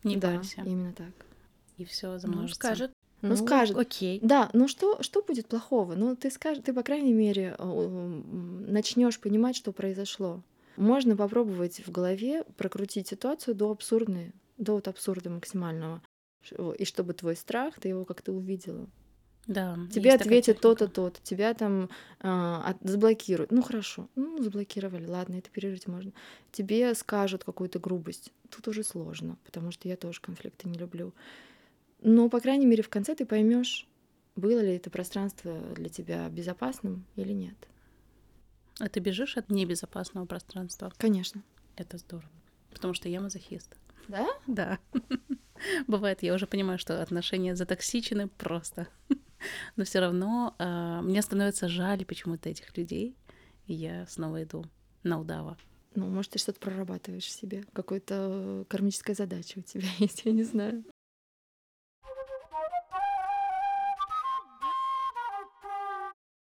Не 0.04 0.18
да, 0.18 0.36
парься. 0.36 0.62
именно 0.62 0.94
так. 0.94 1.14
И 1.78 1.86
все 1.86 2.12
Ну, 2.14 2.20
замножится. 2.20 2.56
скажет. 2.56 2.92
Ну, 3.22 3.36
скажет. 3.36 3.76
Окей. 3.76 4.20
Да, 4.22 4.50
ну 4.54 4.68
что, 4.68 5.02
что 5.02 5.24
будет 5.24 5.48
плохого? 5.48 5.96
Ну, 5.96 6.16
ты 6.16 6.30
скажешь, 6.30 6.64
ты, 6.64 6.74
по 6.74 6.84
крайней 6.84 7.14
мере, 7.14 7.56
начнешь 7.58 9.20
понимать, 9.20 9.56
что 9.56 9.72
произошло. 9.72 10.44
Можно 10.78 11.16
попробовать 11.16 11.86
в 11.86 11.92
голове 11.92 12.44
прокрутить 12.58 13.08
ситуацию 13.08 13.56
до 13.56 13.72
абсурдной, 13.72 14.34
до 14.58 14.74
вот 14.74 14.88
абсурда 14.88 15.30
максимального. 15.30 16.02
И 16.78 16.86
чтобы 16.86 17.14
твой 17.14 17.36
страх, 17.36 17.80
ты 17.80 17.90
его 17.90 18.06
как-то 18.06 18.32
увидела. 18.32 18.88
Да. 19.48 19.78
Тебе 19.94 20.14
ответят 20.14 20.60
то-то, 20.60 20.88
то-то, 20.88 21.20
тебя 21.22 21.54
там 21.54 21.90
а, 22.20 22.64
от- 22.72 22.82
заблокируют. 22.82 23.52
Ну 23.52 23.62
хорошо, 23.62 24.10
ну 24.16 24.42
заблокировали, 24.42 25.06
ладно, 25.06 25.36
это 25.36 25.52
пережить 25.52 25.88
можно. 25.88 26.14
Тебе 26.52 26.94
скажут 26.96 27.44
какую-то 27.44 27.80
грубость. 27.80 28.32
Тут 28.50 28.68
уже 28.68 28.84
сложно, 28.84 29.38
потому 29.46 29.72
что 29.72 29.88
я 29.88 29.98
тоже 29.98 30.20
конфликты 30.20 30.68
не 30.68 30.80
люблю. 30.80 31.14
Но, 32.02 32.28
по 32.30 32.40
крайней 32.40 32.66
мере, 32.66 32.82
в 32.82 32.90
конце 32.90 33.14
ты 33.14 33.26
поймешь, 33.26 33.88
было 34.36 34.60
ли 34.60 34.76
это 34.76 34.90
пространство 34.90 35.60
для 35.76 35.90
тебя 35.90 36.28
безопасным 36.30 37.06
или 37.16 37.32
нет. 37.32 37.56
А 38.80 38.90
ты 38.90 39.00
бежишь 39.00 39.38
от 39.38 39.50
небезопасного 39.50 40.26
пространства? 40.26 40.92
Конечно. 40.98 41.42
Это 41.78 41.98
здорово. 41.98 42.32
Потому 42.72 42.94
что 42.94 43.08
я 43.08 43.22
мазохист. 43.22 43.76
Да? 44.08 44.28
Да. 44.48 44.80
Бывает, 45.88 46.24
я 46.24 46.34
уже 46.34 46.48
понимаю, 46.48 46.78
что 46.78 47.02
отношения 47.02 47.56
затоксичены 47.56 48.28
просто. 48.28 48.88
Но 49.76 49.86
все 49.86 50.00
равно 50.00 50.56
а, 50.58 51.02
мне 51.02 51.22
становится 51.22 51.70
жаль 51.70 52.06
почему-то 52.06 52.50
этих 52.50 52.76
людей, 52.78 53.16
и 53.68 53.74
я 53.74 54.06
снова 54.08 54.44
иду 54.44 54.66
на 55.04 55.20
удава. 55.20 55.58
Ну, 55.96 56.08
может, 56.08 56.32
ты 56.32 56.40
что-то 56.40 56.60
прорабатываешь 56.60 57.26
в 57.26 57.30
себе. 57.30 57.64
Какая-то 57.72 58.66
кармическая 58.68 59.16
задача 59.16 59.60
у 59.60 59.62
тебя 59.62 59.88
есть, 60.00 60.24
я 60.26 60.32
не 60.34 60.44
знаю. 60.44 60.84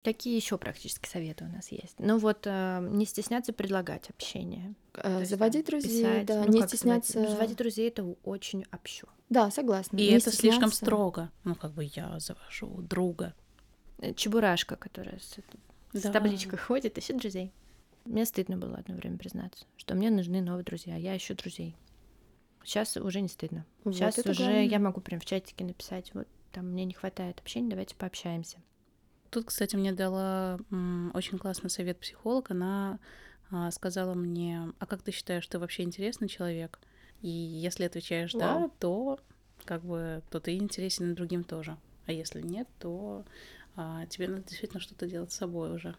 Какие 0.05 0.35
еще 0.35 0.57
практические 0.57 1.09
советы 1.09 1.43
у 1.45 1.47
нас 1.47 1.69
есть? 1.71 1.95
Ну 1.99 2.17
вот 2.17 2.43
э, 2.45 2.87
не 2.91 3.05
стесняться 3.05 3.51
предлагать 3.51 4.09
общение. 4.09 4.75
Э, 4.93 5.25
Заводить 5.25 5.65
там, 5.65 5.79
друзей, 5.81 6.03
писать. 6.03 6.25
да, 6.27 6.43
Ну, 6.45 6.53
не 6.53 6.61
стесняться. 6.61 7.13
Заводить, 7.13 7.29
Ну, 7.31 7.35
заводить 7.35 7.57
друзей 7.57 7.87
это 7.89 8.03
очень 8.23 8.65
общо. 8.71 9.07
Да, 9.29 9.49
согласна. 9.51 9.97
И 9.97 10.01
Не 10.07 10.17
это 10.17 10.31
слишком 10.31 10.69
стесняться. 10.69 10.77
строго. 10.77 11.31
Ну, 11.43 11.55
как 11.55 11.73
бы 11.73 11.83
я 11.95 12.19
завожу 12.19 12.67
друга. 12.83 13.33
Э, 13.97 14.13
Чебурашка, 14.13 14.75
которая 14.75 15.19
с, 15.19 15.37
с 15.97 16.01
Да. 16.03 16.11
табличкой 16.11 16.59
ходит, 16.59 16.97
ищет 16.97 17.17
друзей. 17.17 17.51
Мне 18.05 18.25
стыдно 18.25 18.55
было 18.57 18.77
одно 18.77 18.93
время 18.95 19.17
признаться, 19.17 19.65
что 19.77 19.95
мне 19.95 20.11
нужны 20.11 20.39
новые 20.41 20.63
друзья. 20.63 20.95
Я 20.95 21.17
ищу 21.17 21.33
друзей. 21.33 21.75
Сейчас 22.63 22.95
уже 22.97 23.21
не 23.21 23.27
стыдно. 23.27 23.65
Вот 23.83 23.95
Сейчас 23.95 24.17
уже 24.19 24.33
главное. 24.43 24.63
я 24.65 24.79
могу 24.79 25.01
прям 25.01 25.19
в 25.19 25.25
чатике 25.25 25.65
написать, 25.65 26.11
вот 26.13 26.27
там 26.51 26.67
мне 26.71 26.85
не 26.85 26.93
хватает 26.93 27.39
общения, 27.39 27.69
давайте 27.69 27.95
пообщаемся. 27.95 28.57
Тут, 29.35 29.47
кстати, 29.47 29.75
мне 29.75 29.91
дала 29.91 30.57
очень 31.13 31.37
классный 31.37 31.69
совет 31.69 31.99
психолог. 31.99 32.51
Она 32.51 32.99
а, 33.51 33.69
сказала 33.71 34.13
мне, 34.13 34.71
а 34.79 34.85
как 34.85 35.01
ты 35.01 35.11
считаешь, 35.11 35.45
ты 35.45 35.59
вообще 35.59 35.83
интересный 35.83 36.29
человек? 36.29 36.79
И 37.21 37.27
если 37.27 37.83
отвечаешь 37.83 38.31
да, 38.31 38.59
Вау. 38.59 38.71
то 38.79 39.19
как 39.65 39.83
бы 39.83 40.23
то 40.29 40.39
ты 40.39 40.55
интересен 40.55 41.11
и 41.11 41.15
другим 41.15 41.43
тоже. 41.43 41.75
А 42.05 42.13
если 42.13 42.41
нет, 42.41 42.69
то 42.79 43.25
а, 43.75 44.05
тебе 44.05 44.29
надо 44.29 44.43
действительно 44.43 44.79
что-то 44.79 45.05
делать 45.05 45.33
с 45.33 45.35
собой 45.35 45.75
уже. 45.75 45.97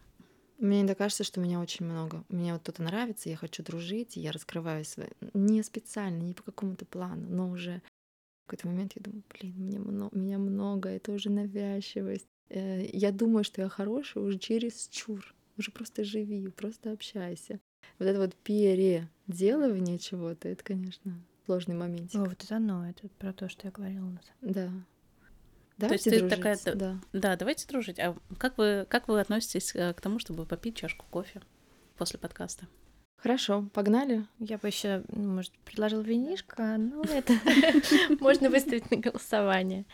Мне 0.56 0.78
иногда 0.78 0.94
кажется, 0.94 1.22
что 1.22 1.38
меня 1.38 1.60
очень 1.60 1.84
много. 1.84 2.24
Мне 2.30 2.54
вот 2.54 2.62
кто-то 2.62 2.82
нравится, 2.82 3.28
я 3.28 3.36
хочу 3.36 3.62
дружить, 3.62 4.16
я 4.16 4.32
раскрываю 4.32 4.82
свои... 4.86 5.08
Не 5.34 5.62
специально, 5.62 6.22
не 6.22 6.32
по 6.32 6.42
какому-то 6.42 6.86
плану, 6.86 7.26
но 7.28 7.50
уже 7.50 7.82
в 8.44 8.46
какой-то 8.46 8.68
момент 8.68 8.94
я 8.96 9.02
думаю, 9.02 9.24
блин, 9.28 9.54
мне 9.58 9.78
много, 9.78 10.16
меня 10.16 10.38
много, 10.38 10.88
это 10.88 11.12
уже 11.12 11.28
навязчивость. 11.28 12.28
Э, 12.48 12.84
Я 12.92 13.12
думаю, 13.12 13.44
что 13.44 13.62
я 13.62 13.68
хорошая 13.68 14.24
уже 14.24 14.38
через 14.38 14.88
чур. 14.88 15.34
Уже 15.58 15.70
просто 15.70 16.04
живи, 16.04 16.48
просто 16.48 16.92
общайся. 16.92 17.60
Вот 17.98 18.06
это 18.06 18.18
вот 18.18 18.34
переделывание 18.34 19.98
чего-то, 19.98 20.48
это, 20.48 20.62
конечно, 20.62 21.14
сложный 21.46 21.74
момент. 21.74 22.14
О, 22.14 22.24
вот 22.24 22.42
это 22.42 22.56
оно, 22.56 22.88
это 22.88 23.08
про 23.18 23.32
то, 23.32 23.48
что 23.48 23.66
я 23.66 23.70
говорила. 23.70 24.20
самом 24.40 24.52
Да. 24.54 24.70
То 25.78 25.92
есть 25.92 26.04
ты 26.04 26.18
дружить, 26.18 26.36
такая, 26.36 26.58
да, 26.64 26.74
да. 26.74 27.00
Да, 27.12 27.36
давайте 27.36 27.66
дружить. 27.66 27.98
А 27.98 28.16
как 28.38 28.56
вы, 28.56 28.86
как 28.88 29.08
вы 29.08 29.20
относитесь 29.20 29.74
э, 29.74 29.92
к 29.92 30.00
тому, 30.00 30.18
чтобы 30.18 30.46
попить 30.46 30.76
чашку 30.76 31.04
кофе 31.10 31.42
после 31.96 32.18
подкаста? 32.18 32.66
Хорошо, 33.16 33.68
погнали. 33.74 34.26
Я 34.38 34.56
бы 34.58 34.68
еще, 34.68 35.04
может, 35.08 35.52
предложила 35.64 36.00
винишко, 36.00 36.76
но 36.78 37.02
это 37.10 37.34
можно 38.20 38.48
выставить 38.48 38.90
на 38.90 38.96
голосование. 38.96 39.84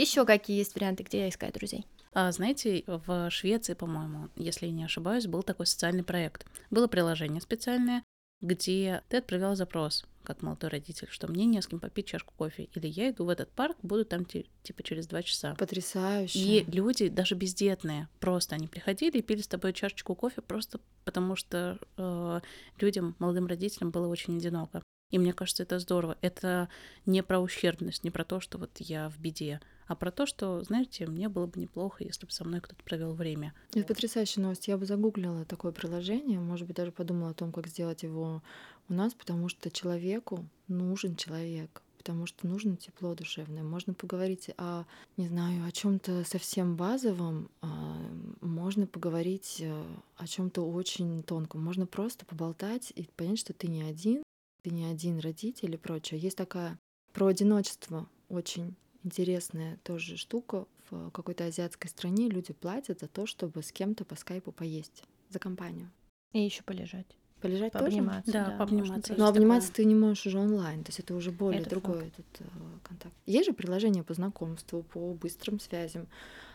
Еще 0.00 0.24
какие 0.24 0.58
есть 0.58 0.74
варианты, 0.74 1.02
где 1.02 1.28
искать 1.28 1.52
друзей? 1.52 1.86
А, 2.12 2.32
знаете, 2.32 2.84
в 2.86 3.30
Швеции, 3.30 3.74
по-моему, 3.74 4.30
если 4.34 4.66
я 4.66 4.72
не 4.72 4.84
ошибаюсь, 4.84 5.26
был 5.26 5.42
такой 5.42 5.66
социальный 5.66 6.02
проект. 6.02 6.46
Было 6.70 6.86
приложение 6.86 7.40
специальное, 7.42 8.02
где 8.40 9.02
ты 9.10 9.18
отправлял 9.18 9.54
запрос, 9.54 10.06
как 10.22 10.40
молодой 10.40 10.70
родитель, 10.70 11.08
что 11.10 11.28
мне 11.28 11.44
не 11.44 11.60
с 11.60 11.66
кем 11.66 11.80
попить 11.80 12.06
чашку 12.06 12.32
кофе. 12.34 12.70
Или 12.74 12.86
я 12.86 13.10
иду 13.10 13.26
в 13.26 13.28
этот 13.28 13.50
парк, 13.50 13.76
буду 13.82 14.06
там 14.06 14.24
ти- 14.24 14.46
типа 14.62 14.82
через 14.82 15.06
два 15.06 15.22
часа. 15.22 15.54
Потрясающе. 15.56 16.38
И 16.38 16.64
люди, 16.70 17.08
даже 17.08 17.34
бездетные, 17.34 18.08
просто 18.20 18.54
они 18.54 18.68
приходили 18.68 19.18
и 19.18 19.22
пили 19.22 19.42
с 19.42 19.48
тобой 19.48 19.74
чашечку 19.74 20.14
кофе 20.14 20.40
просто 20.40 20.80
потому, 21.04 21.36
что 21.36 21.78
э, 21.98 22.40
людям, 22.80 23.16
молодым 23.18 23.46
родителям 23.46 23.90
было 23.90 24.08
очень 24.08 24.38
одиноко. 24.38 24.82
И 25.10 25.18
мне 25.18 25.32
кажется, 25.32 25.64
это 25.64 25.78
здорово. 25.78 26.16
Это 26.22 26.68
не 27.04 27.22
про 27.22 27.40
ущербность, 27.40 28.04
не 28.04 28.10
про 28.10 28.24
то, 28.24 28.40
что 28.40 28.58
вот 28.58 28.70
я 28.78 29.10
в 29.10 29.18
беде, 29.18 29.60
а 29.90 29.96
про 29.96 30.12
то, 30.12 30.24
что, 30.24 30.62
знаете, 30.62 31.04
мне 31.04 31.28
было 31.28 31.46
бы 31.46 31.58
неплохо, 31.58 32.04
если 32.04 32.24
бы 32.24 32.30
со 32.30 32.44
мной 32.44 32.60
кто-то 32.60 32.80
провел 32.84 33.12
время. 33.12 33.52
Это 33.74 33.88
потрясающая 33.88 34.40
новость. 34.40 34.68
Я 34.68 34.78
бы 34.78 34.86
загуглила 34.86 35.44
такое 35.44 35.72
приложение, 35.72 36.38
может 36.38 36.68
быть, 36.68 36.76
даже 36.76 36.92
подумала 36.92 37.30
о 37.30 37.34
том, 37.34 37.50
как 37.50 37.66
сделать 37.66 38.04
его 38.04 38.40
у 38.88 38.94
нас, 38.94 39.14
потому 39.14 39.48
что 39.48 39.68
человеку 39.68 40.46
нужен 40.68 41.16
человек. 41.16 41.82
потому 41.98 42.26
что 42.26 42.46
нужно 42.46 42.76
тепло 42.76 43.16
душевное. 43.16 43.64
Можно 43.64 43.92
поговорить 43.92 44.50
о, 44.56 44.84
не 45.16 45.26
знаю, 45.26 45.66
о 45.66 45.72
чем-то 45.72 46.22
совсем 46.24 46.76
базовом, 46.76 47.50
а, 47.60 47.96
можно 48.40 48.86
поговорить 48.86 49.56
э, 49.60 49.84
о 50.16 50.26
чем-то 50.26 50.62
очень 50.62 51.24
тонком. 51.24 51.64
Можно 51.64 51.86
просто 51.86 52.24
поболтать 52.24 52.92
и 52.94 53.08
понять, 53.16 53.40
что 53.40 53.52
ты 53.54 53.66
не 53.66 53.82
один, 53.82 54.22
ты 54.62 54.70
не 54.70 54.84
один 54.84 55.18
родитель 55.18 55.74
и 55.74 55.76
прочее. 55.76 56.20
Есть 56.20 56.36
такая 56.36 56.78
про 57.12 57.26
одиночество 57.26 58.08
очень 58.28 58.76
интересная 59.04 59.78
тоже 59.82 60.16
штука. 60.16 60.66
В 60.90 61.10
какой-то 61.10 61.44
азиатской 61.44 61.88
стране 61.88 62.28
люди 62.28 62.52
платят 62.52 63.00
за 63.00 63.08
то, 63.08 63.26
чтобы 63.26 63.62
с 63.62 63.72
кем-то 63.72 64.04
по 64.04 64.16
скайпу 64.16 64.52
поесть 64.52 65.04
за 65.28 65.38
компанию. 65.38 65.90
И 66.32 66.40
еще 66.40 66.62
полежать. 66.62 67.06
Полежать 67.40 67.72
Пообниматься, 67.72 68.32
тоже? 68.32 68.44
Да, 68.44 68.50
да, 68.50 68.56
пообниматься. 68.58 69.14
Но 69.16 69.24
есть 69.24 69.36
обниматься 69.36 69.68
такое. 69.68 69.76
ты 69.76 69.84
не 69.86 69.94
можешь 69.94 70.26
уже 70.26 70.38
онлайн, 70.38 70.84
то 70.84 70.90
есть 70.90 71.00
это 71.00 71.14
уже 71.14 71.30
более 71.30 71.62
Это 71.62 71.70
другой 71.70 72.00
факт. 72.00 72.18
этот 72.18 72.40
э, 72.40 72.44
контакт. 72.82 73.14
Есть 73.24 73.46
же 73.46 73.54
приложения 73.54 74.02
по 74.02 74.12
знакомству, 74.12 74.82
по 74.82 75.14
быстрым 75.14 75.58
связям, 75.58 76.06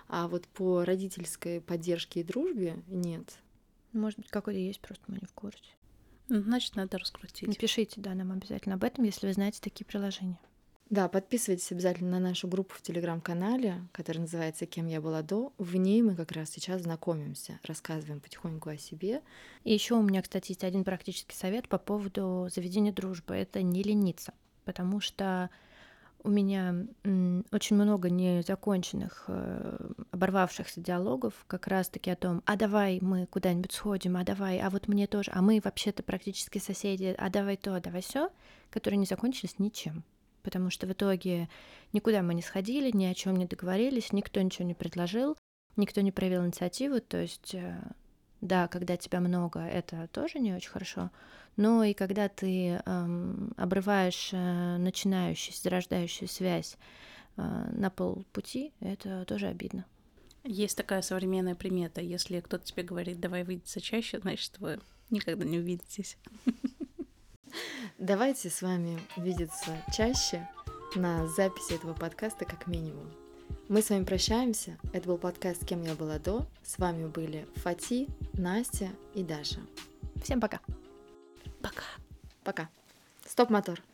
а 0.07 0.27
вот 0.27 0.47
по 0.49 0.85
родительской 0.85 1.59
поддержке 1.59 2.19
и 2.19 2.23
дружбе 2.23 2.83
нет. 2.87 3.39
Может 3.93 4.19
быть, 4.19 4.29
какой-то 4.29 4.59
есть, 4.59 4.79
просто 4.79 5.03
мы 5.07 5.15
не 5.15 5.25
в 5.25 5.33
курсе. 5.33 5.63
Ну, 6.27 6.41
Значит, 6.41 6.75
надо 6.75 6.99
раскрутить. 6.99 7.47
Напишите, 7.47 7.99
да, 8.01 8.13
нам 8.13 8.31
обязательно 8.31 8.75
об 8.75 8.83
этом, 8.83 9.05
если 9.05 9.25
вы 9.25 9.33
знаете 9.33 9.59
такие 9.61 9.85
приложения. 9.85 10.39
Да, 10.91 11.09
подписывайтесь 11.09 11.71
обязательно 11.71 12.11
на 12.11 12.19
нашу 12.19 12.47
группу 12.47 12.75
в 12.75 12.81
телеграм-канале, 12.81 13.81
которая 13.91 14.21
называется 14.21 14.67
«Кем 14.67 14.85
я 14.85 15.01
была 15.01 15.23
до». 15.23 15.51
В 15.57 15.75
ней 15.77 16.03
мы 16.03 16.15
как 16.15 16.31
раз 16.31 16.51
сейчас 16.51 16.83
знакомимся, 16.83 17.59
рассказываем 17.63 18.19
потихоньку 18.19 18.69
о 18.69 18.77
себе. 18.77 19.21
И 19.63 19.73
еще 19.73 19.95
у 19.95 20.03
меня, 20.03 20.21
кстати, 20.21 20.51
есть 20.51 20.63
один 20.63 20.83
практический 20.83 21.35
совет 21.35 21.67
по 21.67 21.79
поводу 21.79 22.49
заведения 22.53 22.93
дружбы. 22.93 23.33
Это 23.33 23.63
не 23.63 23.81
лениться, 23.81 24.33
потому 24.63 24.99
что 24.99 25.49
у 26.23 26.29
меня 26.29 26.75
очень 27.51 27.75
много 27.75 28.11
незаконченных, 28.11 29.25
э, 29.27 29.91
оборвавшихся 30.11 30.81
диалогов 30.81 31.33
как 31.47 31.67
раз-таки 31.67 32.11
о 32.11 32.15
том, 32.15 32.43
а 32.45 32.55
давай 32.55 32.99
мы 33.01 33.25
куда-нибудь 33.25 33.71
сходим, 33.71 34.17
а 34.17 34.23
давай, 34.23 34.59
а 34.59 34.69
вот 34.69 34.87
мне 34.87 35.07
тоже, 35.07 35.31
а 35.33 35.41
мы 35.41 35.59
вообще-то 35.63 36.03
практически 36.03 36.59
соседи, 36.59 37.15
а 37.17 37.29
давай 37.29 37.57
то, 37.57 37.75
а 37.75 37.79
давай 37.79 38.01
все, 38.01 38.29
которые 38.69 38.97
не 38.97 39.05
закончились 39.05 39.57
ничем. 39.57 40.03
Потому 40.45 40.69
что 40.69 40.85
в 40.85 40.91
итоге 40.91 41.49
никуда 41.91 42.21
мы 42.21 42.35
не 42.35 42.43
сходили, 42.43 42.95
ни 42.95 43.05
о 43.05 43.15
чем 43.15 43.35
не 43.35 43.47
договорились, 43.47 44.13
никто 44.13 44.39
ничего 44.39 44.67
не 44.67 44.75
предложил, 44.75 45.35
никто 45.75 46.01
не 46.01 46.11
проявил 46.11 46.45
инициативу. 46.45 47.01
То 47.01 47.17
есть, 47.17 47.55
э, 47.55 47.81
да, 48.41 48.67
когда 48.67 48.95
тебя 48.95 49.21
много, 49.21 49.59
это 49.59 50.07
тоже 50.13 50.37
не 50.37 50.53
очень 50.53 50.69
хорошо. 50.69 51.09
Но 51.57 51.83
и 51.83 51.95
когда 51.95 52.29
ты 52.29 52.79
эм, 52.85 53.53
обрываешь 53.57 54.29
э, 54.33 54.77
начинающую, 54.77 55.55
зарождающую 55.55 56.29
связь 56.29 56.77
э, 57.37 57.41
на 57.71 57.89
полпути, 57.89 58.71
это 58.81 59.25
тоже 59.25 59.47
обидно. 59.47 59.83
Есть 60.43 60.77
такая 60.77 61.01
современная 61.01 61.55
примета. 61.55 62.01
Если 62.01 62.39
кто-то 62.39 62.65
тебе 62.65 62.83
говорит, 62.83 63.19
давай 63.19 63.41
видеться 63.41 63.81
чаще, 63.81 64.19
значит, 64.19 64.59
вы 64.59 64.79
никогда 65.09 65.43
не 65.43 65.57
увидитесь. 65.57 66.17
Давайте 67.97 68.49
с 68.49 68.61
вами 68.61 68.99
видеться 69.17 69.81
чаще 69.95 70.47
на 70.95 71.27
записи 71.27 71.73
этого 71.73 71.93
подкаста 71.93 72.45
как 72.45 72.67
минимум. 72.67 73.11
Мы 73.67 73.81
с 73.81 73.89
вами 73.89 74.03
прощаемся. 74.03 74.77
Это 74.93 75.07
был 75.07 75.17
подкаст 75.17 75.65
«Кем 75.65 75.83
я 75.83 75.95
была 75.95 76.19
до». 76.19 76.45
С 76.63 76.77
вами 76.77 77.07
были 77.07 77.47
Фати, 77.55 78.07
Настя 78.33 78.89
и 79.13 79.23
Даша. 79.23 79.59
Всем 80.23 80.39
пока! 80.39 80.59
Пока. 81.61 81.83
Пока. 82.43 82.69
Стоп, 83.25 83.49
мотор. 83.49 83.81